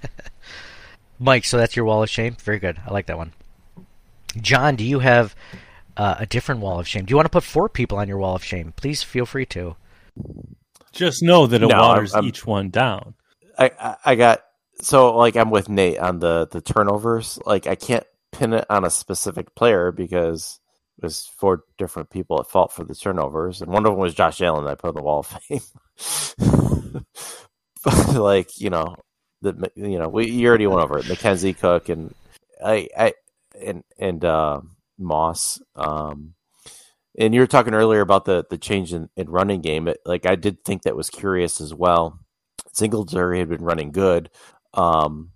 Mike, 1.19 1.45
so 1.47 1.57
that's 1.57 1.75
your 1.75 1.87
wall 1.87 2.03
of 2.03 2.11
shame. 2.11 2.37
Very 2.45 2.59
good. 2.59 2.79
I 2.87 2.93
like 2.93 3.07
that 3.07 3.17
one. 3.17 3.33
John, 4.41 4.77
do 4.77 4.85
you 4.85 4.99
have 4.99 5.35
uh, 5.97 6.17
a 6.19 6.27
different 6.27 6.61
wall 6.61 6.79
of 6.79 6.87
shame? 6.87 7.07
Do 7.07 7.13
you 7.13 7.17
want 7.17 7.25
to 7.27 7.31
put 7.31 7.43
four 7.43 7.69
people 7.71 7.97
on 7.99 8.07
your 8.09 8.19
wall 8.19 8.37
of 8.37 8.45
shame? 8.45 8.75
Please 8.77 9.03
feel 9.03 9.25
free 9.25 9.47
to. 9.47 9.77
Just 10.93 11.23
know 11.23 11.47
that 11.47 11.63
it 11.63 11.67
No, 11.69 11.79
waters 11.79 12.15
I'm- 12.15 12.25
each 12.27 12.45
one 12.47 12.69
down. 12.71 13.15
I, 13.59 13.71
I 13.81 13.97
I 14.05 14.15
got 14.17 14.43
so 14.83 15.17
like 15.17 15.35
I'm 15.37 15.49
with 15.51 15.71
Nate 15.71 15.99
on 15.99 16.19
the 16.19 16.47
the 16.51 16.61
turnovers. 16.61 17.39
Like 17.47 17.67
I 17.67 17.75
can't 17.75 18.05
pin 18.33 18.53
it 18.53 18.67
on 18.69 18.85
a 18.85 18.91
specific 18.91 19.55
player 19.55 19.91
because 19.93 20.61
there's 20.99 21.25
four 21.39 21.65
different 21.79 22.11
people 22.11 22.39
at 22.41 22.49
fault 22.51 22.73
for 22.73 22.85
the 22.85 22.95
turnovers, 22.95 23.63
and 23.63 23.73
one 23.73 23.87
of 23.87 23.93
them 23.93 23.99
was 24.01 24.13
Josh 24.15 24.43
Allen 24.43 24.65
that 24.67 24.73
I 24.73 24.75
put 24.75 24.89
on 24.89 24.95
the 24.95 25.03
Wall 25.03 25.21
of 25.21 25.27
Fame. 25.49 25.61
But 27.85 28.15
like 28.17 28.59
you 28.61 28.71
know, 28.71 28.97
the 29.43 29.71
you 29.77 29.99
know 29.99 30.09
we 30.09 30.31
you 30.31 30.49
already 30.49 30.67
went 30.67 30.83
over 30.83 30.99
it. 30.99 31.05
McKenzie 31.07 31.59
Cook 31.59 31.89
and 31.89 32.15
I 32.65 32.89
I 32.97 33.15
and 33.61 33.85
and 33.99 34.25
uh, 34.25 34.61
Moss. 34.99 35.61
Um, 35.75 36.35
and 37.19 37.35
you 37.35 37.41
were 37.41 37.47
talking 37.47 37.75
earlier 37.75 38.01
about 38.01 38.25
the 38.25 38.45
the 38.51 38.59
change 38.59 38.93
in, 38.93 39.09
in 39.17 39.31
running 39.31 39.61
game. 39.61 39.89
It, 39.89 39.99
like 40.05 40.27
I 40.27 40.35
did 40.35 40.65
think 40.65 40.83
that 40.83 40.97
was 40.97 41.11
curious 41.11 41.61
as 41.61 41.73
well 41.73 42.19
Singletary 42.77 43.39
had 43.39 43.49
been 43.49 43.65
running 43.65 43.91
good. 43.91 44.31
Um, 44.75 45.33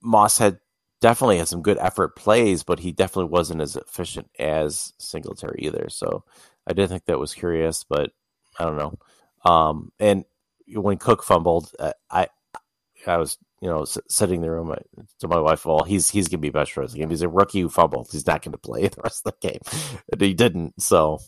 Moss 0.00 0.38
had 0.38 0.58
definitely 1.00 1.38
had 1.38 1.48
some 1.48 1.62
good 1.62 1.78
effort 1.78 2.16
plays, 2.16 2.62
but 2.62 2.78
he 2.78 2.92
definitely 2.92 3.30
wasn't 3.30 3.60
as 3.60 3.76
efficient 3.76 4.30
as 4.38 4.92
Singletary 4.98 5.60
either. 5.62 5.88
So 5.90 6.24
I 6.66 6.72
did 6.72 6.88
think 6.88 7.04
that 7.06 7.18
was 7.18 7.34
curious, 7.34 7.84
but 7.84 8.10
I 8.58 8.64
don't 8.64 8.76
know. 8.76 8.94
Um, 9.48 9.92
and 9.98 10.24
when 10.68 10.98
Cook 10.98 11.22
fumbled, 11.22 11.72
uh, 11.78 11.92
I 12.10 12.28
I 13.06 13.16
was 13.16 13.38
you 13.60 13.68
know 13.68 13.84
sitting 13.84 14.36
in 14.36 14.42
the 14.42 14.50
room 14.50 14.70
uh, 14.70 14.76
to 15.20 15.28
my 15.28 15.40
wife. 15.40 15.64
Well, 15.64 15.84
he's 15.84 16.10
he's 16.10 16.28
gonna 16.28 16.40
be 16.40 16.50
best 16.50 16.72
for 16.72 16.82
us 16.82 16.94
game. 16.94 17.10
He's 17.10 17.22
a 17.22 17.28
rookie 17.28 17.60
who 17.60 17.68
fumbled. 17.68 18.08
He's 18.12 18.26
not 18.26 18.42
gonna 18.42 18.58
play 18.58 18.88
the 18.88 19.00
rest 19.02 19.26
of 19.26 19.34
the 19.40 19.48
game. 19.48 19.60
And 20.12 20.20
he 20.20 20.34
didn't. 20.34 20.82
So. 20.82 21.20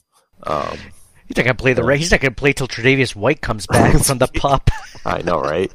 Um, 0.42 0.78
He's 1.26 1.36
not 1.36 1.44
gonna 1.44 1.54
play 1.54 1.74
the. 1.74 1.86
He's 1.96 2.10
not 2.10 2.20
gonna 2.20 2.34
play 2.34 2.52
till 2.52 2.66
Tre'Davious 2.66 3.14
White 3.14 3.40
comes 3.40 3.64
back 3.64 4.02
from 4.02 4.18
the 4.18 4.26
pup. 4.34 4.68
I 5.04 5.22
know, 5.22 5.40
right? 5.40 5.72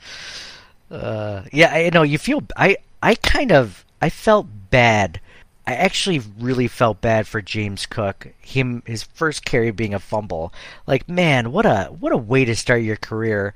uh, 0.90 1.42
yeah, 1.50 1.72
I 1.72 1.88
know. 1.88 2.02
You 2.02 2.18
feel. 2.18 2.42
I 2.54 2.76
I 3.02 3.14
kind 3.14 3.50
of. 3.50 3.86
I 4.02 4.10
felt 4.10 4.46
bad. 4.68 5.22
I 5.68 5.74
actually 5.74 6.22
really 6.40 6.66
felt 6.66 7.02
bad 7.02 7.26
for 7.26 7.42
James 7.42 7.84
Cook. 7.84 8.28
Him 8.40 8.82
his 8.86 9.02
first 9.02 9.44
carry 9.44 9.70
being 9.70 9.92
a 9.92 9.98
fumble. 9.98 10.50
Like 10.86 11.06
man, 11.10 11.52
what 11.52 11.66
a 11.66 11.88
what 12.00 12.10
a 12.10 12.16
way 12.16 12.46
to 12.46 12.56
start 12.56 12.80
your 12.80 12.96
career. 12.96 13.52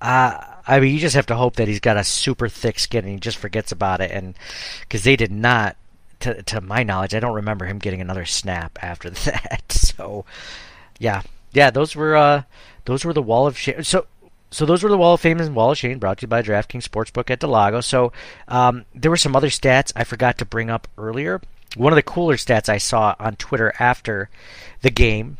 Uh, 0.00 0.40
I 0.66 0.80
mean, 0.80 0.92
you 0.92 0.98
just 0.98 1.14
have 1.14 1.26
to 1.26 1.36
hope 1.36 1.54
that 1.56 1.68
he's 1.68 1.78
got 1.78 1.96
a 1.96 2.02
super 2.02 2.48
thick 2.48 2.80
skin 2.80 3.04
and 3.04 3.12
he 3.14 3.20
just 3.20 3.38
forgets 3.38 3.70
about 3.70 4.00
it. 4.00 4.10
And 4.10 4.34
because 4.80 5.04
they 5.04 5.14
did 5.14 5.30
not 5.30 5.76
to 6.18 6.42
to 6.42 6.60
my 6.60 6.82
knowledge, 6.82 7.14
I 7.14 7.20
don't 7.20 7.34
remember 7.36 7.64
him 7.64 7.78
getting 7.78 8.00
another 8.00 8.24
snap 8.24 8.76
after 8.82 9.08
that. 9.26 9.70
So, 9.70 10.24
yeah, 10.98 11.22
yeah, 11.52 11.70
those 11.70 11.94
were 11.94 12.16
uh, 12.16 12.42
those 12.86 13.04
were 13.04 13.12
the 13.12 13.22
Wall 13.22 13.46
of 13.46 13.56
Shame. 13.56 13.84
So. 13.84 14.06
So 14.56 14.64
those 14.64 14.82
were 14.82 14.88
the 14.88 14.96
Wall 14.96 15.12
of 15.12 15.20
Fame 15.20 15.38
and 15.38 15.54
Wall 15.54 15.72
of 15.72 15.76
Shame 15.76 15.98
brought 15.98 16.16
to 16.16 16.22
you 16.22 16.28
by 16.28 16.40
DraftKings 16.40 16.88
Sportsbook 16.88 17.28
at 17.28 17.40
Del 17.40 17.50
Lago. 17.50 17.82
So 17.82 18.14
um, 18.48 18.86
there 18.94 19.10
were 19.10 19.18
some 19.18 19.36
other 19.36 19.50
stats 19.50 19.92
I 19.94 20.04
forgot 20.04 20.38
to 20.38 20.46
bring 20.46 20.70
up 20.70 20.88
earlier. 20.96 21.42
One 21.76 21.92
of 21.92 21.96
the 21.96 22.02
cooler 22.02 22.36
stats 22.36 22.70
I 22.70 22.78
saw 22.78 23.14
on 23.18 23.36
Twitter 23.36 23.74
after 23.78 24.30
the 24.80 24.88
game 24.88 25.36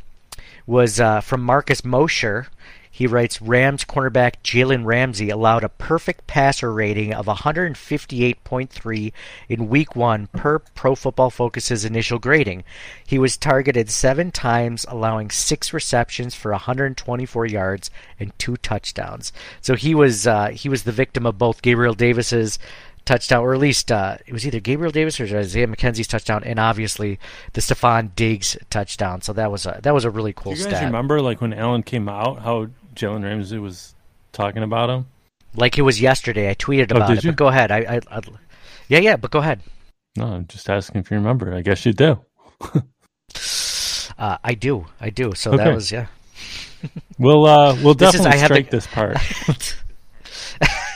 was 0.66 1.00
uh, 1.00 1.22
from 1.22 1.40
Marcus 1.40 1.82
Mosher, 1.82 2.48
he 2.96 3.06
writes 3.06 3.42
Rams 3.42 3.84
cornerback 3.84 4.36
Jalen 4.42 4.86
Ramsey 4.86 5.28
allowed 5.28 5.62
a 5.64 5.68
perfect 5.68 6.26
passer 6.26 6.72
rating 6.72 7.12
of 7.12 7.26
158.3 7.26 9.12
in 9.50 9.68
week 9.68 9.94
one 9.94 10.28
per 10.28 10.60
Pro 10.60 10.94
Football 10.94 11.28
Focus's 11.28 11.84
initial 11.84 12.18
grading. 12.18 12.64
He 13.06 13.18
was 13.18 13.36
targeted 13.36 13.90
seven 13.90 14.30
times, 14.30 14.86
allowing 14.88 15.28
six 15.30 15.74
receptions 15.74 16.34
for 16.34 16.52
124 16.52 17.44
yards 17.44 17.90
and 18.18 18.32
two 18.38 18.56
touchdowns. 18.56 19.30
So 19.60 19.74
he 19.74 19.94
was 19.94 20.26
uh, 20.26 20.48
he 20.48 20.70
was 20.70 20.84
the 20.84 20.92
victim 20.92 21.26
of 21.26 21.36
both 21.36 21.60
Gabriel 21.60 21.92
Davis's 21.92 22.58
touchdown, 23.04 23.42
or 23.42 23.52
at 23.52 23.60
least 23.60 23.92
uh, 23.92 24.16
it 24.26 24.32
was 24.32 24.46
either 24.46 24.58
Gabriel 24.58 24.90
Davis 24.90 25.20
or 25.20 25.24
Isaiah 25.24 25.66
McKenzie's 25.66 26.08
touchdown, 26.08 26.42
and 26.44 26.58
obviously 26.58 27.18
the 27.52 27.60
Stefon 27.60 28.14
Diggs 28.16 28.56
touchdown. 28.70 29.20
So 29.20 29.34
that 29.34 29.52
was 29.52 29.66
a 29.66 29.80
that 29.82 29.92
was 29.92 30.06
a 30.06 30.10
really 30.10 30.32
cool 30.32 30.54
Do 30.54 30.58
you 30.60 30.64
guys 30.64 30.76
stat. 30.76 30.84
remember 30.86 31.20
like 31.20 31.42
when 31.42 31.52
Allen 31.52 31.82
came 31.82 32.08
out, 32.08 32.38
how 32.40 32.68
Jalen 32.96 33.22
Ramsey 33.24 33.58
was 33.58 33.94
talking 34.32 34.62
about 34.62 34.90
him? 34.90 35.06
Like 35.54 35.78
it 35.78 35.82
was 35.82 36.00
yesterday. 36.00 36.50
I 36.50 36.54
tweeted 36.54 36.92
Oh, 36.92 36.96
about 36.96 37.08
did 37.08 37.18
it. 37.18 37.24
you? 37.24 37.30
But 37.32 37.36
go 37.38 37.46
ahead. 37.48 37.70
I, 37.70 37.78
I, 37.78 38.00
I, 38.10 38.20
yeah, 38.88 38.98
yeah. 38.98 39.16
But 39.16 39.30
go 39.30 39.38
ahead. 39.38 39.60
No, 40.16 40.26
I'm 40.26 40.46
just 40.46 40.68
asking 40.68 41.00
if 41.02 41.10
you 41.10 41.16
remember. 41.18 41.54
I 41.54 41.62
guess 41.62 41.84
you 41.86 41.92
do. 41.92 42.20
Uh, 44.18 44.38
I 44.42 44.54
do. 44.54 44.86
I 44.98 45.10
do. 45.10 45.34
So 45.34 45.52
Okay. 45.52 45.64
that 45.64 45.74
was 45.74 45.92
yeah. 45.92 46.06
We'll 47.18 47.44
uh, 47.44 47.76
we'll 47.82 47.92
This 47.94 48.14
is- 48.14 48.20
definitely 48.22 48.38
have 48.40 48.48
the- 48.48 48.54
strike 48.54 48.70
this 48.70 48.86
part. 48.86 49.18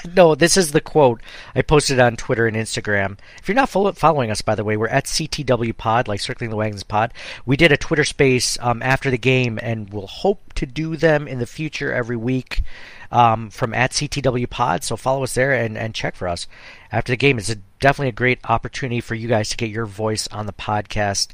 no, 0.16 0.34
this 0.34 0.56
is 0.56 0.72
the 0.72 0.80
quote 0.80 1.20
I 1.54 1.62
posted 1.62 1.98
on 1.98 2.16
Twitter 2.16 2.46
and 2.46 2.56
Instagram. 2.56 3.18
If 3.40 3.48
you're 3.48 3.54
not 3.54 3.68
follow- 3.68 3.92
following 3.92 4.30
us, 4.30 4.42
by 4.42 4.54
the 4.54 4.64
way, 4.64 4.76
we're 4.76 4.88
at 4.88 5.06
CTW 5.06 5.76
Pod, 5.76 6.08
like 6.08 6.20
Circling 6.20 6.50
the 6.50 6.56
Wagons 6.56 6.82
Pod. 6.82 7.12
We 7.46 7.56
did 7.56 7.72
a 7.72 7.76
Twitter 7.76 8.04
space 8.04 8.58
um, 8.60 8.82
after 8.82 9.10
the 9.10 9.18
game, 9.18 9.58
and 9.62 9.92
we'll 9.92 10.06
hope 10.06 10.54
to 10.54 10.66
do 10.66 10.96
them 10.96 11.26
in 11.28 11.38
the 11.38 11.46
future 11.46 11.92
every 11.92 12.16
week 12.16 12.62
um, 13.10 13.50
from 13.50 13.74
at 13.74 13.92
CTW 13.92 14.48
Pod. 14.48 14.84
So 14.84 14.96
follow 14.96 15.22
us 15.22 15.34
there 15.34 15.52
and, 15.52 15.76
and 15.76 15.94
check 15.94 16.16
for 16.16 16.28
us 16.28 16.46
after 16.92 17.12
the 17.12 17.16
game. 17.16 17.38
It's 17.38 17.50
a, 17.50 17.56
definitely 17.80 18.08
a 18.08 18.12
great 18.12 18.38
opportunity 18.48 19.00
for 19.00 19.14
you 19.14 19.28
guys 19.28 19.50
to 19.50 19.56
get 19.56 19.70
your 19.70 19.86
voice 19.86 20.28
on 20.28 20.46
the 20.46 20.52
podcast 20.52 21.28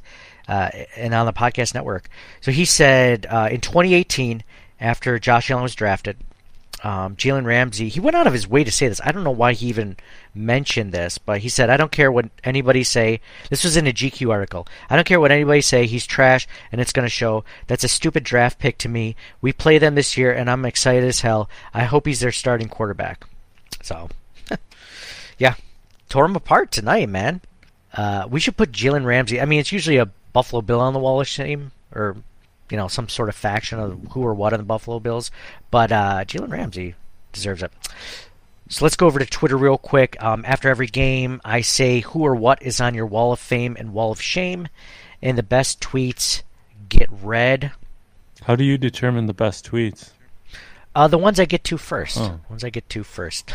uh, 0.48 0.70
and 0.96 1.14
on 1.14 1.26
the 1.26 1.32
podcast 1.32 1.74
network. 1.74 2.08
So 2.40 2.52
he 2.52 2.64
said 2.64 3.26
uh, 3.28 3.48
in 3.50 3.60
2018, 3.60 4.42
after 4.80 5.18
Josh 5.18 5.50
Allen 5.50 5.62
was 5.62 5.74
drafted, 5.74 6.18
um, 6.84 7.16
Jalen 7.16 7.46
Ramsey, 7.46 7.88
he 7.88 8.00
went 8.00 8.16
out 8.16 8.26
of 8.26 8.32
his 8.32 8.46
way 8.46 8.62
to 8.62 8.70
say 8.70 8.88
this. 8.88 9.00
I 9.02 9.10
don't 9.10 9.24
know 9.24 9.30
why 9.30 9.54
he 9.54 9.66
even 9.66 9.96
mentioned 10.34 10.92
this, 10.92 11.18
but 11.18 11.40
he 11.40 11.48
said, 11.48 11.70
I 11.70 11.76
don't 11.76 11.90
care 11.90 12.12
what 12.12 12.28
anybody 12.44 12.84
say. 12.84 13.20
This 13.48 13.64
was 13.64 13.76
in 13.76 13.86
a 13.86 13.92
GQ 13.92 14.30
article. 14.30 14.68
I 14.90 14.96
don't 14.96 15.06
care 15.06 15.18
what 15.18 15.32
anybody 15.32 15.62
say. 15.62 15.86
He's 15.86 16.06
trash, 16.06 16.46
and 16.70 16.80
it's 16.80 16.92
going 16.92 17.06
to 17.06 17.10
show. 17.10 17.44
That's 17.66 17.84
a 17.84 17.88
stupid 17.88 18.24
draft 18.24 18.58
pick 18.58 18.76
to 18.78 18.88
me. 18.88 19.16
We 19.40 19.52
play 19.52 19.78
them 19.78 19.94
this 19.94 20.16
year, 20.16 20.32
and 20.32 20.50
I'm 20.50 20.64
excited 20.64 21.04
as 21.04 21.22
hell. 21.22 21.48
I 21.72 21.84
hope 21.84 22.06
he's 22.06 22.20
their 22.20 22.32
starting 22.32 22.68
quarterback. 22.68 23.26
So, 23.82 24.08
yeah, 25.38 25.54
tore 26.08 26.26
him 26.26 26.36
apart 26.36 26.70
tonight, 26.70 27.08
man. 27.08 27.40
Uh, 27.94 28.28
we 28.30 28.40
should 28.40 28.56
put 28.58 28.72
Jalen 28.72 29.06
Ramsey. 29.06 29.40
I 29.40 29.46
mean, 29.46 29.60
it's 29.60 29.72
usually 29.72 29.96
a 29.96 30.10
Buffalo 30.34 30.60
Bill 30.60 30.80
on 30.80 30.92
the 30.92 30.98
wall 30.98 31.20
of 31.20 31.26
shame, 31.26 31.72
or 31.94 32.16
you 32.70 32.76
know, 32.76 32.88
some 32.88 33.08
sort 33.08 33.28
of 33.28 33.34
faction 33.34 33.78
of 33.78 34.00
who 34.10 34.22
or 34.22 34.34
what 34.34 34.52
on 34.52 34.58
the 34.58 34.64
Buffalo 34.64 35.00
Bills. 35.00 35.30
But 35.70 35.92
uh, 35.92 36.24
Jalen 36.24 36.50
Ramsey 36.50 36.94
deserves 37.32 37.62
it. 37.62 37.72
So 38.68 38.84
let's 38.84 38.96
go 38.96 39.06
over 39.06 39.20
to 39.20 39.26
Twitter 39.26 39.56
real 39.56 39.78
quick. 39.78 40.20
Um, 40.22 40.44
after 40.46 40.68
every 40.68 40.88
game, 40.88 41.40
I 41.44 41.60
say 41.60 42.00
who 42.00 42.20
or 42.20 42.34
what 42.34 42.62
is 42.62 42.80
on 42.80 42.94
your 42.94 43.06
wall 43.06 43.32
of 43.32 43.38
fame 43.38 43.76
and 43.78 43.92
wall 43.92 44.10
of 44.10 44.20
shame, 44.20 44.68
and 45.22 45.38
the 45.38 45.44
best 45.44 45.80
tweets 45.80 46.42
get 46.88 47.08
read. 47.10 47.70
How 48.42 48.56
do 48.56 48.64
you 48.64 48.76
determine 48.76 49.26
the 49.26 49.34
best 49.34 49.70
tweets? 49.70 50.10
Uh, 50.94 51.06
the 51.06 51.18
ones 51.18 51.38
I 51.38 51.44
get 51.44 51.62
to 51.64 51.78
first. 51.78 52.18
Oh. 52.18 52.40
Ones 52.48 52.64
I 52.64 52.70
get 52.70 52.88
to 52.90 53.04
first. 53.04 53.54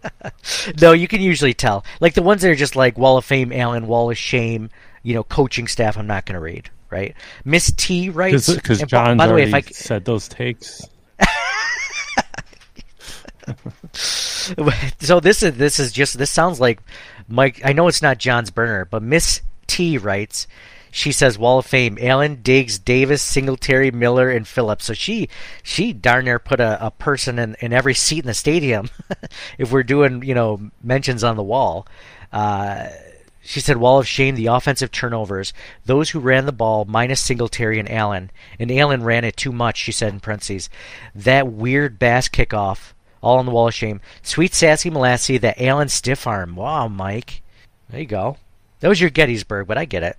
no, 0.80 0.92
you 0.92 1.08
can 1.08 1.20
usually 1.20 1.54
tell. 1.54 1.84
Like 2.00 2.14
the 2.14 2.22
ones 2.22 2.42
that 2.42 2.50
are 2.50 2.54
just 2.54 2.76
like 2.76 2.96
Wall 2.96 3.18
of 3.18 3.24
Fame, 3.24 3.52
Allen, 3.52 3.86
Wall 3.86 4.10
of 4.10 4.16
Shame, 4.16 4.70
you 5.02 5.14
know, 5.14 5.24
coaching 5.24 5.66
staff. 5.66 5.98
I'm 5.98 6.06
not 6.06 6.24
going 6.24 6.34
to 6.34 6.40
read. 6.40 6.70
Right? 6.92 7.14
Miss 7.44 7.72
T 7.72 8.10
writes. 8.10 8.52
Because 8.52 8.82
and 8.82 8.90
by- 8.90 9.14
by 9.14 9.26
the 9.26 9.34
way, 9.34 9.44
if 9.44 9.54
I 9.54 9.62
said 9.62 10.04
those 10.04 10.28
takes. 10.28 10.82
so 13.92 15.20
this 15.20 15.42
is 15.42 15.56
this 15.56 15.80
is 15.80 15.92
just 15.92 16.18
this 16.18 16.30
sounds 16.30 16.60
like 16.60 16.80
Mike. 17.28 17.60
I 17.64 17.72
know 17.72 17.88
it's 17.88 18.02
not 18.02 18.18
John's 18.18 18.50
burner, 18.50 18.84
but 18.84 19.02
Miss 19.02 19.40
T 19.66 19.96
writes. 19.98 20.46
She 20.90 21.10
says 21.10 21.38
Wall 21.38 21.58
of 21.58 21.66
Fame: 21.66 21.96
Allen, 22.00 22.40
Diggs, 22.42 22.78
Davis, 22.78 23.22
Singletary, 23.22 23.90
Miller, 23.90 24.30
and 24.30 24.46
Phillips. 24.46 24.84
So 24.84 24.92
she 24.92 25.28
she 25.62 25.94
darn 25.94 26.26
near 26.26 26.38
put 26.38 26.60
a, 26.60 26.86
a 26.86 26.90
person 26.90 27.38
in, 27.38 27.56
in 27.60 27.72
every 27.72 27.94
seat 27.94 28.20
in 28.20 28.26
the 28.26 28.34
stadium. 28.34 28.90
if 29.58 29.72
we're 29.72 29.82
doing 29.82 30.22
you 30.22 30.34
know 30.34 30.60
mentions 30.82 31.24
on 31.24 31.36
the 31.36 31.42
wall. 31.42 31.86
Uh, 32.32 32.88
she 33.42 33.60
said, 33.60 33.76
Wall 33.76 33.98
of 33.98 34.06
Shame, 34.06 34.36
the 34.36 34.46
offensive 34.46 34.92
turnovers. 34.92 35.52
Those 35.84 36.10
who 36.10 36.20
ran 36.20 36.46
the 36.46 36.52
ball, 36.52 36.84
minus 36.84 37.20
Singletary 37.20 37.78
and 37.78 37.90
Allen. 37.90 38.30
And 38.58 38.70
Allen 38.70 39.02
ran 39.02 39.24
it 39.24 39.36
too 39.36 39.52
much, 39.52 39.78
she 39.78 39.92
said 39.92 40.12
in 40.12 40.20
parentheses. 40.20 40.70
That 41.14 41.48
weird 41.48 41.98
Bass 41.98 42.28
kickoff, 42.28 42.92
all 43.20 43.38
on 43.38 43.46
the 43.46 43.52
Wall 43.52 43.68
of 43.68 43.74
Shame. 43.74 44.00
Sweet 44.22 44.54
Sassy 44.54 44.90
Molassie, 44.90 45.40
the 45.40 45.60
Allen 45.62 45.88
stiff 45.88 46.26
arm. 46.26 46.54
Wow, 46.54 46.88
Mike. 46.88 47.42
There 47.90 48.00
you 48.00 48.06
go. 48.06 48.36
That 48.80 48.88
was 48.88 49.00
your 49.00 49.10
Gettysburg, 49.10 49.66
but 49.66 49.78
I 49.78 49.84
get 49.84 50.02
it. 50.02 50.16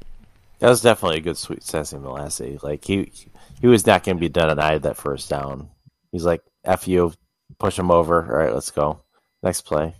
That 0.59 0.69
was 0.69 0.81
definitely 0.81 1.17
a 1.17 1.21
good 1.21 1.37
sweet 1.37 1.63
sassy 1.63 1.97
Molassie. 1.97 2.63
Like 2.63 2.85
he 2.85 3.11
he 3.59 3.67
was 3.67 3.85
not 3.85 4.05
going 4.05 4.15
to 4.15 4.21
be 4.21 4.29
denied 4.29 4.83
that 4.83 4.95
first 4.95 5.29
down. 5.29 5.69
He's 6.13 6.23
like, 6.23 6.41
"F 6.63 6.87
you, 6.87 7.11
push 7.59 7.77
him 7.77 7.91
over. 7.91 8.23
All 8.23 8.37
right, 8.37 8.53
let's 8.53 8.71
go. 8.71 9.01
Next 9.43 9.61
play." 9.61 9.93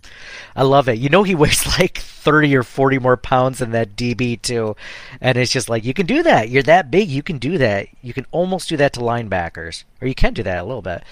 I 0.56 0.64
love 0.64 0.88
it. 0.88 0.98
You 0.98 1.10
know 1.10 1.24
he 1.24 1.36
weighs 1.36 1.68
like 1.80 1.98
30 1.98 2.56
or 2.56 2.64
40 2.64 3.00
more 3.00 3.18
pounds 3.18 3.60
than 3.60 3.72
that 3.72 3.96
DB 3.96 4.42
too. 4.42 4.76
And 5.20 5.38
it's 5.38 5.52
just 5.52 5.70
like 5.70 5.84
you 5.84 5.94
can 5.94 6.06
do 6.06 6.24
that. 6.24 6.50
You're 6.50 6.64
that 6.64 6.90
big, 6.90 7.10
you 7.10 7.22
can 7.22 7.38
do 7.38 7.58
that. 7.58 7.88
You 8.02 8.14
can 8.14 8.26
almost 8.32 8.70
do 8.70 8.78
that 8.78 8.94
to 8.94 9.00
linebackers. 9.02 9.84
Or 10.02 10.08
you 10.08 10.16
can 10.16 10.34
do 10.34 10.44
that 10.44 10.60
a 10.60 10.64
little 10.64 10.82
bit. 10.82 11.04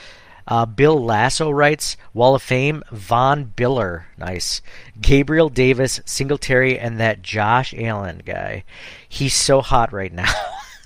Uh, 0.48 0.66
Bill 0.66 1.02
Lasso 1.04 1.52
writes, 1.52 1.98
Wall 2.14 2.36
of 2.36 2.42
Fame, 2.42 2.84
Von 2.92 3.54
Biller. 3.56 4.06
Nice. 4.18 4.62
Gabriel 5.00 5.50
Davis, 5.50 6.02
Singletary, 6.06 6.80
and 6.80 7.00
that 7.00 7.22
Josh 7.22 7.74
Allen 7.78 8.22
guy. 8.26 8.64
He's 9.08 9.34
so 9.34 9.62
hot 9.62 9.94
right 9.94 10.12
now. 10.12 10.34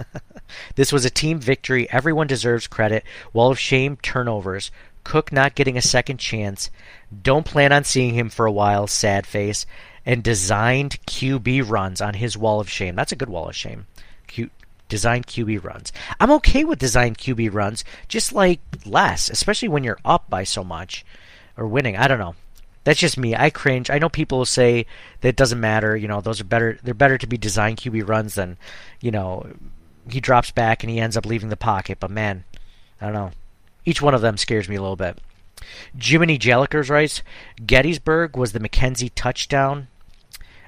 this 0.76 0.92
was 0.92 1.06
a 1.06 1.10
team 1.10 1.40
victory. 1.40 1.90
Everyone 1.90 2.28
deserves 2.28 2.68
credit. 2.68 3.04
Wall 3.32 3.52
of 3.52 3.60
Shame, 3.60 3.98
turnovers. 3.98 4.72
Cook 5.06 5.32
not 5.32 5.56
getting 5.56 5.78
a 5.78 5.82
second 5.82 6.18
chance. 6.18 6.70
Don't 7.22 7.46
plan 7.46 7.72
on 7.72 7.86
seeing 7.86 8.14
him 8.16 8.30
for 8.30 8.46
a 8.46 8.52
while, 8.52 8.88
sad 8.88 9.26
face. 9.26 9.66
And 10.06 10.22
designed 10.22 11.00
QB 11.06 11.70
runs 11.70 12.02
on 12.02 12.16
his 12.16 12.38
wall 12.38 12.60
of 12.60 12.70
shame. 12.70 12.96
That's 12.96 13.14
a 13.14 13.16
good 13.16 13.30
wall 13.30 13.48
of 13.48 13.56
shame. 13.56 13.88
Q- 14.28 14.50
design 14.90 15.24
QB 15.24 15.64
runs. 15.64 15.94
I'm 16.20 16.32
okay 16.32 16.64
with 16.64 16.80
design 16.80 17.16
QB 17.16 17.54
runs, 17.54 17.86
just 18.08 18.34
like 18.34 18.60
less, 18.86 19.30
especially 19.30 19.70
when 19.70 19.84
you're 19.84 20.00
up 20.04 20.30
by 20.30 20.44
so 20.44 20.64
much 20.64 21.06
or 21.56 21.68
winning. 21.68 21.96
I 21.96 22.08
don't 22.08 22.20
know. 22.20 22.36
That's 22.84 23.00
just 23.00 23.18
me. 23.18 23.36
I 23.36 23.50
cringe. 23.52 23.90
I 23.90 24.00
know 24.00 24.10
people 24.10 24.40
will 24.40 24.46
say 24.46 24.86
that 25.22 25.30
it 25.30 25.36
doesn't 25.36 25.60
matter. 25.60 25.96
You 25.96 26.08
know, 26.08 26.22
those 26.22 26.42
are 26.42 26.46
better. 26.46 26.78
They're 26.84 26.94
better 26.94 27.18
to 27.18 27.28
be 27.28 27.38
design 27.38 27.76
QB 27.76 28.08
runs 28.08 28.36
than, 28.36 28.58
you 29.02 29.12
know, 29.12 29.48
he 30.10 30.20
drops 30.20 30.52
back 30.52 30.84
and 30.84 30.90
he 30.90 31.00
ends 31.00 31.18
up 31.18 31.26
leaving 31.26 31.50
the 31.50 31.58
pocket. 31.58 32.00
But 32.00 32.12
man, 32.12 32.44
I 33.00 33.06
don't 33.06 33.14
know. 33.14 33.32
Each 33.86 34.02
one 34.02 34.14
of 34.14 34.22
them 34.22 34.38
scares 34.38 34.68
me 34.68 34.76
a 34.76 34.82
little 34.82 34.96
bit. 34.96 35.20
Jiminy 36.00 36.38
Jellikers 36.38 36.90
writes, 36.90 37.22
Gettysburg 37.66 38.36
was 38.36 38.52
the 38.52 38.60
McKenzie 38.60 39.12
touchdown. 39.16 39.88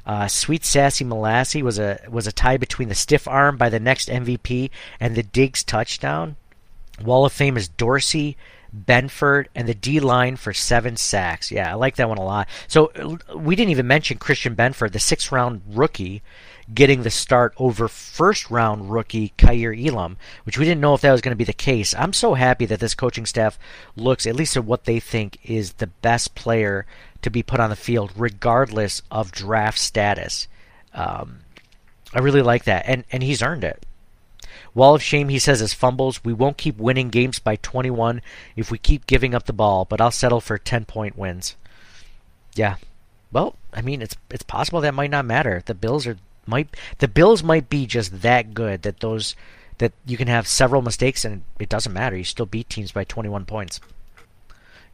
Uh, 0.05 0.27
Sweet 0.27 0.63
Sassy 0.63 1.03
Molassie 1.03 1.61
was 1.61 1.77
a 1.77 1.99
was 2.07 2.27
a 2.27 2.31
tie 2.31 2.55
between 2.55 2.87
the 2.87 2.95
stiff 2.95 3.27
arm 3.27 3.57
by 3.57 3.67
the 3.67 3.79
next 3.79 4.07
MVP 4.07 4.69
and 5.01 5.15
the 5.15 5.23
Diggs 5.23 5.65
touchdown. 5.65 6.37
Wall 7.03 7.25
of 7.25 7.33
Fame 7.33 7.57
is 7.57 7.67
Dorsey, 7.67 8.37
Benford, 8.75 9.47
and 9.53 9.67
the 9.67 9.73
D 9.73 9.99
line 9.99 10.37
for 10.37 10.53
seven 10.53 10.95
sacks. 10.95 11.51
Yeah, 11.51 11.69
I 11.69 11.75
like 11.75 11.97
that 11.97 12.07
one 12.07 12.17
a 12.17 12.23
lot. 12.23 12.47
So 12.69 12.91
we 13.35 13.57
didn't 13.57 13.71
even 13.71 13.87
mention 13.87 14.17
Christian 14.17 14.55
Benford, 14.55 14.93
the 14.93 14.99
sixth 14.99 15.29
round 15.29 15.61
rookie, 15.67 16.21
getting 16.73 17.03
the 17.03 17.09
start 17.09 17.53
over 17.57 17.87
first 17.87 18.49
round 18.49 18.91
rookie 18.91 19.33
Kaiir 19.37 19.73
Elam, 19.73 20.17
which 20.43 20.57
we 20.57 20.65
didn't 20.65 20.81
know 20.81 20.93
if 20.93 21.01
that 21.01 21.11
was 21.11 21.21
going 21.21 21.31
to 21.31 21.37
be 21.37 21.43
the 21.43 21.53
case. 21.53 21.95
I'm 21.95 22.13
so 22.13 22.33
happy 22.33 22.65
that 22.65 22.79
this 22.79 22.95
coaching 22.95 23.25
staff 23.25 23.57
looks 23.95 24.27
at 24.27 24.35
least 24.35 24.57
at 24.57 24.65
what 24.65 24.85
they 24.85 24.99
think 24.99 25.37
is 25.43 25.73
the 25.73 25.87
best 25.87 26.35
player 26.35 26.85
to 27.21 27.29
be 27.29 27.43
put 27.43 27.59
on 27.59 27.69
the 27.69 27.75
field, 27.75 28.11
regardless 28.15 29.01
of 29.09 29.31
draft 29.31 29.79
status. 29.79 30.47
Um, 30.93 31.39
I 32.13 32.19
really 32.19 32.41
like 32.41 32.65
that, 32.65 32.85
and 32.87 33.03
and 33.11 33.23
he's 33.23 33.41
earned 33.41 33.63
it. 33.63 33.85
Wall 34.73 34.95
of 34.95 35.01
shame, 35.01 35.29
he 35.29 35.39
says, 35.39 35.61
is 35.61 35.73
fumbles. 35.73 36.23
We 36.23 36.33
won't 36.33 36.57
keep 36.57 36.77
winning 36.77 37.09
games 37.09 37.39
by 37.39 37.55
21 37.57 38.21
if 38.55 38.69
we 38.69 38.77
keep 38.77 39.07
giving 39.07 39.33
up 39.33 39.45
the 39.45 39.53
ball, 39.53 39.85
but 39.85 39.99
I'll 39.99 40.11
settle 40.11 40.39
for 40.39 40.57
10 40.57 40.85
point 40.85 41.17
wins. 41.17 41.55
Yeah. 42.53 42.75
Well, 43.31 43.55
I 43.73 43.81
mean, 43.81 44.01
it's 44.01 44.15
it's 44.29 44.43
possible 44.43 44.81
that 44.81 44.93
might 44.93 45.11
not 45.11 45.25
matter. 45.25 45.61
The 45.65 45.73
Bills 45.73 46.07
are 46.07 46.17
might 46.47 46.75
the 46.99 47.07
Bills 47.07 47.43
might 47.43 47.69
be 47.69 47.85
just 47.85 48.21
that 48.21 48.53
good 48.53 48.81
that 48.83 48.99
those 48.99 49.35
that 49.77 49.93
you 50.05 50.17
can 50.17 50.27
have 50.27 50.47
several 50.47 50.81
mistakes 50.81 51.23
and 51.23 51.43
it 51.59 51.69
doesn't 51.69 51.93
matter. 51.93 52.17
You 52.17 52.23
still 52.23 52.45
beat 52.45 52.69
teams 52.69 52.91
by 52.91 53.03
21 53.03 53.45
points. 53.45 53.79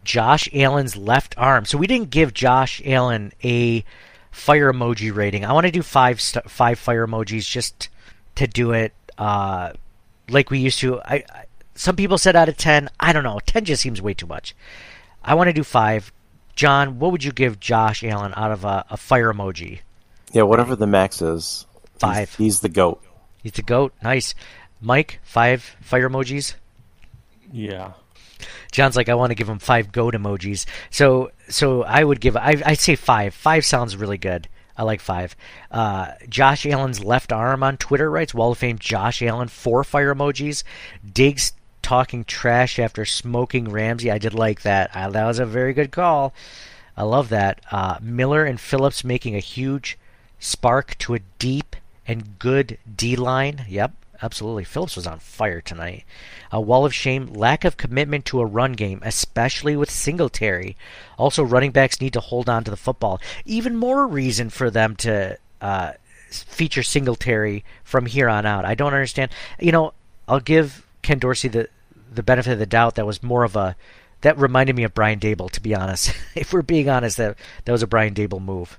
Josh 0.04 0.50
Allen's 0.54 0.98
left 0.98 1.36
arm. 1.38 1.66
So 1.66 1.78
we 1.78 1.88
didn't 1.88 2.10
give 2.10 2.34
Josh 2.34 2.82
Allen 2.86 3.32
a 3.44 3.86
fire 4.32 4.74
emoji 4.74 5.16
rating. 5.16 5.46
I 5.46 5.54
want 5.54 5.66
to 5.66 5.72
do 5.72 5.82
five 5.82 6.20
st- 6.20 6.50
five 6.50 6.78
fire 6.78 7.08
emojis 7.08 7.50
just 7.50 7.90
to 8.36 8.48
do 8.48 8.72
it 8.72 8.94
uh, 9.18 9.72
like 10.30 10.50
we 10.50 10.60
used 10.60 10.80
to. 10.80 11.00
I, 11.02 11.24
I 11.34 11.46
some 11.76 11.96
people 11.96 12.18
said 12.18 12.36
out 12.36 12.50
of 12.50 12.58
10. 12.58 12.90
I 13.00 13.14
don't 13.14 13.24
know. 13.24 13.40
10 13.46 13.66
just 13.66 13.82
seems 13.82 14.02
way 14.02 14.14
too 14.14 14.28
much. 14.28 14.56
I 15.24 15.34
want 15.34 15.48
to 15.48 15.54
do 15.54 15.64
5. 15.64 16.12
John, 16.56 17.00
what 17.00 17.12
would 17.12 17.24
you 17.24 17.32
give 17.32 17.60
Josh 17.60 18.04
Allen 18.04 18.34
out 18.36 18.52
of 18.52 18.64
a, 18.64 18.86
a 18.92 18.98
fire 18.98 19.34
emoji? 19.34 19.80
Yeah, 20.34 20.44
whatever 20.44 20.76
the 20.76 20.88
max 20.88 21.22
is. 21.22 21.66
Five. 22.00 22.30
He's, 22.32 22.38
he's 22.38 22.60
the 22.60 22.70
goat. 22.70 23.02
He's 23.42 23.54
the 23.54 23.62
goat. 23.62 23.94
Nice. 24.04 24.36
Mike, 24.82 25.20
five 25.24 25.64
fire 25.82 26.10
emojis. 26.10 26.56
Yeah. 27.52 27.94
John's 28.72 28.96
like, 28.98 29.08
I 29.08 29.16
want 29.16 29.32
to 29.32 29.36
give 29.36 29.48
him 29.48 29.60
five 29.60 29.92
goat 29.92 30.16
emojis. 30.16 30.66
So, 30.90 31.32
so 31.48 31.84
I 31.84 32.04
would 32.04 32.20
give. 32.20 32.36
I, 32.36 32.62
I'd 32.66 32.80
say 32.80 32.96
five. 32.96 33.34
Five 33.34 33.64
sounds 33.64 33.96
really 33.96 34.18
good. 34.18 34.50
I 34.76 34.84
like 34.84 35.02
five. 35.02 35.36
Uh, 35.70 36.14
Josh 36.28 36.66
Allen's 36.66 37.04
left 37.04 37.32
arm 37.32 37.62
on 37.62 37.78
Twitter 37.78 38.10
writes 38.10 38.34
Wall 38.34 38.52
of 38.52 38.58
Fame 38.58 38.80
Josh 38.80 39.22
Allen 39.22 39.48
four 39.48 39.84
fire 39.84 40.14
emojis. 40.14 40.64
Diggs 41.14 41.54
talking 41.84 42.24
trash 42.26 42.80
after 42.80 43.06
smoking 43.06 43.70
Ramsey. 43.70 44.10
I 44.10 44.18
did 44.18 44.34
like 44.34 44.64
that. 44.64 44.96
I, 44.96 45.10
that 45.10 45.26
was 45.26 45.38
a 45.38 45.46
very 45.46 45.74
good 45.74 45.92
call. 45.92 46.34
I 46.98 47.04
love 47.04 47.30
that. 47.30 47.62
Uh, 47.72 47.98
Miller 48.02 48.46
and 48.46 48.60
Phillips 48.60 49.04
making 49.04 49.36
a 49.36 49.40
huge 49.40 49.98
spark 50.44 50.98
to 51.00 51.14
a 51.14 51.20
deep 51.40 51.76
and 52.06 52.38
good 52.38 52.78
D 52.98 53.16
line. 53.16 53.66
Yep, 53.70 53.94
absolutely. 54.22 54.66
Phillips 54.66 54.96
was 54.96 55.08
on 55.08 55.20
fire 55.20 55.62
tonight. 55.62 56.04
A 56.52 56.60
wall 56.60 56.86
of 56.86 56.94
shame, 56.94 57.28
lack 57.28 57.64
of 57.64 57.78
commitment 57.78 58.26
to 58.26 58.42
a 58.42 58.46
run 58.46 58.74
game, 58.74 59.00
especially 59.04 59.76
with 59.76 59.90
Singletary. 59.90 60.76
Also, 61.18 61.44
running 61.44 61.72
backs 61.72 62.02
need 62.02 62.14
to 62.14 62.20
hold 62.20 62.50
on 62.50 62.64
to 62.66 62.72
the 62.72 62.78
football. 62.78 63.22
Even 63.46 63.78
more 63.78 64.06
reason 64.06 64.50
for 64.50 64.70
them 64.70 64.96
to 64.98 65.38
uh, 65.62 65.94
feature 66.30 66.84
Singletary 66.84 67.64
from 67.84 68.06
here 68.06 68.28
on 68.28 68.46
out. 68.46 68.66
I 68.66 68.76
don't 68.76 68.94
understand. 68.94 69.32
You 69.60 69.72
know, 69.72 69.94
I'll 70.28 70.42
give 70.42 70.86
Ken 71.02 71.20
Dorsey 71.20 71.48
the 71.48 71.70
the 72.14 72.24
benefit 72.24 72.54
of 72.54 72.60
the 72.60 72.66
doubt. 72.66 72.96
That 72.96 73.08
was 73.08 73.24
more 73.24 73.44
of 73.44 73.56
a 73.56 73.76
that 74.22 74.38
reminded 74.38 74.76
me 74.76 74.84
of 74.84 74.94
Brian 74.94 75.20
Daboll. 75.20 75.50
To 75.52 75.62
be 75.62 75.74
honest, 75.74 76.14
if 76.36 76.52
we're 76.52 76.62
being 76.62 76.90
honest, 76.90 77.16
that 77.16 77.38
that 77.64 77.72
was 77.72 77.82
a 77.82 77.88
Brian 77.88 78.14
Daboll 78.14 78.42
move 78.42 78.78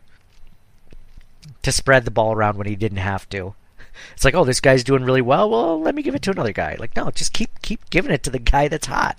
to 1.62 1.72
spread 1.72 2.04
the 2.04 2.10
ball 2.10 2.32
around 2.32 2.56
when 2.56 2.66
he 2.66 2.76
didn't 2.76 2.98
have 2.98 3.28
to. 3.30 3.54
It's 4.12 4.24
like, 4.24 4.34
oh, 4.34 4.44
this 4.44 4.60
guy's 4.60 4.84
doing 4.84 5.04
really 5.04 5.22
well. 5.22 5.48
Well, 5.48 5.80
let 5.80 5.94
me 5.94 6.02
give 6.02 6.14
it 6.14 6.22
to 6.22 6.30
another 6.30 6.52
guy. 6.52 6.76
Like, 6.78 6.96
no, 6.96 7.10
just 7.10 7.32
keep 7.32 7.62
keep 7.62 7.88
giving 7.90 8.12
it 8.12 8.22
to 8.24 8.30
the 8.30 8.38
guy 8.38 8.68
that's 8.68 8.86
hot. 8.86 9.18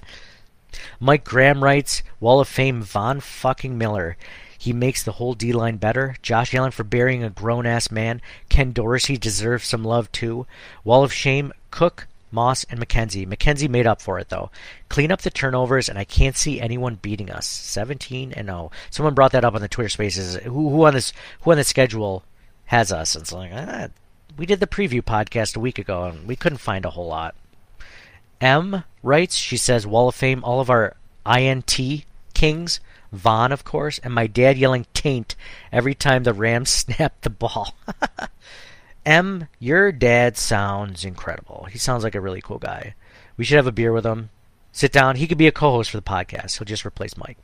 Mike 1.00 1.24
Graham 1.24 1.64
writes, 1.64 2.04
Wall 2.20 2.42
of 2.42 2.48
Fame 2.48 2.82
Von 2.82 3.22
fucking 3.22 3.78
Miller. 3.78 4.18
He 4.58 4.74
makes 4.74 5.04
the 5.04 5.14
whole 5.14 5.34
D 5.34 5.54
line 5.54 5.78
better. 5.78 6.16
Josh 6.22 6.54
Allen 6.54 6.72
for 6.72 6.84
burying 6.84 7.24
a 7.24 7.30
grown 7.30 7.66
ass 7.66 7.92
man. 7.92 8.22
Ken 8.50 8.72
Dorsey 8.72 9.16
deserves 9.16 9.66
some 9.66 9.84
love 9.84 10.12
too. 10.12 10.48
Wall 10.84 11.04
of 11.04 11.14
Shame, 11.14 11.54
Cook, 11.72 12.08
Moss, 12.32 12.66
and 12.66 12.80
McKenzie. 12.80 13.28
McKenzie 13.28 13.70
made 13.70 13.88
up 13.88 14.02
for 14.02 14.20
it 14.20 14.30
though. 14.30 14.52
Clean 14.90 15.12
up 15.12 15.22
the 15.22 15.30
turnovers, 15.30 15.90
and 15.90 15.98
I 15.98 16.04
can't 16.04 16.36
see 16.36 16.60
anyone 16.60 16.96
beating 16.96 17.30
us. 17.30 17.48
17 17.48 18.34
and 18.34 18.48
0. 18.48 18.72
Someone 18.90 19.14
brought 19.14 19.32
that 19.32 19.46
up 19.46 19.56
on 19.56 19.62
the 19.62 19.68
Twitter 19.68 19.90
Spaces. 19.90 20.36
Who, 20.38 20.70
who 20.70 20.86
on 20.86 20.94
this 20.94 21.14
who 21.42 21.52
on 21.52 21.58
the 21.58 21.64
schedule 21.64 22.24
has 22.66 22.92
us? 22.92 23.16
And 23.16 23.24
it's 23.24 23.32
like 23.32 23.52
ah, 23.54 23.88
we 24.38 24.46
did 24.46 24.60
the 24.60 24.68
preview 24.68 25.02
podcast 25.02 25.56
a 25.56 25.60
week 25.60 25.80
ago, 25.80 26.06
and 26.06 26.28
we 26.28 26.36
couldn't 26.36 26.58
find 26.58 26.86
a 26.86 26.90
whole 26.90 27.08
lot. 27.08 27.36
M 28.42 28.84
writes, 29.02 29.36
she 29.36 29.58
says, 29.58 29.88
Wall 29.88 30.10
of 30.10 30.16
Fame, 30.16 30.44
all 30.44 30.60
of 30.60 30.70
our 30.70 30.96
INT 31.26 31.80
kings, 32.34 32.80
Von, 33.12 33.52
of 33.52 33.64
course, 33.64 33.98
and 34.00 34.14
my 34.14 34.28
dad 34.28 34.58
yelling 34.58 34.86
taint 34.94 35.36
every 35.72 35.96
time 35.96 36.24
the 36.24 36.34
Rams 36.34 36.70
snapped 36.72 37.22
the 37.22 37.30
ball. 37.30 37.76
M, 39.06 39.48
your 39.60 39.92
dad 39.92 40.38
sounds 40.38 41.06
incredible. 41.06 41.68
He 41.72 41.78
sounds 41.78 42.04
like 42.04 42.16
a 42.16 42.22
really 42.22 42.42
cool 42.42 42.58
guy. 42.60 42.96
We 43.38 43.46
should 43.46 43.58
have 43.58 43.68
a 43.68 43.72
beer 43.72 43.92
with 43.92 44.06
him. 44.06 44.30
Sit 44.72 44.92
down. 44.92 45.16
He 45.16 45.28
could 45.28 45.38
be 45.38 45.48
a 45.48 45.52
co 45.52 45.72
host 45.72 45.92
for 45.92 45.98
the 45.98 46.04
podcast. 46.04 46.58
He'll 46.58 46.66
just 46.66 46.86
replace 46.86 47.16
Mike. 47.16 47.38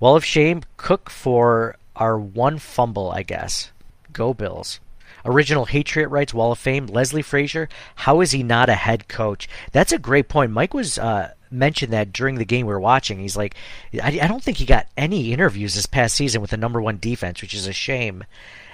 Wall 0.00 0.16
of 0.16 0.24
Shame, 0.24 0.62
Cook 0.76 1.08
for 1.08 1.76
our 1.96 2.18
one 2.18 2.58
fumble, 2.58 3.10
I 3.10 3.22
guess. 3.22 3.70
Go 4.12 4.34
Bills. 4.34 4.80
Original 5.24 5.64
Hatriot 5.64 6.08
writes 6.08 6.34
Wall 6.34 6.52
of 6.52 6.58
Fame. 6.58 6.86
Leslie 6.86 7.22
Frazier, 7.22 7.68
how 7.94 8.20
is 8.20 8.32
he 8.32 8.42
not 8.42 8.68
a 8.68 8.74
head 8.74 9.08
coach? 9.08 9.48
That's 9.72 9.92
a 9.92 9.98
great 9.98 10.28
point. 10.28 10.52
Mike 10.52 10.74
was 10.74 10.98
uh, 10.98 11.32
mentioned 11.50 11.92
that 11.92 12.12
during 12.12 12.34
the 12.34 12.44
game 12.44 12.66
we 12.66 12.74
were 12.74 12.80
watching. 12.80 13.18
He's 13.18 13.36
like, 13.36 13.54
I, 14.02 14.18
I 14.20 14.26
don't 14.26 14.42
think 14.42 14.58
he 14.58 14.66
got 14.66 14.86
any 14.96 15.32
interviews 15.32 15.74
this 15.74 15.86
past 15.86 16.14
season 16.14 16.42
with 16.42 16.50
the 16.50 16.56
number 16.56 16.82
one 16.82 16.98
defense, 16.98 17.40
which 17.40 17.54
is 17.54 17.66
a 17.66 17.72
shame. 17.72 18.24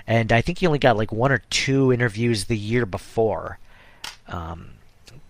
And 0.06 0.32
I 0.32 0.40
think 0.40 0.58
he 0.58 0.66
only 0.66 0.78
got 0.78 0.96
like 0.96 1.12
one 1.12 1.32
or 1.32 1.42
two 1.50 1.92
interviews 1.92 2.44
the 2.44 2.56
year 2.56 2.86
before. 2.86 3.58
Um, 4.28 4.72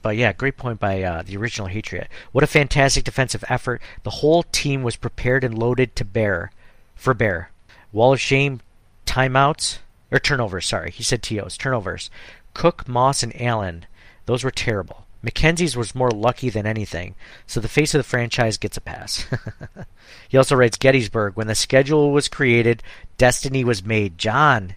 but 0.03 0.16
yeah, 0.16 0.33
great 0.33 0.57
point 0.57 0.81
by 0.81 1.03
uh, 1.03 1.23
the 1.23 1.37
original 1.37 1.68
Hatriot. 1.68 2.09
What 2.33 2.45
a 2.45 2.49
fantastic 2.49 3.05
defensive 3.05 3.45
effort. 3.49 3.83
The 4.03 4.11
whole 4.11 4.43
team 4.45 4.83
was 4.83 4.97
prepared 4.97 5.45
and 5.45 5.59
loaded 5.59 5.95
to 5.97 6.05
bear 6.05 6.53
for 6.95 7.14
bear. 7.14 7.51
Wall 7.93 8.12
of 8.12 8.21
shame, 8.21 8.61
timeouts 9.07 9.79
or 10.11 10.18
turnovers. 10.18 10.66
Sorry, 10.66 10.91
he 10.91 11.03
said 11.03 11.23
TOs. 11.23 11.57
Turnovers. 11.57 12.11
Cook, 12.55 12.89
Moss, 12.89 13.23
and 13.23 13.39
Allen. 13.41 13.87
Those 14.27 14.45
were 14.45 14.51
terrible. 14.51 15.07
McKenzie's 15.25 15.77
was 15.77 15.95
more 15.95 16.11
lucky 16.11 16.49
than 16.49 16.66
anything, 16.66 17.14
so 17.47 17.61
the 17.61 17.68
face 17.68 17.95
of 17.95 17.99
the 17.99 18.09
franchise 18.09 18.57
gets 18.57 18.77
a 18.77 18.81
pass. 18.81 19.27
he 20.29 20.39
also 20.39 20.57
writes 20.57 20.79
Gettysburg. 20.79 21.37
When 21.37 21.47
the 21.47 21.55
schedule 21.55 22.11
was 22.11 22.29
created, 22.29 22.83
destiny 23.18 23.62
was 23.62 23.85
made. 23.85 24.16
John, 24.16 24.75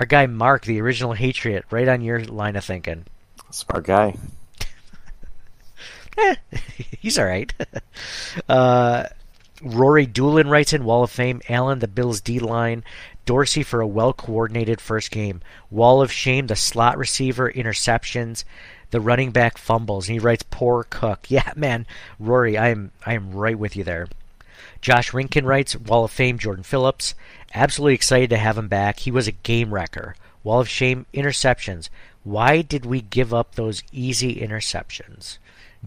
our 0.00 0.06
guy 0.06 0.26
Mark, 0.26 0.64
the 0.64 0.80
original 0.80 1.12
Hatriot, 1.12 1.64
right 1.70 1.86
on 1.86 2.00
your 2.00 2.24
line 2.24 2.56
of 2.56 2.64
thinking. 2.64 3.04
Smart 3.50 3.84
guy. 3.84 4.16
eh, 6.18 6.34
he's 6.98 7.18
all 7.18 7.26
right. 7.26 7.52
uh, 8.48 9.04
Rory 9.62 10.06
Doolin 10.06 10.48
writes 10.48 10.72
in 10.72 10.84
Wall 10.84 11.04
of 11.04 11.10
Fame. 11.10 11.40
Allen, 11.48 11.78
the 11.78 11.88
Bills 11.88 12.20
D 12.20 12.40
line. 12.40 12.82
Dorsey 13.26 13.62
for 13.62 13.80
a 13.80 13.86
well 13.86 14.12
coordinated 14.12 14.80
first 14.80 15.10
game. 15.10 15.40
Wall 15.70 16.02
of 16.02 16.12
Shame, 16.12 16.48
the 16.48 16.56
slot 16.56 16.98
receiver, 16.98 17.50
interceptions, 17.50 18.44
the 18.90 19.00
running 19.00 19.30
back 19.30 19.58
fumbles. 19.58 20.08
And 20.08 20.14
he 20.14 20.18
writes, 20.18 20.44
poor 20.50 20.84
Cook. 20.84 21.26
Yeah, 21.28 21.52
man, 21.56 21.86
Rory, 22.18 22.56
I 22.56 22.68
am 22.68 22.92
I 23.04 23.14
am 23.14 23.32
right 23.32 23.58
with 23.58 23.76
you 23.76 23.84
there. 23.84 24.08
Josh 24.80 25.12
Rinkin 25.12 25.46
writes, 25.46 25.74
Wall 25.74 26.04
of 26.04 26.10
Fame, 26.10 26.38
Jordan 26.38 26.62
Phillips. 26.62 27.14
Absolutely 27.54 27.94
excited 27.94 28.30
to 28.30 28.36
have 28.36 28.58
him 28.58 28.68
back. 28.68 29.00
He 29.00 29.10
was 29.10 29.26
a 29.26 29.32
game 29.32 29.72
wrecker. 29.72 30.14
Wall 30.42 30.60
of 30.60 30.68
Shame, 30.68 31.06
interceptions. 31.14 31.88
Why 32.22 32.62
did 32.62 32.84
we 32.84 33.00
give 33.00 33.32
up 33.32 33.54
those 33.54 33.82
easy 33.92 34.36
interceptions? 34.36 35.38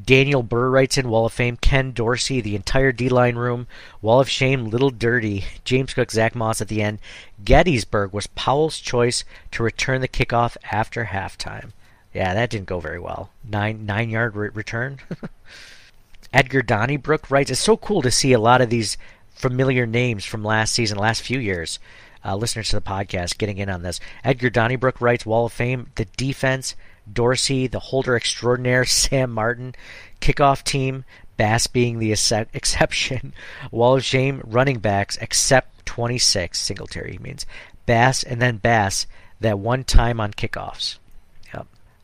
Daniel 0.03 0.43
Burr 0.43 0.69
writes 0.69 0.97
in 0.97 1.09
Wall 1.09 1.25
of 1.25 1.33
Fame, 1.33 1.57
Ken 1.57 1.91
Dorsey, 1.91 2.41
the 2.41 2.55
entire 2.55 2.91
D 2.91 3.09
line 3.09 3.35
room, 3.35 3.67
Wall 4.01 4.19
of 4.19 4.29
Shame, 4.29 4.65
Little 4.65 4.91
Dirty, 4.91 5.45
James 5.63 5.93
Cook, 5.93 6.11
Zach 6.11 6.35
Moss 6.35 6.61
at 6.61 6.67
the 6.67 6.81
end. 6.81 6.99
Gettysburg 7.43 8.13
was 8.13 8.27
Powell's 8.27 8.79
choice 8.79 9.23
to 9.51 9.63
return 9.63 10.01
the 10.01 10.07
kickoff 10.07 10.57
after 10.71 11.05
halftime. 11.05 11.71
Yeah, 12.17 12.33
that 12.33 12.49
didn't 12.49 12.65
go 12.65 12.79
very 12.79 12.97
well. 12.97 13.29
Nine 13.47 13.85
nine 13.85 14.09
yard 14.09 14.35
re- 14.35 14.49
return. 14.51 14.97
Edgar 16.33 16.63
Donnybrook 16.63 17.29
writes, 17.29 17.51
It's 17.51 17.59
so 17.59 17.77
cool 17.77 18.01
to 18.01 18.09
see 18.09 18.33
a 18.33 18.39
lot 18.39 18.59
of 18.59 18.71
these 18.71 18.97
familiar 19.35 19.85
names 19.85 20.25
from 20.25 20.43
last 20.43 20.73
season, 20.73 20.97
last 20.97 21.21
few 21.21 21.37
years. 21.37 21.77
Uh, 22.25 22.35
listeners 22.35 22.69
to 22.69 22.77
the 22.77 22.81
podcast 22.81 23.37
getting 23.37 23.59
in 23.59 23.69
on 23.69 23.83
this. 23.83 23.99
Edgar 24.23 24.49
Donnybrook 24.49 24.99
writes, 24.99 25.27
Wall 25.27 25.45
of 25.45 25.53
Fame, 25.53 25.91
the 25.93 26.05
defense, 26.17 26.75
Dorsey, 27.13 27.67
the 27.67 27.77
holder 27.77 28.15
extraordinaire, 28.15 28.83
Sam 28.85 29.31
Martin, 29.31 29.75
kickoff 30.19 30.63
team, 30.63 31.05
Bass 31.37 31.67
being 31.67 31.99
the 31.99 32.13
ex- 32.13 32.31
exception, 32.31 33.31
Wall 33.71 33.97
of 33.97 34.03
Shame, 34.03 34.41
running 34.43 34.79
backs, 34.79 35.17
except 35.17 35.85
26, 35.85 36.57
Singletary 36.57 37.19
means. 37.21 37.45
Bass 37.85 38.23
and 38.23 38.41
then 38.41 38.57
Bass, 38.57 39.05
that 39.39 39.59
one 39.59 39.83
time 39.83 40.19
on 40.19 40.31
kickoffs. 40.33 40.97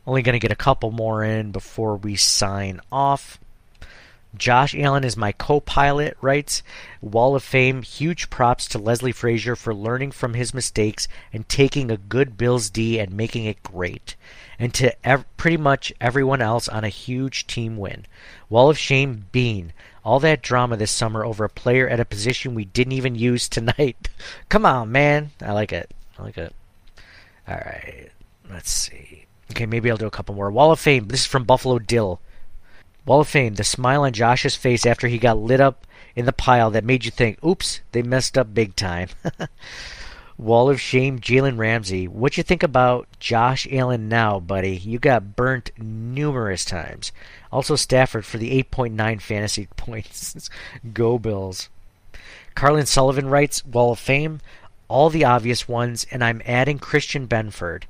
Only 0.06 0.22
going 0.22 0.34
to 0.34 0.40
get 0.40 0.52
a 0.52 0.56
couple 0.56 0.92
more 0.92 1.24
in 1.24 1.52
before 1.52 1.96
we 1.96 2.16
sign 2.16 2.82
off. 2.92 3.40
Josh 4.36 4.74
Allen 4.74 5.04
is 5.04 5.16
my 5.16 5.32
co 5.32 5.60
pilot, 5.60 6.18
writes 6.20 6.64
Wall 7.02 7.36
of 7.36 7.44
Fame. 7.44 7.84
Huge 7.84 8.32
props 8.32 8.68
to 8.70 8.80
Leslie 8.80 9.12
Frazier 9.12 9.56
for 9.56 9.76
learning 9.76 10.12
from 10.12 10.34
his 10.34 10.54
mistakes 10.56 11.08
and 11.32 11.48
taking 11.48 11.92
a 11.92 11.98
good 11.98 12.36
Bills 12.36 12.70
D 12.72 13.00
and 13.00 13.12
making 13.16 13.46
it 13.46 13.62
great. 13.62 14.16
And 14.58 14.74
to 14.74 14.96
ev- 15.06 15.26
pretty 15.38 15.58
much 15.58 15.94
everyone 16.02 16.42
else 16.42 16.68
on 16.68 16.84
a 16.84 16.90
huge 16.90 17.46
team 17.46 17.78
win. 17.78 18.06
Wall 18.50 18.70
of 18.70 18.78
Shame, 18.78 19.28
Beane. 19.32 19.72
All 20.04 20.20
that 20.20 20.42
drama 20.42 20.78
this 20.78 20.92
summer 20.92 21.24
over 21.24 21.46
a 21.46 21.50
player 21.50 21.88
at 21.88 22.00
a 22.00 22.06
position 22.06 22.56
we 22.56 22.66
didn't 22.66 22.94
even 22.94 23.16
use 23.16 23.48
tonight. 23.48 24.10
Come 24.50 24.66
on, 24.66 24.92
man. 24.92 25.32
I 25.42 25.54
like 25.54 25.72
it. 25.72 25.92
I 26.18 26.24
like 26.24 26.38
it. 26.38 26.54
All 27.48 27.56
right. 27.56 28.10
Let's 28.50 28.72
see. 28.72 29.26
Okay, 29.54 29.68
maybe 29.68 29.92
I'll 29.92 29.98
do 29.98 30.08
a 30.08 30.12
couple 30.12 30.34
more. 30.34 30.50
Wall 30.50 30.72
of 30.72 30.80
Fame. 30.80 31.10
This 31.10 31.20
is 31.20 31.26
from 31.28 31.44
Buffalo 31.44 31.78
Dill. 31.78 32.20
Wall 33.06 33.20
of 33.20 33.28
Fame, 33.28 33.54
the 33.54 33.64
smile 33.64 34.02
on 34.02 34.12
Josh's 34.12 34.56
face 34.56 34.84
after 34.84 35.08
he 35.08 35.20
got 35.20 35.38
lit 35.38 35.62
up 35.62 35.86
in 36.16 36.26
the 36.26 36.34
pile 36.34 36.72
that 36.72 36.84
made 36.84 37.06
you 37.06 37.12
think, 37.12 37.38
oops, 37.46 37.82
they 37.92 38.02
messed 38.02 38.36
up 38.36 38.56
big 38.56 38.76
time. 38.76 39.10
Wall 40.40 40.72
of 40.72 40.82
Shame, 40.82 41.20
Jalen 41.20 41.60
Ramsey. 41.60 42.08
What 42.08 42.36
you 42.36 42.42
think 42.42 42.64
about 42.64 43.08
Josh 43.20 43.68
Allen 43.72 44.10
now, 44.10 44.40
buddy? 44.40 44.76
You 44.76 44.98
got 44.98 45.36
burnt 45.36 45.70
numerous 45.78 46.66
times. 46.66 47.12
Also 47.52 47.76
Stafford 47.76 48.26
for 48.26 48.40
the 48.40 48.60
8.9 48.64 49.22
fantasy 49.22 49.68
points. 49.78 50.50
Go 50.96 51.20
Bills. 51.20 51.70
Carlin 52.56 52.88
Sullivan 52.88 53.30
writes, 53.30 53.64
Wall 53.64 53.92
of 53.92 54.00
Fame, 54.00 54.42
all 54.88 55.12
the 55.12 55.26
obvious 55.26 55.68
ones, 55.68 56.08
and 56.10 56.24
I'm 56.24 56.42
adding 56.44 56.80
Christian 56.80 57.28
Benford. 57.28 57.84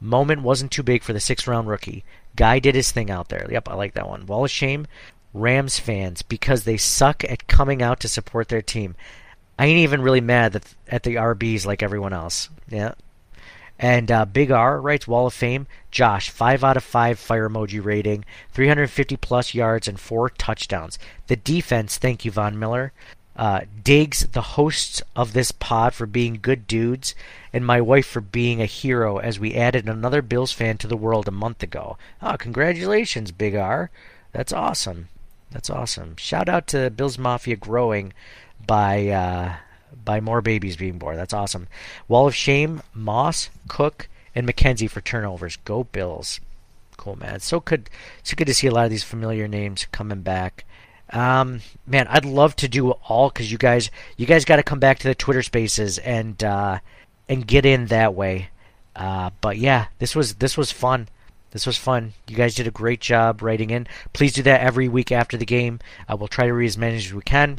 Moment 0.00 0.42
wasn't 0.42 0.72
too 0.72 0.82
big 0.82 1.02
for 1.02 1.12
the 1.12 1.20
sixth 1.20 1.46
round 1.46 1.68
rookie. 1.68 2.04
Guy 2.36 2.58
did 2.58 2.74
his 2.74 2.90
thing 2.90 3.10
out 3.10 3.28
there. 3.28 3.46
Yep, 3.50 3.68
I 3.68 3.74
like 3.74 3.94
that 3.94 4.08
one. 4.08 4.26
Wall 4.26 4.44
of 4.44 4.50
shame, 4.50 4.86
Rams 5.34 5.78
fans, 5.78 6.22
because 6.22 6.64
they 6.64 6.76
suck 6.76 7.22
at 7.24 7.46
coming 7.46 7.82
out 7.82 8.00
to 8.00 8.08
support 8.08 8.48
their 8.48 8.62
team. 8.62 8.96
I 9.58 9.66
ain't 9.66 9.78
even 9.78 10.00
really 10.00 10.22
mad 10.22 10.52
that, 10.52 10.74
at 10.88 11.02
the 11.02 11.16
RBs 11.16 11.66
like 11.66 11.82
everyone 11.82 12.14
else. 12.14 12.48
Yeah. 12.68 12.94
And 13.78 14.10
uh, 14.10 14.24
Big 14.26 14.50
R 14.50 14.80
writes 14.80 15.06
Wall 15.06 15.26
of 15.26 15.34
Fame. 15.34 15.66
Josh, 15.90 16.30
5 16.30 16.64
out 16.64 16.76
of 16.76 16.84
5 16.84 17.18
fire 17.18 17.48
emoji 17.48 17.82
rating, 17.82 18.24
350 18.52 19.16
plus 19.16 19.54
yards, 19.54 19.88
and 19.88 19.98
4 19.98 20.30
touchdowns. 20.30 20.98
The 21.26 21.36
defense, 21.36 21.98
thank 21.98 22.24
you, 22.24 22.30
Von 22.30 22.58
Miller. 22.58 22.92
Uh, 23.40 23.62
Diggs, 23.82 24.26
the 24.32 24.42
hosts 24.42 25.02
of 25.16 25.32
this 25.32 25.50
pod, 25.50 25.94
for 25.94 26.04
being 26.04 26.38
good 26.42 26.66
dudes, 26.66 27.14
and 27.54 27.64
my 27.64 27.80
wife 27.80 28.06
for 28.06 28.20
being 28.20 28.60
a 28.60 28.66
hero 28.66 29.16
as 29.16 29.40
we 29.40 29.54
added 29.54 29.88
another 29.88 30.20
Bills 30.20 30.52
fan 30.52 30.76
to 30.76 30.86
the 30.86 30.94
world 30.94 31.26
a 31.26 31.30
month 31.30 31.62
ago. 31.62 31.96
Oh, 32.20 32.36
congratulations, 32.36 33.32
Big 33.32 33.54
R. 33.54 33.88
That's 34.32 34.52
awesome. 34.52 35.08
That's 35.50 35.70
awesome. 35.70 36.16
Shout 36.18 36.50
out 36.50 36.66
to 36.66 36.90
Bills 36.90 37.16
Mafia 37.16 37.56
growing 37.56 38.12
by 38.66 39.08
uh, 39.08 39.54
by 40.04 40.20
more 40.20 40.42
babies 40.42 40.76
being 40.76 40.98
born. 40.98 41.16
That's 41.16 41.32
awesome. 41.32 41.66
Wall 42.08 42.26
of 42.26 42.34
Shame, 42.34 42.82
Moss, 42.92 43.48
Cook, 43.68 44.10
and 44.34 44.46
McKenzie 44.46 44.90
for 44.90 45.00
turnovers. 45.00 45.56
Go 45.64 45.84
Bills. 45.84 46.40
Cool, 46.98 47.16
man. 47.16 47.40
So 47.40 47.60
good. 47.60 47.88
So 48.22 48.36
good 48.36 48.48
to 48.48 48.54
see 48.54 48.66
a 48.66 48.70
lot 48.70 48.84
of 48.84 48.90
these 48.90 49.02
familiar 49.02 49.48
names 49.48 49.86
coming 49.92 50.20
back. 50.20 50.66
Um, 51.12 51.60
man, 51.86 52.06
I'd 52.08 52.24
love 52.24 52.54
to 52.56 52.68
do 52.68 52.92
all 52.92 53.30
because 53.30 53.50
you 53.50 53.58
guys, 53.58 53.90
you 54.16 54.26
guys 54.26 54.44
got 54.44 54.56
to 54.56 54.62
come 54.62 54.78
back 54.78 55.00
to 55.00 55.08
the 55.08 55.14
Twitter 55.14 55.42
Spaces 55.42 55.98
and 55.98 56.42
uh, 56.42 56.78
and 57.28 57.46
get 57.46 57.66
in 57.66 57.86
that 57.86 58.14
way. 58.14 58.48
Uh, 58.94 59.30
but 59.40 59.58
yeah, 59.58 59.86
this 59.98 60.14
was 60.14 60.34
this 60.34 60.56
was 60.56 60.70
fun. 60.70 61.08
This 61.52 61.66
was 61.66 61.76
fun. 61.76 62.12
You 62.28 62.36
guys 62.36 62.54
did 62.54 62.68
a 62.68 62.72
great 62.72 63.00
job 63.00 63.42
writing 63.42 63.70
in. 63.70 63.88
Please 64.12 64.32
do 64.32 64.42
that 64.44 64.60
every 64.60 64.88
week 64.88 65.10
after 65.10 65.36
the 65.36 65.46
game. 65.46 65.80
Uh, 66.08 66.16
we'll 66.16 66.28
try 66.28 66.46
to 66.46 66.54
read 66.54 66.66
as 66.66 66.78
many 66.78 66.96
as 66.96 67.12
we 67.12 67.22
can. 67.22 67.58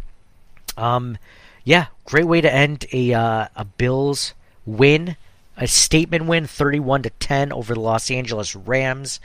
Um, 0.77 1.17
yeah, 1.65 1.87
great 2.05 2.25
way 2.25 2.39
to 2.41 2.53
end 2.53 2.85
a 2.93 3.13
uh, 3.13 3.47
a 3.55 3.65
Bills 3.65 4.33
win, 4.65 5.17
a 5.57 5.67
statement 5.67 6.25
win, 6.25 6.47
thirty-one 6.47 7.03
to 7.03 7.09
ten 7.11 7.51
over 7.51 7.73
the 7.73 7.81
Los 7.81 8.09
Angeles 8.09 8.55
Rams. 8.55 9.19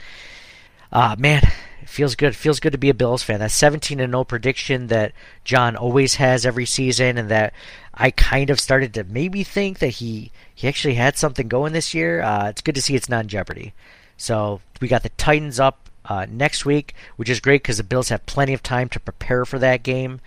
Uh, 0.91 1.15
man, 1.17 1.41
it 1.87 1.89
feels 1.89 2.15
good. 2.15 2.33
It 2.33 2.35
feels 2.35 2.59
good 2.59 2.73
to 2.73 2.77
be 2.77 2.89
a 2.89 2.93
Bills 2.93 3.23
fan. 3.23 3.39
That 3.39 3.49
17 3.49 4.01
and 4.01 4.11
0 4.11 4.25
prediction 4.25 4.87
that 4.87 5.13
John 5.45 5.77
always 5.77 6.15
has 6.15 6.45
every 6.45 6.65
season, 6.65 7.17
and 7.17 7.29
that 7.29 7.53
I 7.93 8.11
kind 8.11 8.49
of 8.49 8.59
started 8.59 8.93
to 8.95 9.05
maybe 9.05 9.41
think 9.41 9.79
that 9.79 9.87
he 9.87 10.31
he 10.53 10.67
actually 10.67 10.95
had 10.95 11.17
something 11.17 11.47
going 11.47 11.71
this 11.71 11.93
year. 11.93 12.21
Uh, 12.21 12.49
it's 12.49 12.59
good 12.59 12.75
to 12.75 12.81
see 12.81 12.95
it's 12.95 13.07
not 13.07 13.21
in 13.21 13.29
jeopardy. 13.29 13.73
So 14.17 14.59
we 14.81 14.89
got 14.89 15.03
the 15.03 15.09
Titans 15.09 15.61
up 15.61 15.89
uh, 16.03 16.25
next 16.29 16.65
week, 16.65 16.93
which 17.15 17.29
is 17.29 17.39
great 17.39 17.63
because 17.63 17.77
the 17.77 17.83
Bills 17.83 18.09
have 18.09 18.25
plenty 18.25 18.53
of 18.53 18.61
time 18.61 18.89
to 18.89 18.99
prepare 18.99 19.45
for 19.45 19.57
that 19.59 19.81
game. 19.81 20.19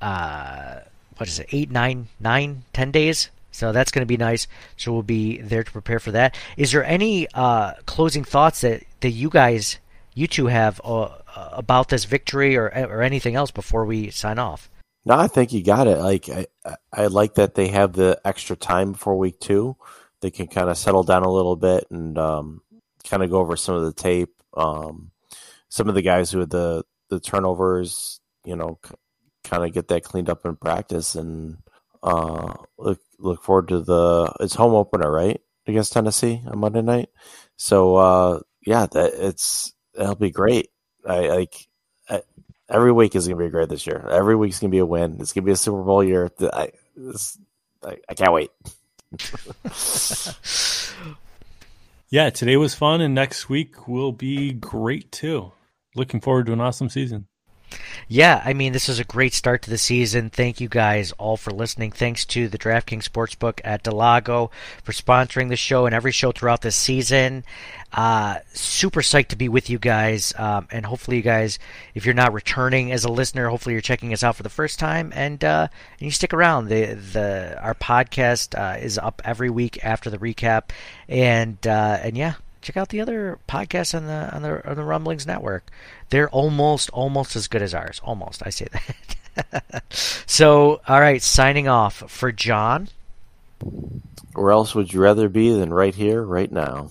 Uh, 0.00 0.80
what 1.18 1.28
is 1.28 1.38
it? 1.40 1.48
Eight, 1.52 1.70
nine, 1.70 2.08
nine, 2.20 2.64
ten 2.72 2.90
days. 2.90 3.28
So 3.50 3.70
that's 3.70 3.90
going 3.90 4.00
to 4.00 4.06
be 4.06 4.16
nice. 4.16 4.46
So 4.78 4.94
we'll 4.94 5.02
be 5.02 5.36
there 5.36 5.62
to 5.62 5.70
prepare 5.70 6.00
for 6.00 6.12
that. 6.12 6.38
Is 6.56 6.72
there 6.72 6.84
any 6.84 7.28
uh, 7.34 7.74
closing 7.84 8.24
thoughts 8.24 8.62
that, 8.62 8.84
that 9.00 9.10
you 9.10 9.28
guys, 9.28 9.76
you 10.14 10.26
two, 10.26 10.46
have 10.46 10.80
uh, 10.84 11.08
about 11.34 11.88
this 11.88 12.04
victory 12.04 12.56
or 12.56 12.68
or 12.68 13.02
anything 13.02 13.34
else 13.34 13.50
before 13.50 13.84
we 13.84 14.10
sign 14.10 14.38
off? 14.38 14.70
No, 15.04 15.14
I 15.14 15.26
think 15.26 15.52
you 15.52 15.64
got 15.64 15.88
it. 15.88 15.98
Like 15.98 16.28
I, 16.28 16.46
I 16.92 17.06
like 17.06 17.34
that 17.34 17.54
they 17.54 17.68
have 17.68 17.92
the 17.92 18.20
extra 18.24 18.56
time 18.56 18.92
before 18.92 19.18
week 19.18 19.40
two. 19.40 19.76
They 20.20 20.30
can 20.30 20.46
kind 20.46 20.70
of 20.70 20.78
settle 20.78 21.02
down 21.02 21.24
a 21.24 21.32
little 21.32 21.56
bit 21.56 21.86
and 21.90 22.16
um, 22.16 22.62
kind 23.08 23.22
of 23.22 23.30
go 23.30 23.40
over 23.40 23.56
some 23.56 23.74
of 23.74 23.82
the 23.82 23.92
tape. 23.92 24.30
Um, 24.54 25.10
some 25.68 25.88
of 25.88 25.94
the 25.94 26.02
guys 26.02 26.30
who 26.30 26.40
had 26.40 26.50
the 26.50 26.84
the 27.08 27.18
turnovers, 27.18 28.20
you 28.44 28.54
know, 28.54 28.78
c- 28.84 28.94
kind 29.44 29.64
of 29.64 29.72
get 29.72 29.88
that 29.88 30.04
cleaned 30.04 30.30
up 30.30 30.44
in 30.46 30.54
practice 30.56 31.14
and 31.14 31.58
uh, 32.02 32.54
look 32.78 33.00
look 33.18 33.42
forward 33.42 33.68
to 33.68 33.80
the 33.80 34.32
it's 34.40 34.54
home 34.54 34.74
opener 34.74 35.10
right 35.10 35.40
against 35.66 35.92
Tennessee 35.92 36.42
on 36.46 36.58
Monday 36.58 36.82
night. 36.82 37.08
So 37.56 37.96
uh, 37.96 38.40
yeah, 38.64 38.86
that 38.86 39.14
it's 39.14 39.72
that'll 39.94 40.14
be 40.14 40.30
great. 40.30 40.70
I 41.06 41.28
like 41.28 41.68
every 42.68 42.92
week 42.92 43.14
is 43.14 43.28
gonna 43.28 43.42
be 43.42 43.50
great 43.50 43.68
this 43.68 43.86
year. 43.86 44.06
Every 44.10 44.36
week's 44.36 44.60
gonna 44.60 44.70
be 44.70 44.78
a 44.78 44.86
win. 44.86 45.18
It's 45.20 45.32
gonna 45.32 45.44
be 45.44 45.52
a 45.52 45.56
Super 45.56 45.82
Bowl 45.82 46.02
year. 46.02 46.30
I 46.52 46.70
this, 46.96 47.38
I, 47.84 47.98
I 48.08 48.14
can't 48.14 48.32
wait. 48.32 48.50
Yeah, 52.12 52.28
today 52.28 52.58
was 52.58 52.74
fun, 52.74 53.00
and 53.00 53.14
next 53.14 53.48
week 53.48 53.88
will 53.88 54.12
be 54.12 54.52
great 54.52 55.10
too. 55.10 55.52
Looking 55.96 56.20
forward 56.20 56.44
to 56.44 56.52
an 56.52 56.60
awesome 56.60 56.90
season. 56.90 57.26
Yeah, 58.08 58.42
I 58.44 58.52
mean, 58.52 58.72
this 58.72 58.88
is 58.88 58.98
a 58.98 59.04
great 59.04 59.32
start 59.32 59.62
to 59.62 59.70
the 59.70 59.78
season. 59.78 60.28
Thank 60.28 60.60
you 60.60 60.68
guys 60.68 61.12
all 61.12 61.36
for 61.36 61.50
listening. 61.50 61.92
Thanks 61.92 62.24
to 62.26 62.48
the 62.48 62.58
DraftKings 62.58 63.08
Sportsbook 63.08 63.60
at 63.64 63.82
Del 63.82 63.94
Lago 63.94 64.50
for 64.82 64.92
sponsoring 64.92 65.48
the 65.48 65.56
show 65.56 65.86
and 65.86 65.94
every 65.94 66.12
show 66.12 66.32
throughout 66.32 66.60
this 66.62 66.76
season. 66.76 67.44
Uh, 67.92 68.36
super 68.52 69.00
psyched 69.00 69.28
to 69.28 69.36
be 69.36 69.48
with 69.48 69.70
you 69.70 69.78
guys. 69.78 70.32
Um, 70.36 70.68
and 70.70 70.84
hopefully, 70.84 71.18
you 71.18 71.22
guys, 71.22 71.58
if 71.94 72.04
you're 72.04 72.14
not 72.14 72.32
returning 72.32 72.92
as 72.92 73.04
a 73.04 73.12
listener, 73.12 73.48
hopefully 73.48 73.74
you're 73.74 73.82
checking 73.82 74.12
us 74.12 74.22
out 74.22 74.36
for 74.36 74.42
the 74.42 74.48
first 74.48 74.78
time 74.78 75.12
and, 75.14 75.42
uh, 75.44 75.68
and 75.98 76.04
you 76.04 76.10
stick 76.10 76.34
around. 76.34 76.68
The, 76.68 76.94
the, 76.94 77.58
our 77.62 77.74
podcast 77.74 78.58
uh, 78.58 78.78
is 78.78 78.98
up 78.98 79.22
every 79.24 79.50
week 79.50 79.82
after 79.84 80.10
the 80.10 80.18
recap. 80.18 80.70
And, 81.08 81.64
uh, 81.66 81.98
and 82.02 82.16
yeah, 82.16 82.34
check 82.62 82.76
out 82.76 82.88
the 82.88 83.00
other 83.00 83.38
podcasts 83.48 83.94
on 83.94 84.06
the 84.06 84.34
on 84.34 84.42
the 84.42 84.68
on 84.68 84.76
the 84.76 84.84
Rumblings 84.84 85.26
network. 85.26 85.70
They're 86.10 86.30
almost 86.30 86.90
almost 86.90 87.36
as 87.36 87.48
good 87.48 87.62
as 87.62 87.74
ours. 87.74 88.00
Almost, 88.04 88.42
I 88.46 88.50
say 88.50 88.68
that. 89.34 89.84
so, 89.90 90.80
all 90.86 91.00
right, 91.00 91.22
signing 91.22 91.68
off 91.68 92.10
for 92.10 92.32
John. 92.32 92.88
Where 94.34 94.50
else 94.50 94.74
would 94.74 94.92
you 94.92 95.00
rather 95.00 95.28
be 95.28 95.50
than 95.50 95.72
right 95.72 95.94
here, 95.94 96.22
right 96.22 96.50
now? 96.50 96.90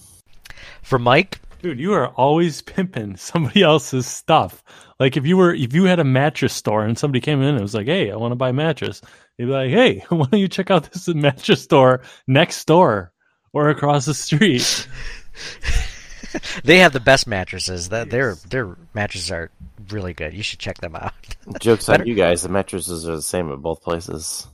For 0.84 1.00
Mike, 1.00 1.40
Dude, 1.62 1.80
you 1.80 1.94
are 1.94 2.08
always 2.08 2.64
pimping 2.64 3.18
somebody 3.18 3.62
else's 3.64 4.08
stuff. 4.08 4.64
Like 5.00 5.16
if 5.16 5.28
you 5.28 5.38
were 5.38 5.54
if 5.54 5.74
you 5.74 5.84
had 5.84 6.00
a 6.00 6.04
mattress 6.04 6.54
store 6.54 6.84
and 6.84 6.98
somebody 6.98 7.22
came 7.22 7.42
in 7.42 7.50
and 7.50 7.62
was 7.62 7.76
like, 7.76 7.86
"Hey, 7.86 8.12
I 8.12 8.16
want 8.16 8.32
to 8.32 8.36
buy 8.36 8.50
a 8.50 8.54
mattress," 8.54 9.02
you'd 9.38 9.46
be 9.46 9.52
like, 9.52 9.70
"Hey, 9.70 10.00
why 10.10 10.26
don't 10.26 10.40
you 10.40 10.48
check 10.48 10.72
out 10.72 10.92
this 10.92 11.08
mattress 11.08 11.62
store 11.62 12.02
next 12.28 12.66
door 12.66 13.12
or 13.54 13.70
across 13.70 14.06
the 14.06 14.16
street?" 14.16 14.88
they 16.64 16.80
have 16.80 16.94
the 16.94 17.00
best 17.00 17.28
mattresses. 17.28 17.90
That 17.90 18.10
their 18.10 18.36
their 18.36 18.78
mattresses 18.94 19.32
are 19.32 19.52
really 19.90 20.14
good. 20.14 20.34
You 20.34 20.44
should 20.44 20.60
check 20.60 20.78
them 20.78 20.96
out. 20.96 21.14
Jokes 21.60 21.90
on 21.90 22.06
you 22.06 22.16
guys. 22.16 22.44
The 22.44 22.50
mattresses 22.50 23.08
are 23.08 23.16
the 23.16 23.22
same 23.22 23.52
at 23.52 23.62
both 23.62 23.82
places. 23.82 24.48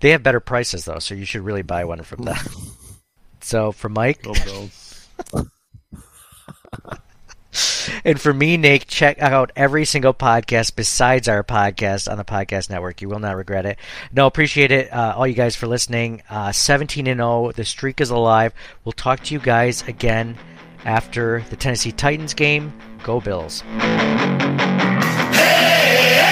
They 0.00 0.10
have 0.10 0.22
better 0.22 0.40
prices 0.40 0.84
though, 0.84 0.98
so 0.98 1.14
you 1.14 1.24
should 1.24 1.42
really 1.42 1.62
buy 1.62 1.84
one 1.84 2.02
from 2.02 2.24
them. 2.24 2.36
so 3.40 3.72
for 3.72 3.88
Mike, 3.88 4.26
and 8.04 8.20
for 8.20 8.32
me, 8.32 8.56
Nate, 8.56 8.86
check 8.86 9.20
out 9.20 9.52
every 9.56 9.84
single 9.84 10.14
podcast 10.14 10.76
besides 10.76 11.28
our 11.28 11.42
podcast 11.44 12.10
on 12.10 12.16
the 12.18 12.24
podcast 12.24 12.70
network. 12.70 13.02
You 13.02 13.08
will 13.08 13.18
not 13.18 13.36
regret 13.36 13.66
it. 13.66 13.78
No, 14.12 14.26
appreciate 14.26 14.70
it, 14.70 14.92
uh, 14.92 15.14
all 15.16 15.26
you 15.26 15.34
guys 15.34 15.56
for 15.56 15.66
listening. 15.66 16.22
Uh, 16.30 16.52
17 16.52 17.06
and 17.06 17.18
0, 17.18 17.52
the 17.52 17.64
streak 17.64 18.00
is 18.00 18.10
alive. 18.10 18.52
We'll 18.84 18.92
talk 18.92 19.22
to 19.24 19.34
you 19.34 19.40
guys 19.40 19.86
again 19.88 20.36
after 20.84 21.44
the 21.50 21.56
Tennessee 21.56 21.92
Titans 21.92 22.34
game. 22.34 22.72
Go 23.04 23.20
Bills. 23.20 23.62
Let's 25.74 26.31